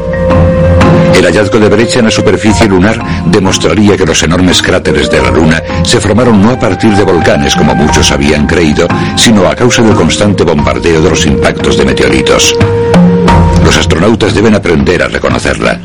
El 1.16 1.24
hallazgo 1.24 1.60
de 1.60 1.70
brecha 1.70 2.00
en 2.00 2.06
la 2.06 2.12
superficie 2.12 2.68
lunar 2.68 3.02
demostraría 3.28 3.96
que 3.96 4.06
los 4.06 4.22
enormes 4.22 4.62
cráteres 4.62 5.10
de 5.10 5.22
la 5.22 5.32
Luna 5.32 5.64
se 5.84 6.02
formaron 6.02 6.42
no 6.42 6.50
a 6.50 6.60
partir 6.60 6.94
de 6.94 7.06
volcanes 7.06 7.56
como 7.56 7.74
muchos 7.74 8.12
habían 8.12 8.46
creído, 8.46 8.86
sino 9.16 9.48
a 9.48 9.56
causa 9.56 9.82
del 9.82 9.96
constante 9.96 10.44
bombardeo 10.44 11.02
de 11.02 11.10
los 11.10 11.26
impactos 11.26 11.78
de 11.78 11.86
meteoritos. 11.86 12.54
Los 13.64 13.78
astronautas 13.78 14.34
deben 14.34 14.56
aprender 14.56 15.04
a 15.04 15.08
reconocerla. 15.08 15.80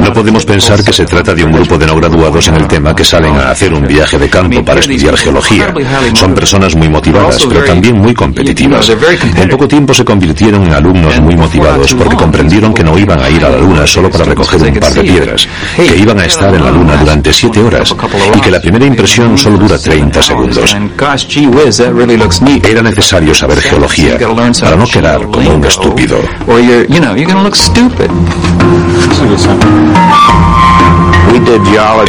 No 0.00 0.12
podemos 0.12 0.44
pensar 0.44 0.82
que 0.84 0.92
se 0.92 1.04
trata 1.04 1.34
de 1.34 1.44
un 1.44 1.52
grupo 1.52 1.76
de 1.78 1.86
no 1.86 1.96
graduados 1.96 2.46
en 2.48 2.54
el 2.56 2.66
tema 2.68 2.94
que 2.94 3.04
salen 3.04 3.34
a 3.36 3.50
hacer 3.50 3.72
un 3.74 3.86
viaje 3.86 4.18
de 4.18 4.28
campo 4.28 4.64
para 4.64 4.80
estudiar 4.80 5.16
geología. 5.16 5.74
Son 6.14 6.34
personas 6.34 6.74
muy 6.76 6.88
motivadas, 6.88 7.44
pero 7.48 7.64
también 7.64 7.98
muy 7.98 8.14
competitivas. 8.14 8.88
En 9.36 9.48
poco 9.48 9.66
tiempo 9.68 9.92
se 9.94 10.04
convirtieron 10.04 10.64
en 10.64 10.72
alumnos 10.72 11.20
muy 11.20 11.36
motivados 11.36 11.92
porque 11.94 12.16
comprendieron 12.16 12.72
que 12.72 12.84
no 12.84 12.96
iban 12.98 13.20
a 13.20 13.28
ir 13.28 13.44
a 13.44 13.48
la 13.50 13.58
Luna 13.58 13.86
solo 13.86 14.10
para 14.10 14.24
recoger 14.24 14.62
un 14.62 14.74
par 14.80 14.92
de 14.92 15.02
piedras, 15.02 15.48
que 15.76 15.96
iban 15.96 16.18
a 16.20 16.24
estar 16.24 16.54
en 16.54 16.64
la 16.64 16.70
Luna 16.70 16.96
durante 16.96 17.32
siete 17.32 17.60
horas 17.60 17.94
y 18.36 18.40
que 18.40 18.50
la 18.50 18.60
primera 18.60 18.84
impresión 18.86 19.36
solo 19.36 19.58
dura 19.58 19.78
30 19.78 20.22
segundos. 20.22 20.76
Era 22.64 22.82
necesario 22.82 23.34
saber 23.34 23.60
geología 23.60 24.16
para 24.18 24.76
no 24.76 24.86
quedar 24.86 25.22
como 25.30 25.50
un 25.54 25.64
estúpido. 25.64 26.18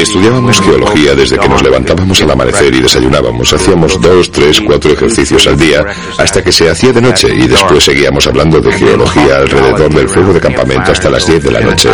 Estudiábamos 0.01 0.61
geología 0.61 1.13
desde 1.13 1.37
que 1.37 1.49
nos 1.49 1.61
levantábamos 1.61 2.21
al 2.21 2.31
amanecer 2.31 2.73
y 2.73 2.81
desayunábamos. 2.81 3.53
Hacíamos 3.53 3.99
dos, 4.01 4.31
tres, 4.31 4.61
cuatro 4.61 4.91
ejercicios 4.91 5.45
al 5.47 5.57
día 5.57 5.85
hasta 6.17 6.43
que 6.43 6.51
se 6.51 6.69
hacía 6.69 6.93
de 6.93 7.01
noche 7.01 7.27
y 7.33 7.47
después 7.47 7.83
seguíamos 7.83 8.25
hablando 8.27 8.59
de 8.59 8.71
geología 8.71 9.37
alrededor 9.37 9.93
del 9.93 10.09
fuego 10.09 10.33
de 10.33 10.39
campamento 10.39 10.91
hasta 10.91 11.09
las 11.09 11.25
10 11.25 11.43
de 11.43 11.51
la 11.51 11.61
noche. 11.61 11.89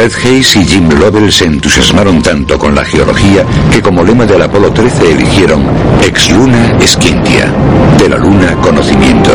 Fred 0.00 0.12
Hayes 0.24 0.56
y 0.56 0.64
Jim 0.64 0.88
Lovell 0.98 1.30
se 1.30 1.44
entusiasmaron 1.44 2.22
tanto 2.22 2.58
con 2.58 2.74
la 2.74 2.86
geología 2.86 3.44
que 3.70 3.82
como 3.82 4.02
lema 4.02 4.24
del 4.24 4.40
Apolo 4.40 4.72
13 4.72 5.12
eligieron 5.12 5.62
Ex 6.02 6.30
Luna 6.30 6.78
Esquintia, 6.80 7.52
de 7.98 8.08
la 8.08 8.16
Luna 8.16 8.56
conocimiento, 8.62 9.30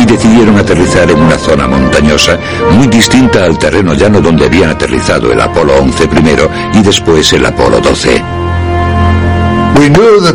y 0.00 0.06
decidieron 0.06 0.56
aterrizar 0.56 1.10
en 1.10 1.20
una 1.20 1.36
zona 1.36 1.68
montañosa 1.68 2.38
muy 2.70 2.86
distinta 2.86 3.44
al 3.44 3.58
terreno 3.58 3.92
llano 3.92 4.22
donde 4.22 4.46
habían 4.46 4.70
aterrizado 4.70 5.30
el 5.34 5.40
Apolo 5.42 5.74
11 5.76 6.08
primero 6.08 6.48
y 6.72 6.80
después 6.80 7.30
el 7.34 7.44
Apolo 7.44 7.78
12. 7.78 8.39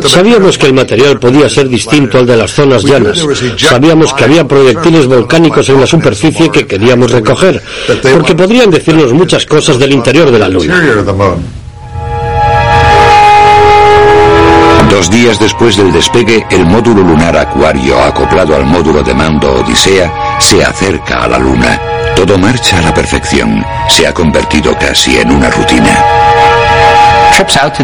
Sabíamos 0.08 0.58
que 0.58 0.66
el 0.66 0.74
material 0.74 1.18
podía 1.18 1.48
ser 1.48 1.68
distinto 1.68 2.18
al 2.18 2.26
de 2.26 2.36
las 2.36 2.52
zonas 2.52 2.82
llanas. 2.82 3.24
Sabíamos 3.56 4.12
que 4.12 4.24
había 4.24 4.46
proyectiles 4.46 5.06
volcánicos 5.06 5.68
en 5.68 5.80
la 5.80 5.86
superficie 5.86 6.50
que 6.50 6.66
queríamos 6.66 7.10
recoger, 7.10 7.62
porque 8.12 8.34
podrían 8.34 8.70
decirnos 8.70 9.12
muchas 9.12 9.46
cosas 9.46 9.78
del 9.78 9.92
interior 9.92 10.30
de 10.30 10.38
la 10.38 10.48
Luna. 10.48 10.82
Dos 14.90 15.10
días 15.10 15.38
después 15.38 15.76
del 15.76 15.92
despegue, 15.92 16.46
el 16.50 16.64
módulo 16.64 17.02
lunar 17.02 17.36
Acuario, 17.36 18.00
acoplado 18.02 18.56
al 18.56 18.64
módulo 18.64 19.02
de 19.02 19.14
mando 19.14 19.52
Odisea, 19.56 20.38
se 20.38 20.64
acerca 20.64 21.24
a 21.24 21.28
la 21.28 21.38
Luna. 21.38 21.78
Todo 22.14 22.38
marcha 22.38 22.78
a 22.78 22.82
la 22.82 22.94
perfección. 22.94 23.62
Se 23.90 24.06
ha 24.06 24.14
convertido 24.14 24.74
casi 24.78 25.18
en 25.18 25.32
una 25.32 25.50
rutina. 25.50 26.02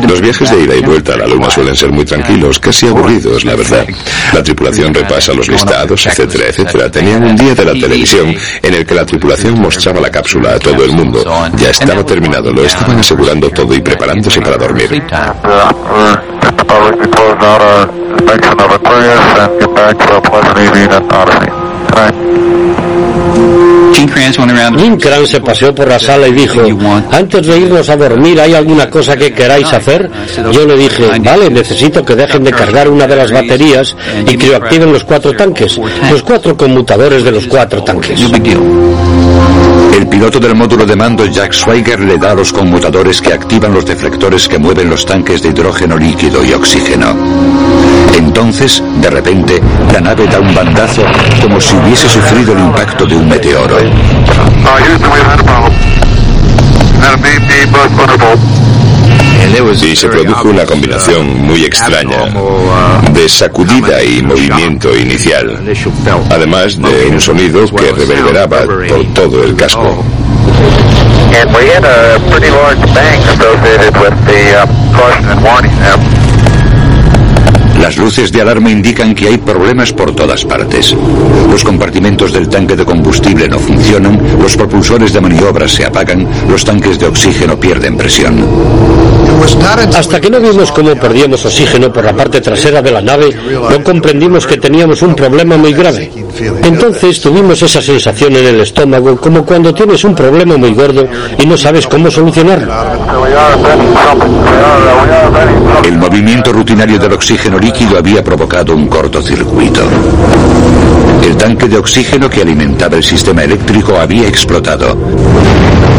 Los 0.09 0.21
viajes 0.21 0.51
de 0.51 0.61
ida 0.63 0.75
y 0.77 0.81
vuelta 0.81 1.15
a 1.15 1.17
la 1.19 1.27
Luna 1.27 1.51
suelen 1.51 1.77
ser 1.77 1.93
muy 1.93 2.05
tranquilos, 2.05 2.59
casi 2.59 2.87
aburridos, 2.87 3.45
la 3.45 3.55
verdad. 3.55 3.87
La 4.33 4.43
tripulación 4.43 4.95
repasa 4.95 5.33
los 5.33 5.49
listados, 5.49 6.07
etcétera, 6.07 6.45
etcétera. 6.49 6.91
Tenían 6.91 7.25
un 7.25 7.37
día 7.37 7.55
de 7.55 7.65
la 7.65 7.73
televisión 7.73 8.35
en 8.63 8.75
el 8.75 8.87
que 8.87 8.95
la 8.95 9.05
tripulación 9.05 9.61
mostraba 9.61 10.01
la 10.01 10.11
cápsula 10.11 10.55
a 10.55 10.59
todo 10.59 10.85
el 10.85 10.93
mundo. 10.93 11.25
Ya 11.57 11.71
estaba 11.71 12.05
terminado, 12.05 12.53
lo 12.53 12.65
estaban 12.65 12.99
asegurando 12.99 13.51
todo 13.51 13.75
y 13.75 13.81
preparándose 13.81 14.41
para 14.41 14.57
dormir. 14.57 15.03
Jim 24.79 24.97
Kran 24.99 25.27
se 25.27 25.41
paseó 25.41 25.75
por 25.75 25.89
la 25.89 25.99
sala 25.99 26.29
y 26.29 26.33
dijo, 26.33 26.61
antes 27.11 27.47
de 27.47 27.59
irnos 27.59 27.89
a 27.89 27.97
dormir, 27.97 28.41
¿hay 28.41 28.55
alguna 28.55 28.89
cosa 28.89 29.17
que 29.17 29.33
queráis 29.33 29.73
hacer? 29.73 30.11
Yo 30.53 30.67
le 30.67 30.77
dije, 30.77 31.05
vale, 31.21 31.51
necesito 31.51 32.05
que 32.05 32.15
dejen 32.15 32.45
de 32.45 32.53
cargar 32.53 32.89
una 32.89 33.07
de 33.07 33.17
las 33.17 33.31
baterías 33.31 33.95
y 34.27 34.37
que 34.37 34.55
activen 34.55 34.93
los 34.93 35.05
cuatro 35.05 35.33
tanques, 35.33 35.79
los 36.11 36.23
cuatro 36.23 36.57
conmutadores 36.57 37.25
de 37.25 37.33
los 37.33 37.47
cuatro 37.47 37.83
tanques. 37.83 38.21
El 39.97 40.07
piloto 40.09 40.41
del 40.41 40.55
módulo 40.55 40.87
de 40.87 40.97
mando 40.97 41.27
Jack 41.27 41.53
Schweiger 41.53 42.01
le 42.01 42.17
da 42.17 42.33
a 42.33 42.35
los 42.35 42.53
conmutadores 42.53 43.21
que 43.21 43.33
activan 43.33 43.75
los 43.75 43.85
deflectores 43.85 44.49
que 44.49 44.59
mueven 44.59 44.89
los 44.89 45.05
tanques 45.05 45.43
de 45.43 45.51
hidrógeno 45.51 45.97
líquido 45.97 46.45
y 46.45 46.53
oxígeno. 46.53 47.92
Entonces, 48.17 48.83
de 49.01 49.11
repente, 49.11 49.61
la 49.93 50.01
nave 50.01 50.27
da 50.27 50.41
un 50.41 50.55
bandazo 50.55 51.03
como 51.41 51.61
si 51.61 51.77
hubiese 51.77 52.09
sufrido 52.09 52.53
el 52.53 52.61
impacto 52.61 53.07
de 53.07 53.17
un 53.17 53.29
meteoro. 53.29 53.77
Y 59.83 59.97
se 59.97 60.09
produjo 60.09 60.49
una 60.49 60.65
combinación 60.65 61.43
muy 61.43 61.65
extraña 61.65 62.25
de 63.13 63.29
sacudida 63.29 64.03
y 64.03 64.23
movimiento 64.23 64.97
inicial, 64.97 65.61
además 66.31 66.79
de 66.81 67.07
un 67.11 67.21
sonido 67.21 67.65
que 67.67 67.93
reverberaba 67.93 68.63
por 68.63 69.05
todo 69.15 69.43
el 69.45 69.57
casco. 69.57 70.05
Las 77.83 77.97
luces 77.97 78.31
de 78.31 78.41
alarma 78.41 78.71
indican 78.71 79.13
que 79.13 79.27
hay 79.27 79.39
problemas 79.39 79.93
por 79.93 80.15
todas 80.15 80.45
partes. 80.45 80.95
Los 81.51 81.65
compartimentos 81.65 82.33
del 82.33 82.49
tanque 82.49 82.77
de 82.77 82.85
combustible 82.85 83.49
no 83.49 83.59
funcionan, 83.59 84.23
los 84.41 84.57
propulsores 84.57 85.13
de 85.13 85.21
maniobra 85.21 85.67
se 85.67 85.85
apagan, 85.85 86.29
los 86.49 86.65
tanques 86.65 86.97
de 87.01 87.07
oxígeno 87.07 87.59
pierden 87.59 87.97
presión. 87.97 88.47
Hasta 89.97 90.21
que 90.21 90.31
no 90.31 90.39
vimos 90.39 90.71
cómo 90.71 90.95
perdíamos 90.95 91.45
oxígeno 91.45 91.93
por 91.93 92.05
la 92.05 92.13
parte 92.13 92.41
trasera 92.41 92.81
de 92.81 92.93
la 92.93 93.01
nave, 93.03 93.37
no 93.69 93.83
comprendimos 93.83 94.47
que 94.47 94.59
teníamos 94.59 95.03
un 95.03 95.17
problema 95.17 95.57
muy 95.57 95.73
grave. 95.73 96.09
Entonces 96.63 97.21
tuvimos 97.21 97.61
esa 97.63 97.83
sensación 97.83 98.37
en 98.37 98.47
el 98.47 98.61
estómago 98.61 99.17
como 99.17 99.45
cuando 99.45 99.75
tienes 99.75 100.05
un 100.05 100.15
problema 100.15 100.57
muy 100.57 100.73
gordo 100.73 101.05
y 101.37 101.47
no 101.47 101.57
sabes 101.57 101.89
cómo 101.89 102.09
solucionarlo. 102.13 102.73
El 105.85 105.99
movimiento 105.99 106.53
rutinario 106.53 106.99
del 107.01 107.13
oxígeno 107.13 107.59
líquido 107.59 107.72
había 107.97 108.23
provocado 108.23 108.75
un 108.75 108.87
cortocircuito. 108.87 109.83
El 111.25 111.37
tanque 111.37 111.69
de 111.69 111.79
oxígeno 111.79 112.29
que 112.29 112.43
alimentaba 112.43 112.97
el 112.97 113.05
sistema 113.05 113.45
eléctrico 113.45 113.97
había 113.99 114.27
explotado 114.27 114.97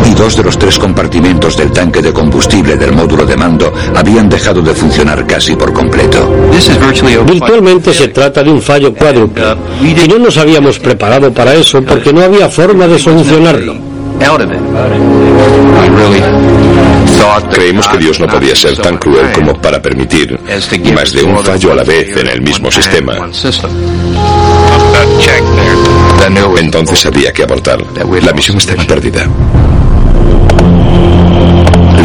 y 0.09 0.13
dos 0.13 0.36
de 0.36 0.43
los 0.43 0.57
tres 0.57 0.77
compartimentos 0.77 1.55
del 1.55 1.71
tanque 1.71 2.01
de 2.01 2.12
combustible 2.12 2.75
del 2.75 2.93
módulo 2.93 3.25
de 3.25 3.38
mando 3.38 3.73
habían 3.95 4.27
dejado 4.27 4.62
de 4.62 4.73
funcionar 4.73 5.25
casi 5.25 5.55
por 5.55 5.71
completo. 5.71 6.29
Virtualmente 7.25 7.93
se 7.93 8.09
trata 8.09 8.43
de 8.43 8.51
un 8.51 8.62
fallo 8.62 8.93
cuádruple 8.93 9.43
y 9.81 10.07
no 10.07 10.19
nos 10.19 10.38
habíamos 10.38 10.79
preparado 10.79 11.33
para 11.33 11.53
eso 11.53 11.81
porque 11.81 12.12
no 12.12 12.21
había 12.21 12.49
forma 12.49 12.88
de 12.88 12.99
solucionarlo. 12.99 13.92
Creímos 17.51 17.88
que 17.88 17.97
Dios 17.97 18.19
no 18.19 18.27
podía 18.27 18.55
ser 18.55 18.77
tan 18.77 18.97
cruel 18.97 19.31
como 19.31 19.59
para 19.62 19.81
permitir 19.81 20.39
más 20.93 21.13
de 21.13 21.23
un 21.23 21.38
fallo 21.43 21.71
a 21.71 21.75
la 21.75 21.83
vez 21.83 22.15
en 22.17 22.27
el 22.27 22.41
mismo 22.41 22.71
sistema. 22.71 23.13
Entonces 26.57 27.05
había 27.05 27.31
que 27.31 27.43
abortar. 27.43 27.79
La 28.23 28.33
misión 28.33 28.57
estaba 28.57 28.83
perdida. 28.83 29.27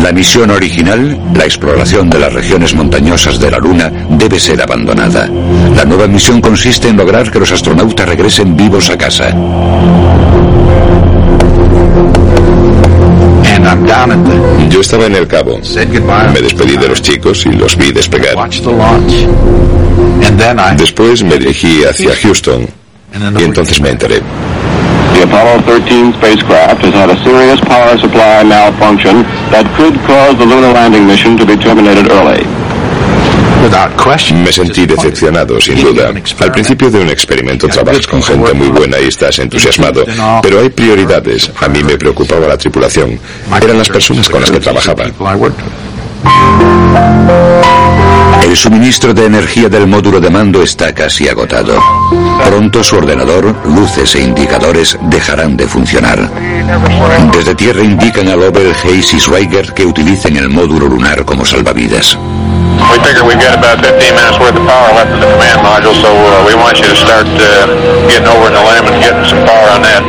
La 0.03 0.13
misión 0.13 0.51
original, 0.51 1.21
la 1.35 1.45
exploración 1.45 2.09
de 2.09 2.19
las 2.19 2.33
regiones 2.33 2.75
montañosas 2.75 3.39
de 3.39 3.51
la 3.51 3.59
Luna, 3.59 3.91
debe 4.11 4.39
ser 4.39 4.63
abandonada. 4.63 5.29
La 5.75 5.85
nueva 5.85 6.07
misión 6.07 6.41
consiste 6.41 6.89
en 6.89 6.97
lograr 6.97 7.31
que 7.31 7.39
los 7.39 7.53
astronautas 7.53 8.09
regresen 8.09 8.57
vivos 8.57 8.91
a 8.91 8.97
casa. 8.97 9.35
Yo 14.71 14.81
estaba 14.81 15.07
en 15.07 15.17
el 15.17 15.27
cabo. 15.27 15.59
Me 16.33 16.41
despedí 16.41 16.77
de 16.77 16.89
los 16.89 17.03
chicos 17.03 17.47
y 17.47 17.53
los 17.53 17.77
vi 17.77 17.93
despegar. 17.93 18.37
Después 20.77 21.23
me 21.23 21.39
dirigí 21.39 21.85
hacia 21.85 22.15
Houston 22.17 22.67
y 23.39 23.43
entonces 23.43 23.81
me 23.81 23.91
enteré. 23.91 24.21
The 25.15 25.25
Apollo 25.25 25.63
13 25.63 26.13
spacecraft 26.13 26.85
has 26.85 26.95
had 26.95 27.11
a 27.11 27.17
serious 27.25 27.61
power 27.61 27.99
supply 27.99 28.45
malfunction 28.45 29.23
that 29.51 29.67
could 29.77 29.95
cause 30.07 30.39
the 30.39 30.47
lunar 30.47 30.73
landing 30.73 31.07
mission 31.07 31.37
to 31.37 31.45
be 31.45 31.57
terminated 31.57 32.11
early. 32.13 32.45
Me 34.33 34.53
sentí 34.53 34.87
decepcionado, 34.87 35.61
sin 35.61 35.81
duda. 35.83 36.13
Al 36.41 36.53
principio 36.53 36.91
de 36.91 37.01
un 37.01 37.09
experimento 37.09 37.69
trabajas 37.69 38.07
con 38.07 38.23
gente 38.23 38.53
muy 38.55 38.69
buena 38.69 38.99
y 39.01 39.07
estás 39.09 39.39
entusiasmado, 39.39 40.05
pero 40.43 40.61
hay 40.61 40.69
prioridades. 40.69 41.51
A 41.61 41.69
mí 41.69 41.83
me 41.83 41.97
preocupaba 41.99 42.47
la 42.47 42.57
tripulación. 42.57 43.19
Eran 43.61 43.79
las 43.79 43.89
personas 43.89 44.29
con 44.29 44.41
las 44.41 44.51
que 44.51 44.61
trabajaba. 44.61 45.05
El 48.43 48.57
suministro 48.57 49.13
de 49.13 49.27
energía 49.27 49.69
del 49.69 49.87
módulo 49.87 50.21
de 50.21 50.31
mando 50.31 50.63
está 50.63 50.95
casi 50.95 51.29
agotado. 51.29 51.79
Pronto 52.47 52.83
su 52.83 52.97
ordenador, 52.97 53.55
luces 53.67 54.15
e 54.15 54.23
indicadores 54.23 54.97
dejarán 55.03 55.57
de 55.57 55.67
funcionar. 55.67 56.31
Desde 57.33 57.55
tierra 57.55 57.83
indican 57.83 58.29
a 58.29 58.37
Lovell, 58.37 58.73
Hayes 58.85 59.13
y 59.15 59.21
Schweiger 59.21 59.75
que 59.75 59.85
utilicen 59.85 60.37
el 60.37 60.49
módulo 60.49 60.87
lunar 60.87 61.25
como 61.25 61.45
salvavidas. 61.45 62.17
We 62.91 62.97
figure 63.05 63.25
we've 63.25 63.39
got 63.39 63.59
about 63.59 63.85
15 63.85 64.15
minutes 64.15 64.39
worth 64.41 64.57
of 64.57 64.65
power 64.67 64.91
left 64.97 65.13
in 65.13 65.21
the 65.21 65.29
command 65.29 65.61
module, 65.61 65.95
so 66.01 66.09
uh, 66.09 66.45
we 66.47 66.55
want 66.55 66.81
you 66.81 66.89
to 66.89 66.97
start 66.97 67.27
uh, 67.27 67.67
getting 68.09 68.29
over 68.29 68.49
in 68.49 68.55
the 68.57 68.65
limb 68.65 68.87
and 68.89 68.99
getting 69.03 69.25
some 69.29 69.45
power 69.45 69.69
on 69.77 69.83
that. 69.83 70.03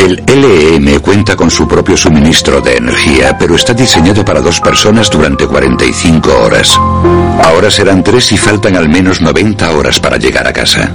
El 0.00 0.16
LEM 0.26 1.00
cuenta 1.00 1.36
con 1.36 1.50
su 1.50 1.68
propio 1.68 1.96
suministro 1.96 2.60
de 2.60 2.76
energía, 2.76 3.36
pero 3.38 3.54
está 3.54 3.74
diseñado 3.74 4.24
para 4.24 4.40
dos 4.40 4.60
personas 4.60 5.10
durante 5.10 5.46
45 5.46 6.30
horas. 6.42 6.78
Ahora 7.42 7.70
serán 7.70 8.02
tres 8.02 8.32
y 8.32 8.36
faltan 8.38 8.76
al 8.76 8.88
menos 8.88 9.20
90 9.20 9.70
horas 9.72 10.00
para 10.00 10.16
llegar 10.16 10.46
a 10.46 10.52
casa. 10.52 10.90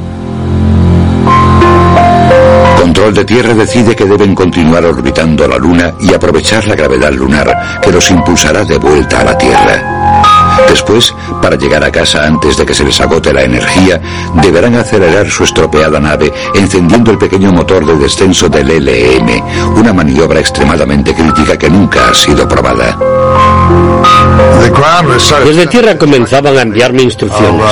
Control 2.86 3.16
de 3.16 3.26
Tierra 3.26 3.56
decide 3.56 3.96
que 3.96 4.06
deben 4.06 4.36
continuar 4.36 4.86
orbitando 4.86 5.48
la 5.48 5.58
Luna 5.58 5.96
y 6.00 6.14
aprovechar 6.14 6.68
la 6.68 6.76
gravedad 6.76 7.12
lunar 7.12 7.80
que 7.82 7.92
los 7.92 8.12
impulsará 8.12 8.64
de 8.64 8.78
vuelta 8.78 9.22
a 9.22 9.24
la 9.24 9.36
Tierra. 9.36 10.56
Después, 10.70 11.12
para 11.42 11.56
llegar 11.56 11.84
a 11.84 11.92
casa 11.92 12.28
antes 12.28 12.58
de 12.58 12.64
que 12.64 12.76
se 12.76 12.84
les 12.84 13.02
agote 13.02 13.34
la 13.34 13.42
energía, 13.42 14.00
deberán 14.36 14.76
acelerar 14.76 15.28
su 15.32 15.46
estropeada 15.46 16.00
nave 16.00 16.32
encendiendo 16.54 17.10
el 17.10 17.18
pequeño 17.18 17.52
motor 17.52 17.88
de 17.88 17.98
descenso 17.98 18.50
del 18.50 18.68
LEM, 18.68 19.42
una 19.76 19.92
maniobra 19.92 20.40
extremadamente 20.40 21.16
crítica 21.16 21.58
que 21.58 21.72
nunca 21.72 22.10
ha 22.10 22.14
sido 22.14 22.48
probada. 22.48 22.96
Desde 25.44 25.68
tierra 25.68 25.98
comenzaban 25.98 26.58
a 26.58 26.62
enviarme 26.62 27.04
instrucciones. 27.04 27.66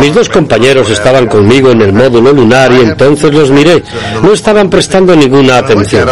Mis 0.00 0.14
dos 0.14 0.28
compañeros 0.28 0.90
estaban 0.90 1.26
conmigo 1.26 1.70
en 1.70 1.82
el 1.82 1.92
módulo 1.92 2.32
lunar 2.32 2.72
y 2.72 2.80
entonces 2.80 3.32
los 3.32 3.50
miré. 3.50 3.82
No 4.22 4.32
estaban 4.32 4.68
prestando 4.70 5.14
ninguna 5.14 5.58
atención. 5.58 6.08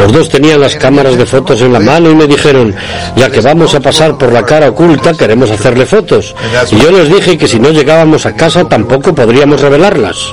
Los 0.00 0.12
dos 0.12 0.28
tenían 0.28 0.60
las 0.60 0.76
cámaras 0.76 1.16
de 1.16 1.26
fotos 1.26 1.60
en 1.62 1.72
la 1.72 1.80
mano 1.80 2.10
y 2.10 2.14
me 2.14 2.26
dijeron, 2.26 2.74
ya 3.16 3.30
que 3.30 3.40
vamos 3.40 3.74
a 3.74 3.80
pasar 3.80 4.16
por 4.16 4.32
la 4.32 4.44
cara 4.44 4.68
oculta, 4.70 5.14
queremos 5.14 5.50
hacerle 5.50 5.86
fotos. 5.86 6.34
Y 6.70 6.76
yo 6.78 6.90
les 6.90 7.08
dije 7.08 7.38
que 7.38 7.48
si 7.48 7.58
no 7.58 7.70
llegábamos 7.70 8.26
a 8.26 8.34
casa 8.34 8.64
tampoco 8.64 9.14
podríamos 9.14 9.60
revelarlas. 9.60 10.32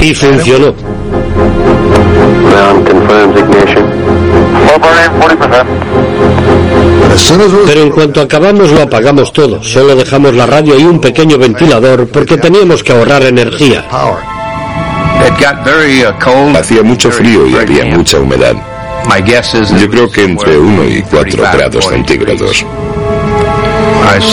Y 0.00 0.14
funcionó. 0.14 0.74
Pero 7.66 7.82
en 7.82 7.90
cuanto 7.90 8.20
acabamos 8.20 8.70
lo 8.70 8.82
apagamos 8.82 9.32
todo, 9.32 9.62
solo 9.62 9.96
dejamos 9.96 10.34
la 10.34 10.46
radio 10.46 10.78
y 10.78 10.84
un 10.84 11.00
pequeño 11.00 11.38
ventilador 11.38 12.06
porque 12.08 12.36
teníamos 12.36 12.82
que 12.82 12.92
ahorrar 12.92 13.22
energía. 13.24 13.86
Hacía 16.56 16.82
mucho 16.82 17.10
frío 17.10 17.46
y 17.46 17.56
había 17.56 17.84
mucha 17.86 18.18
humedad. 18.18 18.54
Yo 19.80 19.88
creo 19.88 20.10
que 20.10 20.24
entre 20.24 20.58
1 20.58 20.84
y 20.88 21.02
4 21.02 21.42
grados 21.52 21.86
centígrados. 21.86 22.64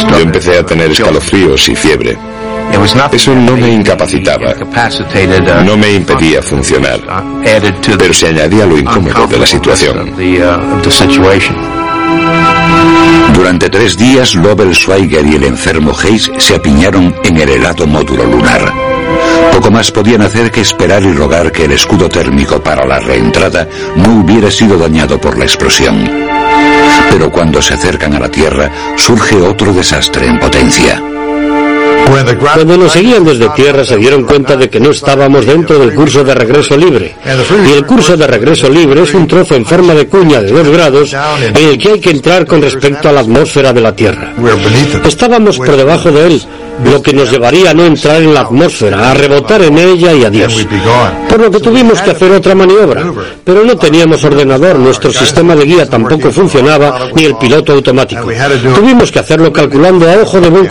Yo 0.10 0.20
empecé 0.20 0.58
a 0.60 0.66
tener 0.66 0.92
escalofríos 0.92 1.70
y 1.70 1.76
fiebre. 1.76 2.18
Eso 3.12 3.36
no 3.36 3.56
me 3.56 3.72
incapacitaba, 3.72 4.54
no 5.64 5.78
me 5.78 5.94
impedía 5.94 6.42
funcionar, 6.42 7.00
pero 7.98 8.14
se 8.14 8.28
añadía 8.28 8.66
lo 8.66 8.78
incómodo 8.78 9.28
de 9.28 9.40
la 9.40 9.46
situación. 9.46 10.14
Durante 13.34 13.70
tres 13.70 13.98
días, 13.98 14.36
Lovell 14.36 14.74
Schweiger 14.74 15.26
y 15.26 15.36
el 15.36 15.44
enfermo 15.44 15.94
Hayes 15.98 16.32
se 16.38 16.56
apiñaron 16.56 17.16
en 17.24 17.38
el 17.38 17.50
helado 17.50 17.86
módulo 17.88 18.26
lunar. 18.26 18.72
Poco 19.52 19.72
más 19.72 19.92
podían 19.92 20.22
hacer 20.22 20.52
que 20.52 20.62
esperar 20.62 21.04
y 21.04 21.14
rogar 21.14 21.52
que 21.52 21.66
el 21.66 21.74
escudo 21.74 22.10
térmico 22.10 22.62
para 22.62 22.86
la 22.86 23.00
reentrada 23.00 23.68
no 23.96 24.22
hubiera 24.22 24.50
sido 24.50 24.78
dañado 24.78 25.20
por 25.20 25.38
la 25.38 25.46
explosión. 25.46 26.10
Pero 27.10 27.32
cuando 27.32 27.62
se 27.62 27.76
acercan 27.76 28.14
a 28.14 28.20
la 28.20 28.30
Tierra, 28.30 28.72
surge 28.98 29.36
otro 29.36 29.74
desastre 29.74 30.28
en 30.28 30.40
potencia. 30.40 31.13
Cuando 32.40 32.78
nos 32.78 32.92
seguían 32.92 33.24
desde 33.24 33.50
tierra 33.50 33.84
se 33.84 33.98
dieron 33.98 34.24
cuenta 34.24 34.56
de 34.56 34.70
que 34.70 34.80
no 34.80 34.92
estábamos 34.92 35.46
dentro 35.46 35.80
del 35.80 35.94
curso 35.94 36.24
de 36.24 36.36
regreso 36.36 36.78
libre. 36.78 37.16
Y 37.68 37.72
el 37.72 37.86
curso 37.86 38.16
de 38.16 38.28
regreso 38.28 38.70
libre 38.70 39.02
es 39.02 39.14
un 39.14 39.28
trozo 39.28 39.56
en 39.56 39.66
forma 39.66 39.94
de 39.94 40.08
cuña 40.08 40.42
de 40.42 40.52
dos 40.52 40.68
grados 40.70 41.14
en 41.14 41.70
el 41.70 41.78
que 41.78 41.92
hay 41.94 42.00
que 42.00 42.12
entrar 42.12 42.46
con 42.46 42.62
respecto 42.62 43.10
a 43.10 43.12
la 43.12 43.22
atmósfera 43.22 43.74
de 43.74 43.82
la 43.82 43.96
Tierra. 43.96 44.34
Estábamos 45.06 45.58
por 45.58 45.76
debajo 45.76 46.12
de 46.12 46.28
él, 46.28 46.42
lo 46.86 47.02
que 47.02 47.14
nos 47.14 47.32
llevaría 47.32 47.72
a 47.72 47.74
no 47.74 47.86
entrar 47.86 48.22
en 48.22 48.34
la 48.34 48.42
atmósfera, 48.42 49.12
a 49.12 49.14
rebotar 49.14 49.62
en 49.62 49.78
ella 49.78 50.14
y 50.14 50.26
adiós. 50.26 50.68
Por 51.30 51.40
lo 51.40 51.52
que 51.52 51.60
tuvimos 51.60 52.02
que 52.02 52.12
hacer 52.12 52.32
otra 52.32 52.56
maniobra, 52.56 53.04
pero 53.44 53.64
no 53.64 53.76
teníamos 53.78 54.24
ordenador, 54.24 54.78
nuestro 54.78 55.12
sistema 55.12 55.56
de 55.56 55.66
guía 55.66 55.90
tampoco 55.90 56.32
funcionaba, 56.32 57.08
ni 57.16 57.26
el 57.26 57.36
piloto 57.38 57.74
automático. 57.74 58.28
Tuvimos 58.76 59.12
que 59.12 59.20
hacerlo 59.20 59.52
calculando 59.52 60.10
a 60.10 60.22
ojo 60.22 60.40
de 60.40 60.50
buen 60.50 60.68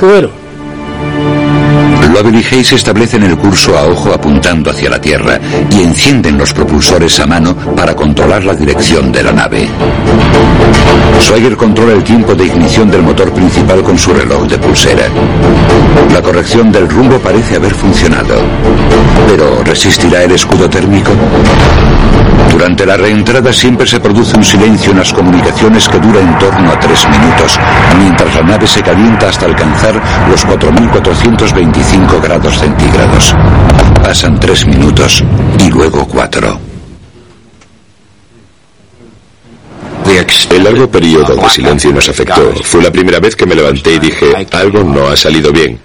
cubero. 2.13 2.23
Lovell 2.23 2.41
y 2.41 2.45
Hayes 2.45 2.73
establecen 2.73 3.23
el 3.23 3.37
curso 3.37 3.77
a 3.77 3.85
ojo 3.85 4.13
apuntando 4.13 4.71
hacia 4.71 4.91
la 4.91 5.01
Tierra 5.01 5.41
y 5.71 5.83
encienden 5.83 6.39
los 6.39 6.53
propulsores 6.53 7.19
a 7.21 7.27
mano 7.27 7.55
para 7.77 7.95
controlar 7.95 8.45
la 8.45 8.55
dirección 8.55 9.11
de 9.11 9.23
la 9.23 9.33
nave. 9.33 9.69
Swagger 11.21 11.57
controla 11.57 11.93
el 11.93 12.05
tiempo 12.05 12.35
de 12.35 12.47
ignición 12.47 12.91
del 12.91 13.03
motor 13.03 13.33
principal 13.33 13.83
con 13.83 13.99
su 13.99 14.13
reloj 14.13 14.47
de 14.47 14.59
pulsera. 14.59 15.09
La 16.13 16.23
corrección 16.23 16.71
del 16.73 16.89
rumbo 16.89 17.19
parece 17.19 17.57
haber 17.57 17.75
funcionado. 17.75 18.41
Pero 19.29 19.63
¿resistirá 19.65 20.23
el 20.25 20.33
escudo 20.33 20.69
térmico? 20.69 21.11
Durante 22.63 22.87
la 22.87 22.97
reentrada 22.97 23.53
siempre 23.53 23.89
se 23.89 23.99
produce 23.99 24.37
un 24.37 24.45
silencio 24.45 24.93
en 24.93 24.99
las 24.99 25.13
comunicaciones 25.13 25.89
que 25.89 25.99
dura 25.99 26.21
en 26.21 26.39
torno 26.39 26.71
a 26.71 26.79
tres 26.79 27.09
minutos, 27.09 27.59
mientras 27.99 28.33
la 28.37 28.43
nave 28.43 28.69
se 28.69 28.81
calienta 28.81 29.29
hasta 29.31 29.47
alcanzar 29.47 30.01
los 30.31 30.47
4.425 30.47 32.23
grados 32.23 32.57
centígrados. 32.57 33.35
Pasan 34.05 34.39
tres 34.39 34.65
minutos 34.65 35.25
y 35.59 35.71
luego 35.73 36.07
cuatro. 36.07 36.61
El 40.53 40.63
largo 40.63 40.89
periodo 40.89 41.35
de 41.35 41.49
silencio 41.49 41.93
nos 41.93 42.09
afectó. 42.09 42.53
Fue 42.63 42.81
la 42.81 42.93
primera 42.93 43.19
vez 43.19 43.35
que 43.35 43.45
me 43.45 43.57
levanté 43.57 43.95
y 43.95 43.99
dije, 43.99 44.47
algo 44.53 44.85
no 44.85 45.09
ha 45.09 45.17
salido 45.17 45.51
bien. 45.51 45.81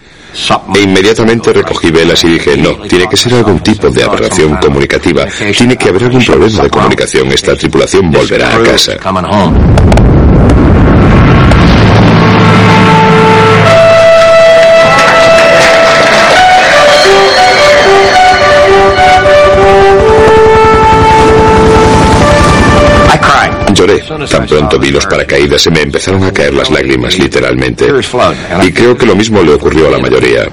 E 0.76 0.82
inmediatamente 0.82 1.52
recogí 1.52 1.90
velas 1.90 2.24
y 2.24 2.30
dije, 2.30 2.58
no, 2.58 2.76
tiene 2.88 3.08
que 3.10 3.18
ser 3.18 3.34
algún 3.34 3.60
tipo 3.60 3.90
de 3.90 4.04
aberración 4.04 4.56
comunicativa. 4.58 5.26
Tiene 5.58 5.76
que 5.76 5.90
haber 5.90 6.04
algún 6.04 6.24
problema 6.24 6.64
de 6.64 6.70
comunicación. 6.70 7.28
Esta 7.32 7.56
tripulación 7.56 8.12
volverá 8.12 8.56
a 8.56 8.64
casa. 8.64 8.98
Tan 24.30 24.46
pronto 24.46 24.80
vi 24.80 24.92
los 24.92 25.06
paracaídas 25.06 25.62
se 25.62 25.72
me 25.72 25.82
empezaron 25.82 26.24
a 26.24 26.32
caer 26.32 26.54
las 26.54 26.70
lágrimas, 26.70 27.18
literalmente. 27.18 27.88
Y 28.64 28.72
creo 28.72 28.98
que 28.98 29.06
lo 29.06 29.16
mismo 29.16 29.42
le 29.42 29.54
ocurrió 29.54 29.88
a 29.88 29.92
la 29.92 30.00
mayoría. 30.00 30.48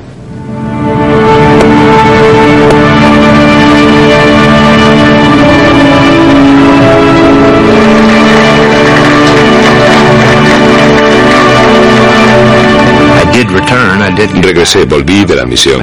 Regresé, 14.42 14.84
volví 14.84 15.24
de 15.24 15.34
la 15.34 15.44
misión. 15.44 15.82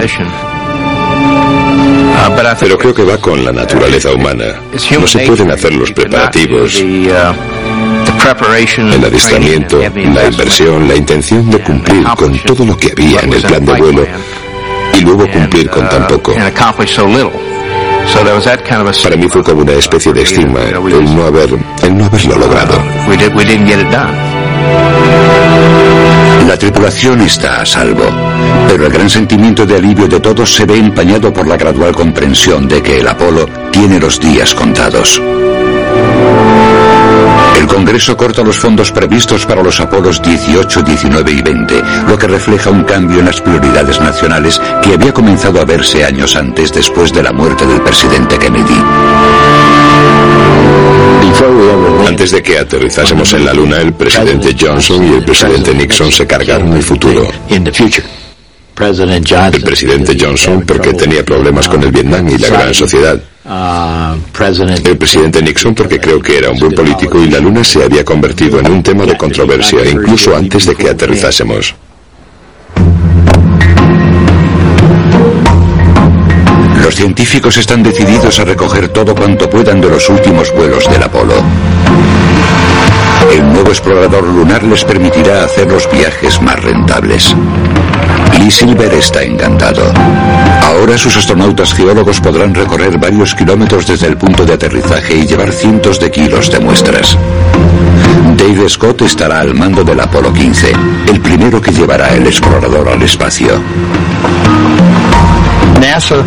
Pero 2.59 2.77
creo 2.77 2.93
que 2.93 3.03
va 3.03 3.17
con 3.17 3.43
la 3.43 3.51
naturaleza 3.51 4.11
humana. 4.11 4.45
No 4.99 5.07
se 5.07 5.19
pueden 5.19 5.51
hacer 5.51 5.73
los 5.73 5.91
preparativos, 5.91 6.83
el 8.77 9.05
adiestramiento, 9.05 9.79
la 9.79 10.25
inversión, 10.25 10.87
la 10.87 10.95
intención 10.95 11.49
de 11.49 11.59
cumplir 11.59 12.03
con 12.15 12.37
todo 12.39 12.65
lo 12.65 12.77
que 12.77 12.91
había 12.91 13.19
en 13.21 13.33
el 13.33 13.41
plan 13.41 13.65
de 13.65 13.73
vuelo 13.73 14.05
y 14.93 15.01
luego 15.01 15.27
cumplir 15.27 15.69
con 15.69 15.89
tan 15.89 16.07
poco. 16.07 16.33
Para 19.01 19.15
mí 19.15 19.27
fue 19.27 19.43
como 19.43 19.61
una 19.61 19.73
especie 19.73 20.13
de 20.13 20.21
estigma 20.21 20.59
el 20.61 21.15
no, 21.15 21.25
haber, 21.25 21.49
el 21.83 21.97
no 21.97 22.05
haberlo 22.05 22.37
logrado. 22.37 22.75
La 26.47 26.57
tripulación 26.57 27.21
está 27.21 27.61
a 27.61 27.65
salvo, 27.65 28.05
pero 28.67 28.85
el 28.85 28.91
gran 28.91 29.09
sentimiento 29.09 29.65
de 29.65 29.77
alivio 29.77 30.07
de 30.07 30.19
todos 30.19 30.53
se 30.53 30.65
ve 30.65 30.77
empañado 30.77 31.33
por 31.33 31.47
la 31.47 31.57
gradual 31.57 31.95
comprensión 31.95 32.67
de 32.67 32.83
que 32.83 32.99
el 32.99 33.07
Apolo 33.07 33.47
tiene 33.71 33.99
los 33.99 34.19
días 34.19 34.53
contados. 34.53 35.21
El 37.61 37.67
Congreso 37.67 38.17
corta 38.17 38.41
los 38.41 38.57
fondos 38.57 38.91
previstos 38.91 39.45
para 39.45 39.61
los 39.61 39.79
Apolos 39.79 40.19
18, 40.19 40.81
19 40.81 41.31
y 41.31 41.41
20, 41.43 41.83
lo 42.07 42.17
que 42.17 42.25
refleja 42.25 42.71
un 42.71 42.83
cambio 42.83 43.19
en 43.19 43.25
las 43.25 43.39
prioridades 43.39 44.01
nacionales 44.01 44.59
que 44.81 44.95
había 44.95 45.13
comenzado 45.13 45.61
a 45.61 45.65
verse 45.65 46.03
años 46.03 46.35
antes 46.35 46.73
después 46.73 47.13
de 47.13 47.21
la 47.21 47.31
muerte 47.31 47.67
del 47.67 47.79
presidente 47.81 48.39
Kennedy. 48.39 48.81
Antes 52.07 52.31
de 52.31 52.41
que 52.41 52.57
aterrizásemos 52.57 53.31
en 53.33 53.45
la 53.45 53.53
Luna, 53.53 53.77
el 53.77 53.93
presidente 53.93 54.55
Johnson 54.59 55.05
y 55.05 55.17
el 55.17 55.23
presidente 55.23 55.75
Nixon 55.75 56.11
se 56.11 56.25
cargaron 56.25 56.73
el 56.73 56.81
futuro. 56.81 57.27
El 59.55 59.61
presidente 59.61 60.17
Johnson 60.19 60.63
porque 60.65 60.93
tenía 60.93 61.23
problemas 61.23 61.69
con 61.69 61.83
el 61.83 61.91
Vietnam 61.91 62.27
y 62.27 62.39
la 62.39 62.49
gran 62.49 62.73
sociedad. 62.73 63.21
El 63.53 64.97
presidente 64.97 65.41
Nixon 65.41 65.75
porque 65.75 65.99
creo 65.99 66.21
que 66.21 66.37
era 66.37 66.51
un 66.51 66.57
buen 66.57 66.71
político 66.71 67.21
y 67.21 67.29
la 67.29 67.39
Luna 67.39 67.65
se 67.65 67.83
había 67.83 68.05
convertido 68.05 68.59
en 68.59 68.71
un 68.71 68.81
tema 68.81 69.05
de 69.05 69.17
controversia 69.17 69.85
incluso 69.85 70.33
antes 70.35 70.65
de 70.67 70.75
que 70.75 70.89
aterrizásemos. 70.89 71.75
Los 76.81 76.95
científicos 76.95 77.57
están 77.57 77.83
decididos 77.83 78.39
a 78.39 78.45
recoger 78.45 78.87
todo 78.87 79.13
cuanto 79.13 79.49
puedan 79.49 79.81
de 79.81 79.89
los 79.89 80.09
últimos 80.09 80.53
vuelos 80.55 80.89
del 80.89 81.03
Apolo. 81.03 81.35
El 83.29 83.53
nuevo 83.53 83.69
explorador 83.69 84.23
lunar 84.23 84.63
les 84.63 84.83
permitirá 84.83 85.43
hacer 85.43 85.67
los 85.67 85.89
viajes 85.91 86.41
más 86.41 86.61
rentables. 86.61 87.35
Lee 88.39 88.49
Silver 88.49 88.93
está 88.93 89.23
encantado. 89.23 89.83
Ahora 90.63 90.97
sus 90.97 91.15
astronautas 91.17 91.73
geólogos 91.73 92.19
podrán 92.19 92.55
recorrer 92.55 92.97
varios 92.97 93.35
kilómetros 93.35 93.85
desde 93.85 94.07
el 94.07 94.17
punto 94.17 94.45
de 94.45 94.53
aterrizaje 94.53 95.15
y 95.15 95.27
llevar 95.27 95.51
cientos 95.51 95.99
de 95.99 96.09
kilos 96.09 96.51
de 96.51 96.59
muestras. 96.59 97.17
Dave 98.37 98.69
Scott 98.69 99.01
estará 99.03 99.39
al 99.39 99.53
mando 99.53 99.83
del 99.83 99.99
Apolo 99.99 100.33
15, 100.33 100.73
el 101.11 101.19
primero 101.21 101.61
que 101.61 101.71
llevará 101.71 102.13
el 102.15 102.25
explorador 102.25 102.89
al 102.89 103.01
espacio. 103.03 103.61
NASA 105.79 106.23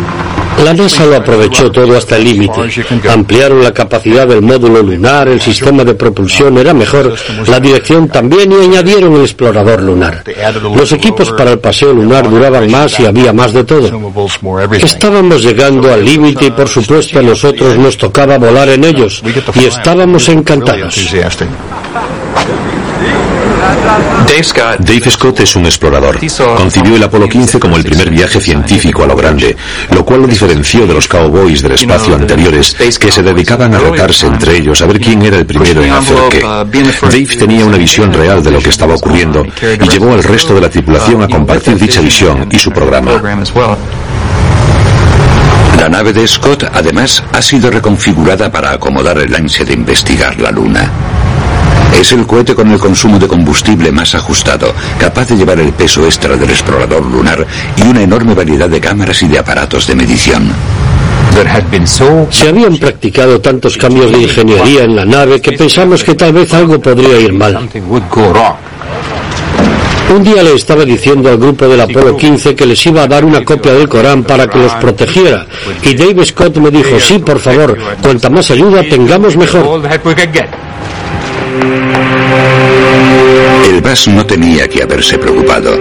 la 0.63 0.73
NASA 0.73 1.05
lo 1.05 1.17
aprovechó 1.17 1.71
todo 1.71 1.97
hasta 1.97 2.17
el 2.17 2.25
límite. 2.25 2.61
Ampliaron 3.09 3.63
la 3.63 3.73
capacidad 3.73 4.27
del 4.27 4.41
módulo 4.41 4.81
lunar, 4.81 5.27
el 5.27 5.41
sistema 5.41 5.83
de 5.83 5.95
propulsión 5.95 6.57
era 6.57 6.73
mejor, 6.73 7.15
la 7.47 7.59
dirección 7.59 8.07
también 8.07 8.51
y 8.51 8.55
añadieron 8.55 9.15
el 9.15 9.21
explorador 9.21 9.81
lunar. 9.81 10.23
Los 10.75 10.91
equipos 10.91 11.31
para 11.31 11.51
el 11.51 11.59
paseo 11.59 11.93
lunar 11.93 12.29
duraban 12.29 12.69
más 12.69 12.99
y 12.99 13.05
había 13.05 13.33
más 13.33 13.53
de 13.53 13.63
todo. 13.63 13.89
Estábamos 14.73 15.43
llegando 15.43 15.91
al 15.91 16.03
límite 16.03 16.45
y 16.45 16.51
por 16.51 16.67
supuesto 16.67 17.19
a 17.19 17.21
nosotros 17.21 17.77
nos 17.77 17.97
tocaba 17.97 18.37
volar 18.37 18.69
en 18.69 18.83
ellos 18.83 19.21
y 19.55 19.65
estábamos 19.65 20.29
encantados. 20.29 20.95
Dave 24.79 25.09
Scott 25.09 25.39
es 25.39 25.55
un 25.55 25.65
explorador. 25.65 26.19
Concibió 26.57 26.95
el 26.95 27.03
Apolo 27.03 27.27
15 27.27 27.59
como 27.59 27.77
el 27.77 27.83
primer 27.83 28.09
viaje 28.09 28.39
científico 28.39 29.03
a 29.03 29.07
lo 29.07 29.15
grande, 29.15 29.55
lo 29.91 30.03
cual 30.03 30.21
lo 30.21 30.27
diferenció 30.27 30.85
de 30.85 30.93
los 30.93 31.07
cowboys 31.07 31.61
del 31.61 31.73
espacio 31.73 32.15
anteriores 32.15 32.75
que 32.99 33.11
se 33.11 33.23
dedicaban 33.23 33.73
a 33.73 33.79
retarse 33.79 34.27
entre 34.27 34.57
ellos 34.57 34.81
a 34.81 34.87
ver 34.87 34.99
quién 34.99 35.21
era 35.21 35.37
el 35.37 35.45
primero 35.45 35.83
en 35.83 35.91
hacer 35.93 36.17
qué. 36.29 36.41
Dave 36.41 37.37
tenía 37.37 37.65
una 37.65 37.77
visión 37.77 38.11
real 38.11 38.43
de 38.43 38.51
lo 38.51 38.59
que 38.59 38.69
estaba 38.69 38.95
ocurriendo 38.95 39.45
y 39.45 39.87
llevó 39.87 40.13
al 40.13 40.23
resto 40.23 40.53
de 40.53 40.61
la 40.61 40.69
tripulación 40.69 41.23
a 41.23 41.27
compartir 41.27 41.77
dicha 41.77 42.01
visión 42.01 42.47
y 42.51 42.57
su 42.59 42.71
programa. 42.71 43.11
La 45.79 45.89
nave 45.89 46.13
de 46.13 46.27
Scott, 46.27 46.65
además, 46.73 47.23
ha 47.31 47.41
sido 47.41 47.69
reconfigurada 47.69 48.51
para 48.51 48.71
acomodar 48.71 49.17
el 49.19 49.35
ansia 49.35 49.65
de 49.65 49.73
investigar 49.73 50.39
la 50.39 50.51
Luna. 50.51 50.89
Es 51.99 52.11
el 52.11 52.27
cohete 52.27 52.53
con 52.53 52.69
el 52.71 52.77
consumo 52.77 53.17
de 53.17 53.27
combustible 53.27 53.91
más 53.91 54.13
ajustado, 54.15 54.73
capaz 54.99 55.29
de 55.29 55.37
llevar 55.37 55.59
el 55.59 55.71
peso 55.71 56.05
extra 56.05 56.35
del 56.35 56.49
explorador 56.49 57.05
lunar 57.05 57.45
y 57.77 57.81
una 57.83 58.01
enorme 58.01 58.33
variedad 58.33 58.69
de 58.69 58.81
cámaras 58.81 59.23
y 59.23 59.27
de 59.27 59.39
aparatos 59.39 59.87
de 59.87 59.95
medición. 59.95 60.51
Se 62.29 62.49
habían 62.49 62.77
practicado 62.77 63.39
tantos 63.41 63.77
cambios 63.77 64.11
de 64.11 64.19
ingeniería 64.23 64.83
en 64.83 64.95
la 64.95 65.05
nave 65.05 65.41
que 65.41 65.53
pensamos 65.53 66.03
que 66.03 66.15
tal 66.15 66.33
vez 66.33 66.53
algo 66.53 66.79
podría 66.79 67.19
ir 67.19 67.33
mal. 67.33 67.69
Un 70.13 70.23
día 70.23 70.43
le 70.43 70.53
estaba 70.53 70.85
diciendo 70.85 71.29
al 71.29 71.37
grupo 71.37 71.67
del 71.67 71.81
Apolo 71.81 72.15
15 72.15 72.55
que 72.55 72.65
les 72.65 72.85
iba 72.85 73.03
a 73.03 73.07
dar 73.07 73.25
una 73.25 73.43
copia 73.43 73.73
del 73.73 73.89
Corán 73.89 74.23
para 74.23 74.47
que 74.47 74.59
los 74.59 74.73
protegiera. 74.73 75.45
Y 75.81 75.95
Dave 75.95 76.25
Scott 76.25 76.57
me 76.57 76.69
dijo, 76.69 76.99
sí, 76.99 77.19
por 77.19 77.39
favor, 77.39 77.77
cuanta 78.01 78.29
más 78.29 78.51
ayuda 78.51 78.83
tengamos 78.83 79.35
mejor. 79.35 79.81
El 83.69 83.81
VAS 83.81 84.07
no 84.07 84.25
tenía 84.25 84.67
que 84.67 84.83
haberse 84.83 85.17
preocupado. 85.17 85.73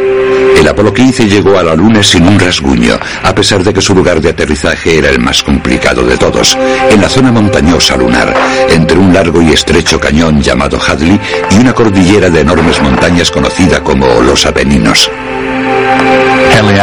El 0.56 0.68
Apolo 0.68 0.94
15 0.94 1.28
llegó 1.28 1.58
a 1.58 1.62
la 1.62 1.74
Luna 1.74 2.02
sin 2.02 2.26
un 2.26 2.38
rasguño, 2.38 2.98
a 3.22 3.34
pesar 3.34 3.62
de 3.62 3.74
que 3.74 3.80
su 3.80 3.94
lugar 3.94 4.20
de 4.20 4.30
aterrizaje 4.30 4.98
era 4.98 5.10
el 5.10 5.18
más 5.18 5.42
complicado 5.42 6.02
de 6.04 6.16
todos, 6.16 6.56
en 6.90 7.00
la 7.00 7.08
zona 7.08 7.32
montañosa 7.32 7.96
lunar, 7.96 8.32
entre 8.70 8.98
un 8.98 9.12
largo 9.12 9.42
y 9.42 9.50
estrecho 9.50 10.00
cañón 10.00 10.40
llamado 10.40 10.78
Hadley 10.80 11.20
y 11.50 11.54
una 11.56 11.72
cordillera 11.72 12.30
de 12.30 12.40
enormes 12.40 12.80
montañas 12.80 13.30
conocida 13.30 13.82
como 13.82 14.06
los 14.22 14.46
Apeninos. 14.46 15.10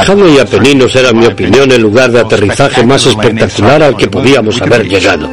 Hadley 0.07 0.36
y 0.36 0.39
Apeninos 0.39 0.95
era, 0.95 1.09
en 1.09 1.20
mi 1.20 1.26
opinión, 1.26 1.72
el 1.72 1.82
lugar 1.82 2.12
de 2.12 2.22
aterrizaje 2.22 2.86
más 2.86 3.05
espectacular 3.05 3.84
al 3.84 3.95
que 3.95 4.07
podíamos 4.07 4.62
haber 4.62 4.88
llegado. 4.88 5.30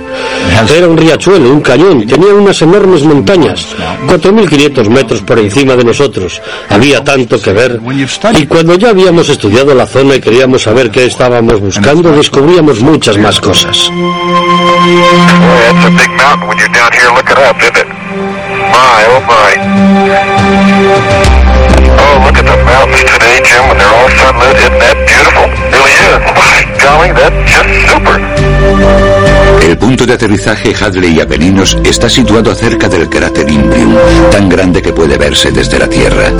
Era 0.74 0.88
un 0.88 0.96
riachuelo, 0.96 1.50
un 1.50 1.60
cañón, 1.60 2.06
tenía 2.06 2.34
unas 2.34 2.60
enormes 2.62 3.02
montañas, 3.02 3.66
4.500 4.06 4.88
metros 4.88 5.22
por 5.22 5.38
encima 5.38 5.74
de 5.74 5.84
nosotros. 5.84 6.40
Había 6.68 7.02
tanto 7.02 7.40
que 7.40 7.52
ver. 7.52 7.80
Y 8.34 8.46
cuando 8.46 8.76
ya 8.76 8.90
habíamos 8.90 9.28
estudiado 9.28 9.74
la 9.74 9.86
zona 9.86 10.16
y 10.16 10.20
queríamos 10.20 10.62
saber 10.62 10.90
qué 10.90 11.06
estábamos 11.06 11.60
buscando, 11.60 12.12
descubríamos 12.12 12.80
muchas 12.80 13.16
más 13.18 13.40
cosas. 13.40 13.90
El 29.62 29.76
punto 29.76 30.06
de 30.06 30.14
aterrizaje 30.14 30.74
Hadley 30.74 31.16
y 31.16 31.20
Apeninos 31.20 31.76
está 31.84 32.08
situado 32.08 32.54
cerca 32.54 32.88
del 32.88 33.08
cráter 33.08 33.50
Imbrium, 33.50 33.94
tan 34.30 34.48
grande 34.48 34.80
que 34.80 34.92
puede 34.92 35.18
verse 35.18 35.50
desde 35.50 35.78
la 35.78 35.88
Tierra. 35.88 36.32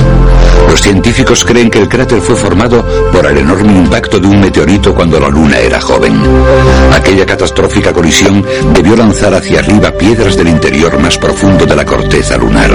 Los 0.68 0.80
científicos 0.80 1.44
creen 1.44 1.70
que 1.70 1.78
el 1.78 1.88
cráter 1.88 2.20
fue 2.20 2.36
formado 2.36 2.84
por 3.12 3.26
el 3.26 3.38
enorme 3.38 3.72
impacto 3.72 4.18
de 4.18 4.28
un 4.28 4.40
meteorito 4.40 4.94
cuando 4.94 5.20
la 5.20 5.28
Luna 5.28 5.58
era 5.58 5.80
joven. 5.80 6.20
Aquella 6.92 7.26
catastrófica 7.26 7.92
colisión 7.92 8.44
debió 8.72 8.96
lanzar 8.96 9.34
hacia 9.34 9.60
arriba 9.60 9.90
piedras 9.92 10.36
del 10.36 10.48
interior 10.48 10.98
más 10.98 11.18
profundo 11.18 11.66
de 11.66 11.76
la 11.76 11.84
corteza 11.84 12.36
lunar. 12.36 12.70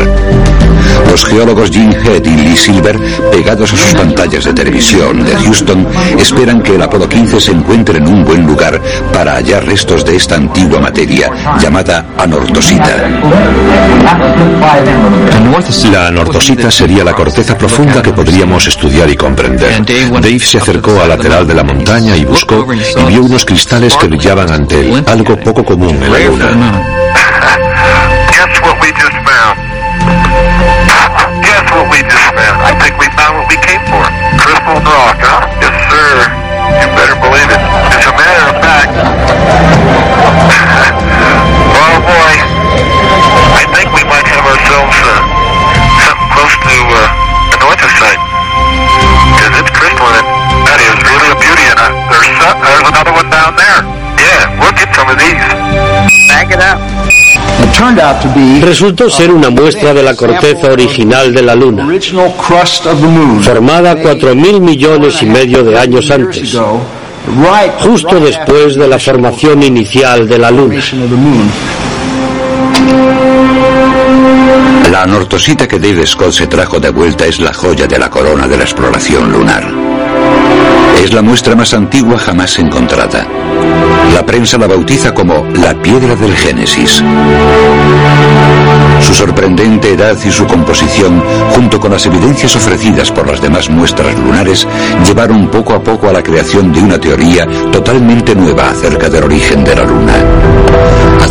Los 1.09 1.25
geólogos 1.25 1.69
Jim 1.69 1.91
Head 1.91 2.25
y 2.25 2.35
Lee 2.35 2.57
Silver, 2.57 2.99
pegados 3.31 3.73
a 3.73 3.77
sus 3.77 3.93
pantallas 3.93 4.43
de 4.45 4.53
televisión 4.53 5.23
de 5.23 5.35
Houston, 5.35 5.87
esperan 6.17 6.61
que 6.61 6.75
el 6.75 6.81
Apolo 6.81 7.07
15 7.07 7.39
se 7.39 7.51
encuentre 7.51 7.97
en 7.97 8.07
un 8.07 8.25
buen 8.25 8.45
lugar 8.45 8.81
para 9.11 9.33
hallar 9.35 9.65
restos 9.65 10.03
de 10.05 10.15
esta 10.15 10.35
antigua 10.35 10.79
materia 10.79 11.29
llamada 11.59 12.05
anortosita. 12.17 12.97
La 15.91 16.07
anortosita 16.07 16.71
sería 16.71 17.03
la 17.03 17.13
corteza 17.13 17.57
profunda 17.57 18.01
que 18.01 18.11
podríamos 18.13 18.67
estudiar 18.67 19.09
y 19.09 19.15
comprender. 19.15 19.85
Dave 19.85 20.39
se 20.39 20.57
acercó 20.57 20.99
al 21.01 21.09
lateral 21.09 21.47
de 21.47 21.53
la 21.53 21.63
montaña 21.63 22.15
y 22.15 22.25
buscó 22.25 22.65
y 22.73 23.03
vio 23.05 23.21
unos 23.21 23.45
cristales 23.45 23.95
que 23.95 24.07
brillaban 24.07 24.51
ante 24.51 24.79
él, 24.79 25.03
algo 25.07 25.37
poco 25.37 25.63
común 25.63 25.97
en 26.01 26.11
la 26.11 26.19
luna. 26.19 27.03
I 32.63 32.71
think 32.79 32.95
we 32.95 33.07
found 33.19 33.35
what 33.35 33.47
we 33.51 33.59
came 33.59 33.83
for. 33.91 34.03
Crystal 34.39 34.79
rock, 34.87 35.19
huh? 35.19 35.43
Yes, 35.59 35.75
sir. 35.91 36.31
You 36.79 36.87
better 36.95 37.17
believe 37.19 37.49
it. 37.51 37.61
It's 37.91 38.07
a 38.07 38.15
matter 38.15 38.45
of 38.47 38.57
fact. 38.63 38.93
oh 41.83 41.95
boy. 42.07 42.33
I 43.59 43.63
think 43.75 43.91
we 43.91 44.03
might 44.07 44.23
have 44.31 44.47
ourselves 44.47 44.95
uh, 44.95 45.11
something 46.07 46.29
close 46.31 46.55
to 46.55 46.77
uh, 46.87 47.53
an 47.53 47.59
orthosite. 47.67 48.21
Because 49.35 49.53
it's 49.59 49.71
crystalline. 49.75 50.27
That 50.63 50.79
is 50.79 50.95
really 51.03 51.29
a 51.35 51.37
beauty. 51.37 51.65
And 51.67 51.79
uh, 51.83 51.91
there's, 52.09 52.31
some, 52.39 52.57
there's 52.63 52.87
another 52.87 53.11
one 53.11 53.27
down 53.27 53.59
there. 53.59 53.79
Yeah, 54.15 54.47
we'll 54.55 54.75
get 54.79 54.87
some 54.95 55.11
of 55.11 55.19
these. 55.19 55.43
Back 56.31 56.47
it 56.47 56.63
up. 56.63 56.72
Resultó 58.61 59.09
ser 59.09 59.31
una 59.31 59.49
muestra 59.49 59.93
de 59.93 60.03
la 60.03 60.15
corteza 60.15 60.71
original 60.71 61.33
de 61.33 61.41
la 61.41 61.55
Luna, 61.55 61.87
formada 63.41 63.95
cuatro 63.95 64.35
mil 64.35 64.61
millones 64.61 65.21
y 65.21 65.25
medio 65.25 65.63
de 65.63 65.77
años 65.77 66.09
antes, 66.11 66.57
justo 67.79 68.19
después 68.19 68.75
de 68.75 68.87
la 68.87 68.99
formación 68.99 69.63
inicial 69.63 70.27
de 70.27 70.37
la 70.37 70.51
Luna. 70.51 70.81
La 74.91 75.03
anortosita 75.03 75.67
que 75.67 75.79
Dave 75.79 76.05
Scott 76.05 76.31
se 76.31 76.47
trajo 76.47 76.79
de 76.79 76.89
vuelta 76.89 77.25
es 77.25 77.39
la 77.39 77.53
joya 77.53 77.87
de 77.87 77.97
la 77.97 78.09
corona 78.09 78.47
de 78.47 78.57
la 78.57 78.63
exploración 78.63 79.31
lunar. 79.31 79.63
Es 81.03 81.11
la 81.13 81.21
muestra 81.21 81.55
más 81.55 81.73
antigua 81.73 82.17
jamás 82.17 82.59
encontrada. 82.59 83.27
La 84.11 84.25
prensa 84.25 84.57
la 84.57 84.67
bautiza 84.67 85.13
como 85.13 85.45
la 85.53 85.73
piedra 85.75 86.15
del 86.15 86.35
Génesis. 86.35 87.03
Su 88.99 89.13
sorprendente 89.13 89.91
edad 89.93 90.17
y 90.23 90.31
su 90.31 90.45
composición, 90.45 91.23
junto 91.55 91.79
con 91.79 91.91
las 91.91 92.05
evidencias 92.05 92.55
ofrecidas 92.55 93.11
por 93.11 93.27
las 93.27 93.41
demás 93.41 93.69
muestras 93.69 94.17
lunares, 94.17 94.67
llevaron 95.05 95.47
poco 95.47 95.73
a 95.73 95.83
poco 95.83 96.09
a 96.09 96.13
la 96.13 96.23
creación 96.23 96.71
de 96.71 96.81
una 96.81 96.99
teoría 96.99 97.47
totalmente 97.71 98.35
nueva 98.35 98.69
acerca 98.69 99.09
del 99.09 99.23
origen 99.23 99.63
de 99.63 99.75
la 99.75 99.85
Luna. 99.85 100.42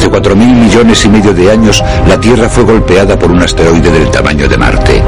Hace 0.02 0.10
cuatro 0.10 0.34
mil 0.34 0.52
millones 0.52 1.04
y 1.04 1.08
medio 1.08 1.32
de 1.32 1.48
años, 1.48 1.80
la 2.08 2.18
Tierra 2.18 2.48
fue 2.48 2.64
golpeada 2.64 3.16
por 3.16 3.30
un 3.30 3.40
asteroide 3.40 3.88
del 3.88 4.10
tamaño 4.10 4.48
de 4.48 4.58
Marte. 4.58 5.00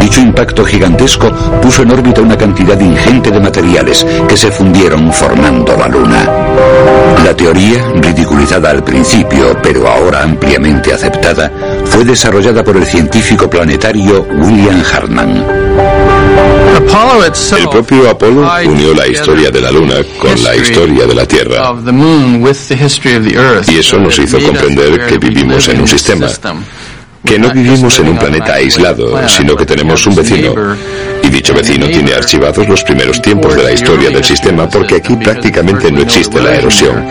Dicho 0.00 0.22
impacto 0.22 0.64
gigantesco 0.64 1.30
puso 1.60 1.82
en 1.82 1.90
órbita 1.90 2.22
una 2.22 2.38
cantidad 2.38 2.80
ingente 2.80 3.30
de 3.30 3.38
materiales 3.38 4.06
que 4.26 4.38
se 4.38 4.50
fundieron 4.50 5.12
formando 5.12 5.76
la 5.76 5.88
Luna. 5.88 6.26
La 7.22 7.36
teoría, 7.36 7.84
ridiculizada 7.96 8.70
al 8.70 8.82
principio, 8.82 9.58
pero 9.62 9.86
ahora 9.86 10.22
ampliamente 10.22 10.94
aceptada, 10.94 11.52
fue 11.84 12.06
desarrollada 12.06 12.64
por 12.64 12.78
el 12.78 12.86
científico 12.86 13.50
planetario 13.50 14.22
William 14.22 14.82
Hartman. 14.90 15.59
El 17.56 17.68
propio 17.68 18.10
Apolo 18.10 18.50
unió 18.66 18.94
la 18.94 19.06
historia 19.06 19.50
de 19.50 19.60
la 19.60 19.70
Luna 19.70 19.96
con 20.18 20.42
la 20.42 20.56
historia 20.56 21.06
de 21.06 21.14
la 21.14 21.26
Tierra. 21.26 21.72
Y 23.68 23.78
eso 23.78 23.98
nos 23.98 24.18
hizo 24.18 24.38
comprender 24.40 25.06
que 25.06 25.18
vivimos 25.18 25.68
en 25.68 25.80
un 25.80 25.88
sistema, 25.88 26.28
que 27.24 27.38
no 27.38 27.50
vivimos 27.50 27.98
en 27.98 28.08
un 28.08 28.18
planeta 28.18 28.54
aislado, 28.54 29.28
sino 29.28 29.56
que 29.56 29.66
tenemos 29.66 30.06
un 30.06 30.14
vecino. 30.16 30.54
Y 31.22 31.28
dicho 31.28 31.54
vecino 31.54 31.86
tiene 31.86 32.12
archivados 32.14 32.66
los 32.66 32.82
primeros 32.82 33.20
tiempos 33.20 33.54
de 33.54 33.62
la 33.62 33.72
historia 33.72 34.10
del 34.10 34.24
sistema 34.24 34.68
porque 34.68 34.96
aquí 34.96 35.14
prácticamente 35.16 35.92
no 35.92 36.00
existe 36.00 36.40
la 36.40 36.54
erosión. 36.54 37.04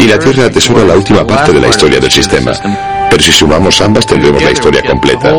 Y 0.00 0.04
la 0.06 0.18
Tierra 0.18 0.46
atesora 0.46 0.84
la 0.84 0.94
última 0.94 1.26
parte 1.26 1.52
de 1.52 1.60
la 1.60 1.68
historia 1.68 2.00
del 2.00 2.10
sistema. 2.10 2.52
Pero 3.10 3.22
si 3.22 3.32
sumamos 3.32 3.80
ambas 3.80 4.06
tendremos 4.06 4.42
la 4.42 4.50
historia 4.50 4.82
completa. 4.82 5.32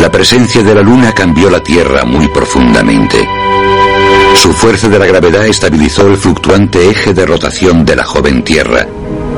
La 0.00 0.10
presencia 0.10 0.62
de 0.62 0.74
la 0.74 0.82
Luna 0.82 1.12
cambió 1.12 1.50
la 1.50 1.60
Tierra 1.60 2.04
muy 2.04 2.28
profundamente. 2.28 3.28
Su 4.34 4.52
fuerza 4.52 4.88
de 4.88 4.98
la 4.98 5.06
gravedad 5.06 5.46
estabilizó 5.46 6.06
el 6.06 6.16
fluctuante 6.16 6.88
eje 6.88 7.12
de 7.12 7.26
rotación 7.26 7.84
de 7.84 7.96
la 7.96 8.04
joven 8.04 8.44
Tierra, 8.44 8.86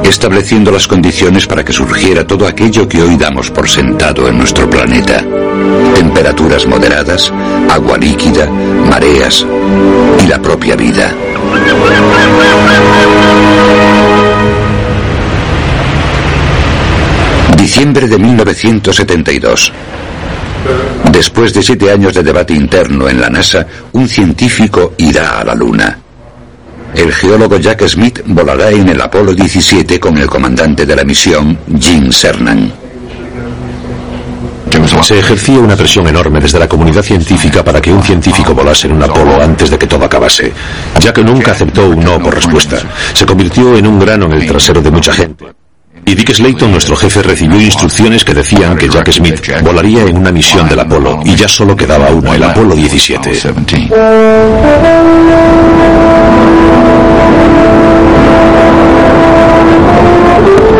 estableciendo 0.04 0.70
las 0.70 0.86
condiciones 0.86 1.46
para 1.46 1.64
que 1.64 1.72
surgiera 1.72 2.26
todo 2.26 2.46
aquello 2.46 2.86
que 2.86 3.02
hoy 3.02 3.16
damos 3.16 3.50
por 3.50 3.68
sentado 3.68 4.28
en 4.28 4.36
nuestro 4.36 4.68
planeta. 4.68 5.24
Temperaturas 5.94 6.66
moderadas, 6.66 7.32
agua 7.70 7.96
líquida, 7.96 8.46
mareas 8.50 9.46
y 10.22 10.26
la 10.26 10.40
propia 10.42 10.76
vida. 10.76 11.14
Diciembre 17.56 18.08
de 18.08 18.18
1972. 18.18 19.72
Después 21.12 21.52
de 21.52 21.62
siete 21.62 21.90
años 21.90 22.14
de 22.14 22.22
debate 22.22 22.54
interno 22.54 23.08
en 23.08 23.20
la 23.20 23.28
NASA, 23.28 23.66
un 23.92 24.08
científico 24.08 24.94
irá 24.98 25.40
a 25.40 25.44
la 25.44 25.54
Luna. 25.54 25.98
El 26.94 27.12
geólogo 27.12 27.56
Jack 27.58 27.86
Smith 27.86 28.20
volará 28.26 28.70
en 28.70 28.88
el 28.88 29.00
Apolo 29.00 29.32
17 29.32 30.00
con 30.00 30.18
el 30.18 30.26
comandante 30.26 30.84
de 30.84 30.96
la 30.96 31.04
misión, 31.04 31.58
Jim 31.78 32.10
Cernan. 32.10 32.72
Se 35.02 35.18
ejercía 35.18 35.58
una 35.58 35.76
presión 35.76 36.06
enorme 36.06 36.38
desde 36.40 36.58
la 36.58 36.68
comunidad 36.68 37.02
científica 37.02 37.64
para 37.64 37.80
que 37.80 37.92
un 37.92 38.02
científico 38.02 38.54
volase 38.54 38.86
en 38.86 38.92
un 38.92 39.02
Apolo 39.02 39.42
antes 39.42 39.70
de 39.70 39.76
que 39.76 39.86
todo 39.86 40.04
acabase. 40.04 40.52
Jack 41.00 41.18
nunca 41.18 41.52
aceptó 41.52 41.88
un 41.88 42.04
no 42.04 42.20
por 42.20 42.34
respuesta. 42.34 42.76
Se 43.12 43.26
convirtió 43.26 43.76
en 43.76 43.86
un 43.86 43.98
grano 43.98 44.26
en 44.26 44.32
el 44.32 44.46
trasero 44.46 44.80
de 44.80 44.90
mucha 44.90 45.12
gente. 45.12 45.46
Y 46.10 46.14
Dick 46.16 46.32
Slayton, 46.34 46.72
nuestro 46.72 46.96
jefe, 46.96 47.22
recibió 47.22 47.60
instrucciones 47.60 48.24
que 48.24 48.34
decían 48.34 48.76
que 48.76 48.88
Jack 48.88 49.12
Smith 49.12 49.40
volaría 49.62 50.02
en 50.02 50.18
una 50.18 50.32
misión 50.32 50.68
del 50.68 50.80
Apolo 50.80 51.20
y 51.24 51.36
ya 51.36 51.46
solo 51.46 51.76
quedaba 51.76 52.10
una, 52.10 52.34
el 52.34 52.42
Apolo 52.42 52.74
17. 52.74 53.30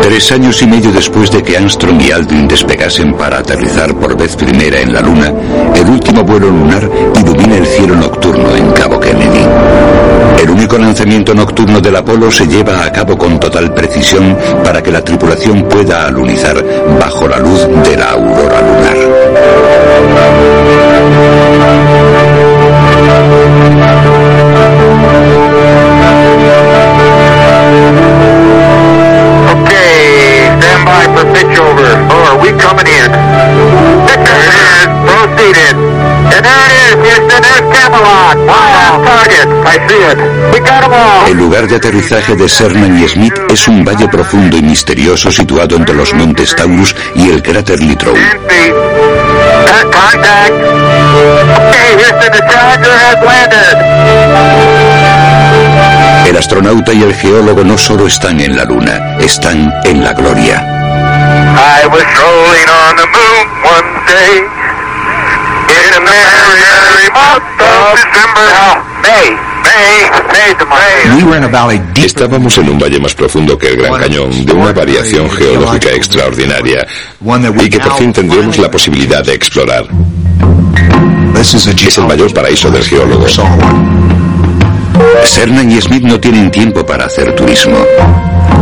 Tres 0.01 0.31
años 0.33 0.61
y 0.63 0.67
medio 0.67 0.91
después 0.91 1.31
de 1.31 1.41
que 1.41 1.55
Armstrong 1.55 2.01
y 2.01 2.11
Aldrin 2.11 2.49
despegasen 2.49 3.13
para 3.13 3.37
aterrizar 3.37 3.95
por 3.95 4.17
vez 4.17 4.35
primera 4.35 4.81
en 4.81 4.91
la 4.91 4.99
Luna, 4.99 5.31
el 5.73 5.89
último 5.89 6.25
vuelo 6.25 6.49
lunar 6.49 6.89
ilumina 7.21 7.55
el 7.55 7.65
cielo 7.67 7.95
nocturno 7.95 8.53
en 8.53 8.69
Cabo 8.73 8.99
Kennedy. 8.99 10.00
El 10.41 10.49
único 10.49 10.75
lanzamiento 10.75 11.35
nocturno 11.35 11.79
del 11.79 11.95
Apolo 11.95 12.31
se 12.31 12.47
lleva 12.47 12.83
a 12.83 12.91
cabo 12.91 13.15
con 13.15 13.39
total 13.39 13.75
precisión 13.75 14.35
para 14.63 14.81
que 14.81 14.89
la 14.91 15.03
tripulación 15.03 15.69
pueda 15.69 16.07
alunizar 16.07 16.55
bajo 16.99 17.27
la 17.27 17.37
luz 17.37 17.67
de 17.83 17.95
la 17.95 18.09
aurora 18.09 18.59
lunar. 18.59 20.40
Lugar 41.61 41.69
de 41.69 41.87
aterrizaje 41.87 42.35
de 42.35 42.49
Cernan 42.49 42.97
y 42.97 43.07
Smith 43.07 43.33
es 43.49 43.67
un 43.67 43.83
valle 43.83 44.07
profundo 44.07 44.57
y 44.57 44.63
misterioso 44.63 45.31
situado 45.31 45.75
entre 45.75 45.93
los 45.93 46.11
montes 46.13 46.55
Taurus 46.55 46.95
y 47.13 47.29
el 47.29 47.43
cráter 47.43 47.79
Littrow. 47.79 48.15
El 56.25 56.37
astronauta 56.37 56.93
y 56.93 57.03
el 57.03 57.13
geólogo 57.13 57.63
no 57.63 57.77
solo 57.77 58.07
están 58.07 58.39
en 58.39 58.55
la 58.55 58.65
luna, 58.65 59.17
están 59.19 59.71
en 59.83 60.03
la 60.03 60.13
gloria. 60.13 60.65
Estábamos 71.95 72.57
en 72.57 72.69
un 72.69 72.79
valle 72.79 72.99
más 72.99 73.13
profundo 73.13 73.57
que 73.57 73.69
el 73.69 73.77
Gran 73.77 73.99
Cañón, 73.99 74.45
de 74.45 74.53
una 74.53 74.71
variación 74.71 75.29
geológica 75.29 75.89
extraordinaria, 75.89 76.87
y 77.59 77.69
que 77.69 77.79
por 77.79 77.97
fin 77.97 78.13
tendremos 78.13 78.57
la 78.57 78.69
posibilidad 78.69 79.23
de 79.23 79.33
explorar. 79.33 79.85
Es 81.39 81.97
el 81.97 82.05
mayor 82.05 82.33
paraíso 82.33 82.69
del 82.69 82.83
geólogo. 82.83 83.25
Cernan 85.23 85.71
y 85.71 85.81
Smith 85.81 86.03
no 86.03 86.19
tienen 86.19 86.51
tiempo 86.51 86.85
para 86.85 87.05
hacer 87.05 87.35
turismo. 87.35 87.85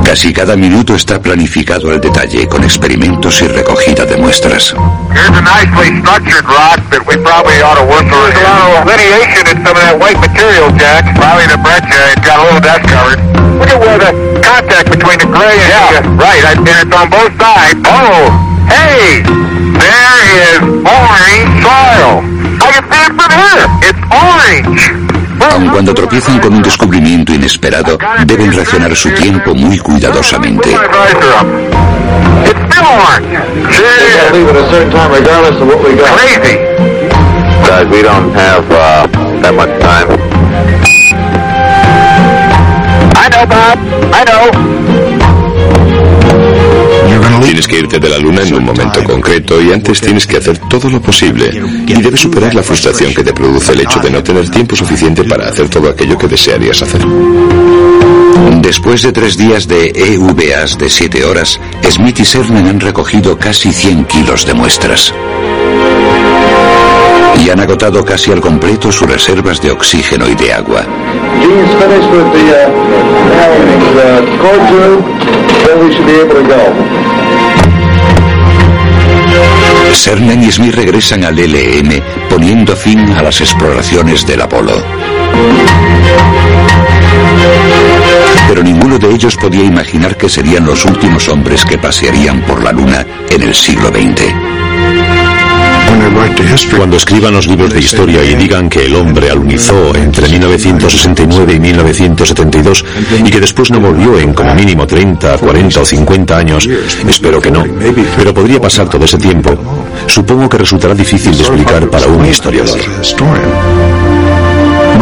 Casi 0.10 0.34
cada 0.34 0.56
minuto 0.56 0.96
está 0.96 1.22
planificado 1.22 1.92
al 1.92 2.02
detalle 2.02 2.48
con 2.48 2.64
experimentos 2.64 3.44
y 3.44 3.48
recogida 3.48 4.06
de 4.06 4.18
muestras. 4.18 4.74
Here's 5.14 5.38
a 5.38 5.42
nicely 5.46 6.02
structured 6.02 6.50
rock 6.50 6.82
that 6.90 7.06
we 7.06 7.14
probably 7.22 7.62
ought 7.62 7.78
to 7.78 7.86
work 7.86 8.10
on. 8.10 8.34
There's 8.34 8.42
a 8.42 8.50
lot 8.50 8.82
of 8.82 8.90
lineation 8.90 9.46
in 9.54 9.62
some 9.62 9.78
of 9.78 9.86
that 9.86 10.02
white 10.02 10.18
material, 10.18 10.74
Jack. 10.82 11.06
Probably 11.14 11.46
the 11.46 11.62
breccia. 11.62 12.10
It's 12.10 12.26
got 12.26 12.42
a 12.42 12.44
little 12.50 12.58
dust 12.58 12.90
covered. 12.90 13.22
Look 13.62 13.70
at 13.70 13.78
where 13.78 14.02
the 14.02 14.12
contact 14.42 14.90
between 14.90 15.22
the 15.22 15.30
gray 15.30 15.62
and 15.62 15.70
yeah, 15.78 16.02
the, 16.02 16.10
right. 16.18 16.42
And 16.58 16.66
it's 16.66 16.90
on 16.90 17.06
both 17.14 17.34
sides. 17.38 17.78
Oh, 17.86 18.34
hey, 18.66 19.22
there 19.78 20.18
is 20.26 20.62
orange 20.90 21.54
soil. 21.62 22.26
I 22.58 22.68
can 22.74 22.84
see 22.90 23.04
it 23.06 23.14
from 23.14 23.30
here. 23.30 23.66
It's 23.86 24.02
orange. 24.10 24.99
Aun 25.40 25.70
cuando 25.70 25.94
tropiezan 25.94 26.40
con 26.40 26.54
un 26.54 26.62
descubrimiento 26.62 27.34
inesperado, 27.34 27.98
deben 28.26 28.52
reaccionar 28.52 28.96
su 28.96 29.10
tiempo 29.12 29.54
muy 29.56 29.78
cuidadosamente. 29.80 30.70
I 43.16 43.30
know, 43.30 43.46
Bob. 43.46 43.80
I 44.14 44.24
know. 44.26 45.19
Tienes 47.44 47.68
que 47.68 47.80
irte 47.80 48.00
de 48.00 48.10
la 48.10 48.18
luna 48.18 48.44
en 48.44 48.54
un 48.54 48.66
momento 48.66 49.04
concreto 49.04 49.62
y 49.62 49.72
antes 49.72 50.02
tienes 50.02 50.28
que 50.28 50.38
hacer 50.38 50.58
todo 50.70 50.90
lo 50.90 51.02
posible. 51.02 51.50
Y 51.88 52.02
debes 52.02 52.22
superar 52.22 52.54
la 52.54 52.64
frustración 52.64 53.14
que 53.14 53.24
te 53.24 53.34
produce 53.34 53.74
el 53.74 53.82
hecho 53.82 54.00
de 54.00 54.10
no 54.10 54.24
tener 54.24 54.50
tiempo 54.50 54.76
suficiente 54.76 55.24
para 55.24 55.48
hacer 55.48 55.70
todo 55.70 55.90
aquello 55.90 56.18
que 56.18 56.28
desearías 56.28 56.82
hacer. 56.82 57.06
Después 58.62 59.02
de 59.02 59.12
tres 59.12 59.38
días 59.38 59.68
de 59.68 59.92
EVAs 59.96 60.78
de 60.78 60.90
siete 60.90 61.24
horas, 61.26 61.60
Smith 61.90 62.20
y 62.20 62.26
Cernan 62.26 62.68
han 62.68 62.80
recogido 62.80 63.38
casi 63.38 63.72
100 63.72 64.06
kilos 64.06 64.46
de 64.46 64.54
muestras. 64.54 65.14
Y 67.44 67.50
han 67.50 67.60
agotado 67.60 68.04
casi 68.04 68.32
al 68.32 68.42
completo 68.42 68.92
sus 68.92 69.10
reservas 69.10 69.62
de 69.62 69.72
oxígeno 69.72 70.28
y 70.28 70.36
de 70.36 70.54
agua. 70.54 70.86
Cernan 79.94 80.44
y 80.44 80.52
Smith 80.52 80.76
regresan 80.76 81.24
al 81.24 81.36
LM 81.36 82.02
poniendo 82.30 82.76
fin 82.76 83.00
a 83.14 83.22
las 83.22 83.42
exploraciones 83.42 84.26
del 84.26 84.42
Apolo. 84.42 84.74
Pero 88.48 88.64
ninguno 88.64 88.98
de 88.98 89.14
ellos 89.14 89.36
podía 89.36 89.64
imaginar 89.64 90.18
que 90.18 90.30
serían 90.30 90.66
los 90.66 90.86
últimos 90.86 91.28
hombres 91.30 91.66
que 91.66 91.78
pasearían 91.78 92.42
por 92.42 92.64
la 92.64 92.72
Luna 92.72 93.06
en 93.30 93.42
el 93.44 93.54
siglo 93.54 93.90
XX. 93.90 94.59
Cuando 96.76 96.98
escriban 96.98 97.34
los 97.34 97.48
libros 97.48 97.74
de 97.74 97.80
historia 97.80 98.24
y 98.24 98.36
digan 98.36 98.70
que 98.70 98.86
el 98.86 98.96
hombre 98.96 99.30
alunizó 99.30 99.94
entre 99.96 100.30
1969 100.30 101.54
y 101.54 101.60
1972 101.60 102.86
y 103.24 103.30
que 103.30 103.40
después 103.40 103.70
no 103.72 103.80
volvió 103.80 104.18
en 104.18 104.34
como 104.34 104.56
mínimo 104.56 104.88
30, 104.88 105.38
40 105.38 105.80
o 105.82 105.86
50 105.86 106.38
años, 106.38 106.70
espero 107.08 107.42
que 107.42 107.52
no, 107.52 107.66
pero 108.18 108.34
podría 108.34 108.62
pasar 108.62 108.90
todo 108.90 109.06
ese 109.06 109.18
tiempo, 109.18 109.58
supongo 110.08 110.48
que 110.48 110.58
resultará 110.58 110.96
difícil 110.96 111.34
de 111.34 111.40
explicar 111.40 111.90
para 111.90 112.08
un 112.08 112.26
historiador. 112.26 112.80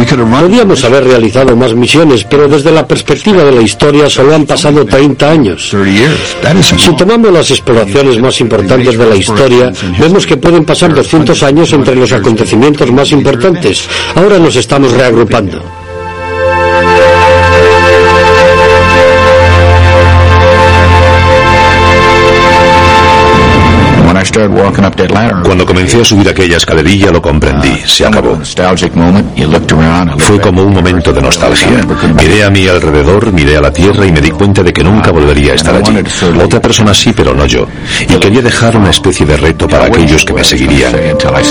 Podríamos 0.08 0.84
haber 0.84 1.04
realizado 1.04 1.54
más 1.56 1.74
misiones, 1.74 2.24
pero 2.24 2.48
desde 2.48 2.70
la 2.70 2.86
perspectiva 2.86 3.44
de 3.44 3.52
la 3.52 3.60
historia 3.60 4.08
solo 4.08 4.34
han 4.34 4.46
pasado 4.46 4.84
30 4.84 5.30
años. 5.30 5.74
Si 6.78 6.96
tomamos 6.96 7.32
las 7.32 7.50
exploraciones 7.50 8.18
más 8.18 8.40
importantes 8.40 8.96
de 8.96 9.06
la 9.06 9.16
historia, 9.16 9.72
vemos 9.98 10.26
que 10.26 10.36
pueden 10.36 10.64
pasar 10.64 10.94
200 10.94 11.42
años 11.42 11.72
entre 11.72 11.94
los 11.94 12.12
acontecimientos 12.12 12.90
más 12.90 13.12
importantes. 13.12 13.86
Ahora 14.14 14.38
nos 14.38 14.56
estamos 14.56 14.92
reagrupando. 14.92 15.87
Cuando 25.44 25.66
comencé 25.66 26.00
a 26.00 26.04
subir 26.04 26.28
aquella 26.28 26.56
escalerilla 26.56 27.10
lo 27.10 27.20
comprendí, 27.22 27.76
se 27.86 28.06
acabó. 28.06 28.38
Fue 30.18 30.40
como 30.40 30.62
un 30.62 30.72
momento 30.74 31.12
de 31.12 31.20
nostalgia. 31.22 31.68
Miré 32.14 32.44
a 32.44 32.50
mi 32.50 32.66
alrededor, 32.68 33.32
miré 33.32 33.56
a 33.56 33.60
la 33.60 33.72
tierra 33.72 34.06
y 34.06 34.12
me 34.12 34.20
di 34.20 34.30
cuenta 34.30 34.62
de 34.62 34.72
que 34.72 34.82
nunca 34.84 35.10
volvería 35.10 35.52
a 35.52 35.54
estar 35.56 35.74
allí. 35.74 35.92
Otra 36.42 36.60
persona 36.60 36.94
sí, 36.94 37.12
pero 37.16 37.34
no 37.34 37.46
yo. 37.46 37.66
Y 38.00 38.14
quería 38.18 38.42
dejar 38.42 38.76
una 38.76 38.90
especie 38.90 39.26
de 39.26 39.36
reto 39.36 39.66
para 39.68 39.86
aquellos 39.86 40.24
que 40.24 40.32
me 40.32 40.44
seguirían. 40.44 40.92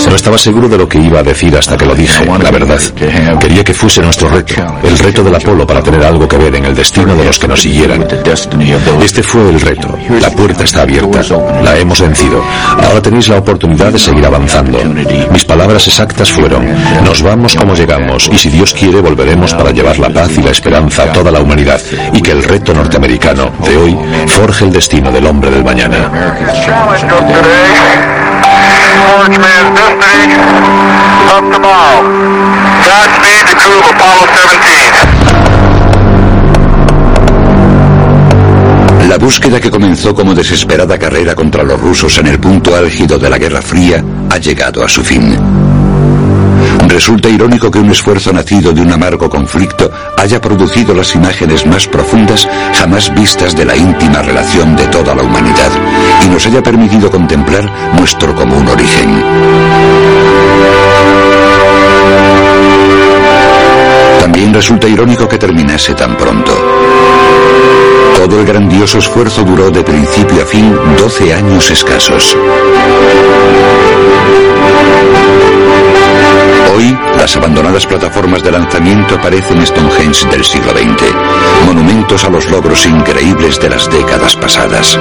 No 0.08 0.16
estaba 0.16 0.38
seguro 0.38 0.68
de 0.68 0.78
lo 0.78 0.88
que 0.88 0.98
iba 0.98 1.20
a 1.20 1.22
decir 1.22 1.56
hasta 1.56 1.76
que 1.76 1.86
lo 1.86 1.94
dije, 1.94 2.24
la 2.42 2.50
verdad. 2.50 2.80
Quería 3.38 3.64
que 3.64 3.74
fuese 3.74 4.00
nuestro 4.02 4.28
reto, 4.28 4.54
el 4.82 4.98
reto 4.98 5.22
del 5.22 5.34
Apolo 5.34 5.66
para 5.66 5.82
tener 5.82 6.02
algo 6.04 6.26
que 6.28 6.36
ver 6.36 6.54
en 6.54 6.64
el 6.64 6.74
destino 6.74 7.14
de 7.14 7.24
los 7.24 7.38
que 7.38 7.48
nos 7.48 7.60
siguieran. 7.62 8.06
Este 9.02 9.22
fue 9.22 9.48
el 9.50 9.60
reto. 9.60 9.88
La 10.20 10.30
puerta 10.30 10.64
está 10.64 10.82
abierta. 10.82 11.22
La 11.62 11.76
hemos 11.76 12.00
vencido. 12.00 12.42
Ahora 12.84 13.02
tenéis 13.02 13.28
la 13.28 13.38
oportunidad 13.38 13.92
de 13.92 13.98
seguir 13.98 14.24
avanzando. 14.24 14.78
Mis 15.30 15.44
palabras 15.44 15.86
exactas 15.86 16.30
fueron, 16.30 16.66
nos 17.04 17.22
vamos 17.22 17.54
como 17.54 17.74
llegamos 17.74 18.28
y 18.32 18.38
si 18.38 18.50
Dios 18.50 18.74
quiere 18.74 19.00
volveremos 19.00 19.54
para 19.54 19.70
llevar 19.70 19.98
la 19.98 20.10
paz 20.10 20.30
y 20.36 20.42
la 20.42 20.50
esperanza 20.50 21.04
a 21.04 21.12
toda 21.12 21.30
la 21.30 21.40
humanidad 21.40 21.80
y 22.12 22.22
que 22.22 22.32
el 22.32 22.42
reto 22.42 22.72
norteamericano 22.74 23.52
de 23.64 23.76
hoy 23.76 23.98
forje 24.26 24.64
el 24.64 24.72
destino 24.72 25.10
del 25.10 25.26
hombre 25.26 25.50
del 25.50 25.64
mañana. 25.64 26.10
La 39.08 39.16
búsqueda 39.16 39.58
que 39.58 39.70
comenzó 39.70 40.14
como 40.14 40.34
desesperada 40.34 40.98
carrera 40.98 41.34
contra 41.34 41.62
los 41.62 41.80
rusos 41.80 42.18
en 42.18 42.26
el 42.26 42.38
punto 42.38 42.76
álgido 42.76 43.18
de 43.18 43.30
la 43.30 43.38
Guerra 43.38 43.62
Fría 43.62 44.04
ha 44.30 44.36
llegado 44.36 44.84
a 44.84 44.88
su 44.88 45.02
fin. 45.02 45.34
Resulta 46.86 47.30
irónico 47.30 47.70
que 47.70 47.78
un 47.78 47.90
esfuerzo 47.90 48.34
nacido 48.34 48.70
de 48.70 48.82
un 48.82 48.92
amargo 48.92 49.30
conflicto 49.30 49.90
haya 50.18 50.38
producido 50.42 50.92
las 50.92 51.14
imágenes 51.14 51.64
más 51.64 51.86
profundas 51.86 52.46
jamás 52.74 53.14
vistas 53.14 53.56
de 53.56 53.64
la 53.64 53.74
íntima 53.74 54.20
relación 54.20 54.76
de 54.76 54.86
toda 54.88 55.14
la 55.14 55.22
humanidad 55.22 55.70
y 56.26 56.28
nos 56.28 56.46
haya 56.46 56.62
permitido 56.62 57.10
contemplar 57.10 57.64
nuestro 57.98 58.34
común 58.34 58.68
origen. 58.68 59.24
También 64.20 64.52
resulta 64.52 64.86
irónico 64.86 65.26
que 65.26 65.38
terminase 65.38 65.94
tan 65.94 66.14
pronto. 66.14 66.97
Todo 68.28 68.40
el 68.40 68.46
grandioso 68.46 68.98
esfuerzo 68.98 69.42
duró 69.42 69.70
de 69.70 69.82
principio 69.82 70.42
a 70.42 70.44
fin 70.44 70.78
12 70.98 71.32
años 71.32 71.70
escasos. 71.70 72.36
Hoy, 76.76 76.98
las 77.16 77.34
abandonadas 77.38 77.86
plataformas 77.86 78.42
de 78.42 78.52
lanzamiento 78.52 79.18
parecen 79.18 79.66
Stonehenge 79.66 80.28
del 80.28 80.44
siglo 80.44 80.72
XX, 80.72 81.64
monumentos 81.64 82.22
a 82.24 82.28
los 82.28 82.50
logros 82.50 82.84
increíbles 82.84 83.58
de 83.60 83.70
las 83.70 83.90
décadas 83.90 84.36
pasadas. 84.36 84.98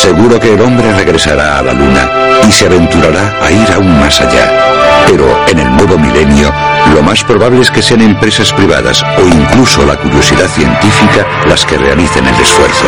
Seguro 0.00 0.40
que 0.40 0.54
el 0.54 0.60
hombre 0.62 0.90
regresará 0.94 1.58
a 1.58 1.62
la 1.62 1.74
luna 1.74 2.10
y 2.48 2.50
se 2.50 2.64
aventurará 2.64 3.36
a 3.38 3.50
ir 3.50 3.70
aún 3.70 4.00
más 4.00 4.18
allá. 4.22 4.50
Pero 5.06 5.44
en 5.46 5.58
el 5.58 5.70
nuevo 5.76 5.98
milenio, 5.98 6.50
lo 6.94 7.02
más 7.02 7.22
probable 7.22 7.60
es 7.60 7.70
que 7.70 7.82
sean 7.82 8.00
empresas 8.00 8.50
privadas 8.54 9.02
o 9.02 9.28
incluso 9.28 9.84
la 9.84 9.96
curiosidad 9.96 10.48
científica 10.48 11.26
las 11.46 11.66
que 11.66 11.76
realicen 11.76 12.26
el 12.26 12.34
esfuerzo. 12.40 12.86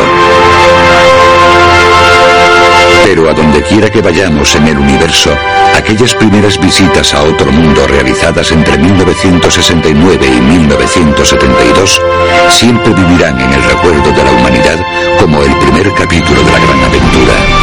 Pero 3.05 3.29
a 3.29 3.33
donde 3.33 3.61
quiera 3.61 3.91
que 3.91 4.01
vayamos 4.01 4.55
en 4.55 4.69
el 4.69 4.79
universo, 4.79 5.37
Aquellas 5.75 6.13
primeras 6.13 6.59
visitas 6.59 7.13
a 7.15 7.23
otro 7.23 7.51
mundo 7.51 7.87
realizadas 7.87 8.51
entre 8.51 8.77
1969 8.77 10.27
y 10.27 10.39
1972 10.39 12.01
siempre 12.49 12.93
vivirán 12.93 13.41
en 13.41 13.51
el 13.51 13.63
recuerdo 13.63 14.11
de 14.11 14.23
la 14.23 14.31
humanidad 14.31 14.77
como 15.33 15.45
el 15.45 15.57
primer 15.57 15.93
capítulo 15.95 16.43
de 16.43 16.51
la 16.51 16.59
gran 16.59 16.83
aventura. 16.83 17.62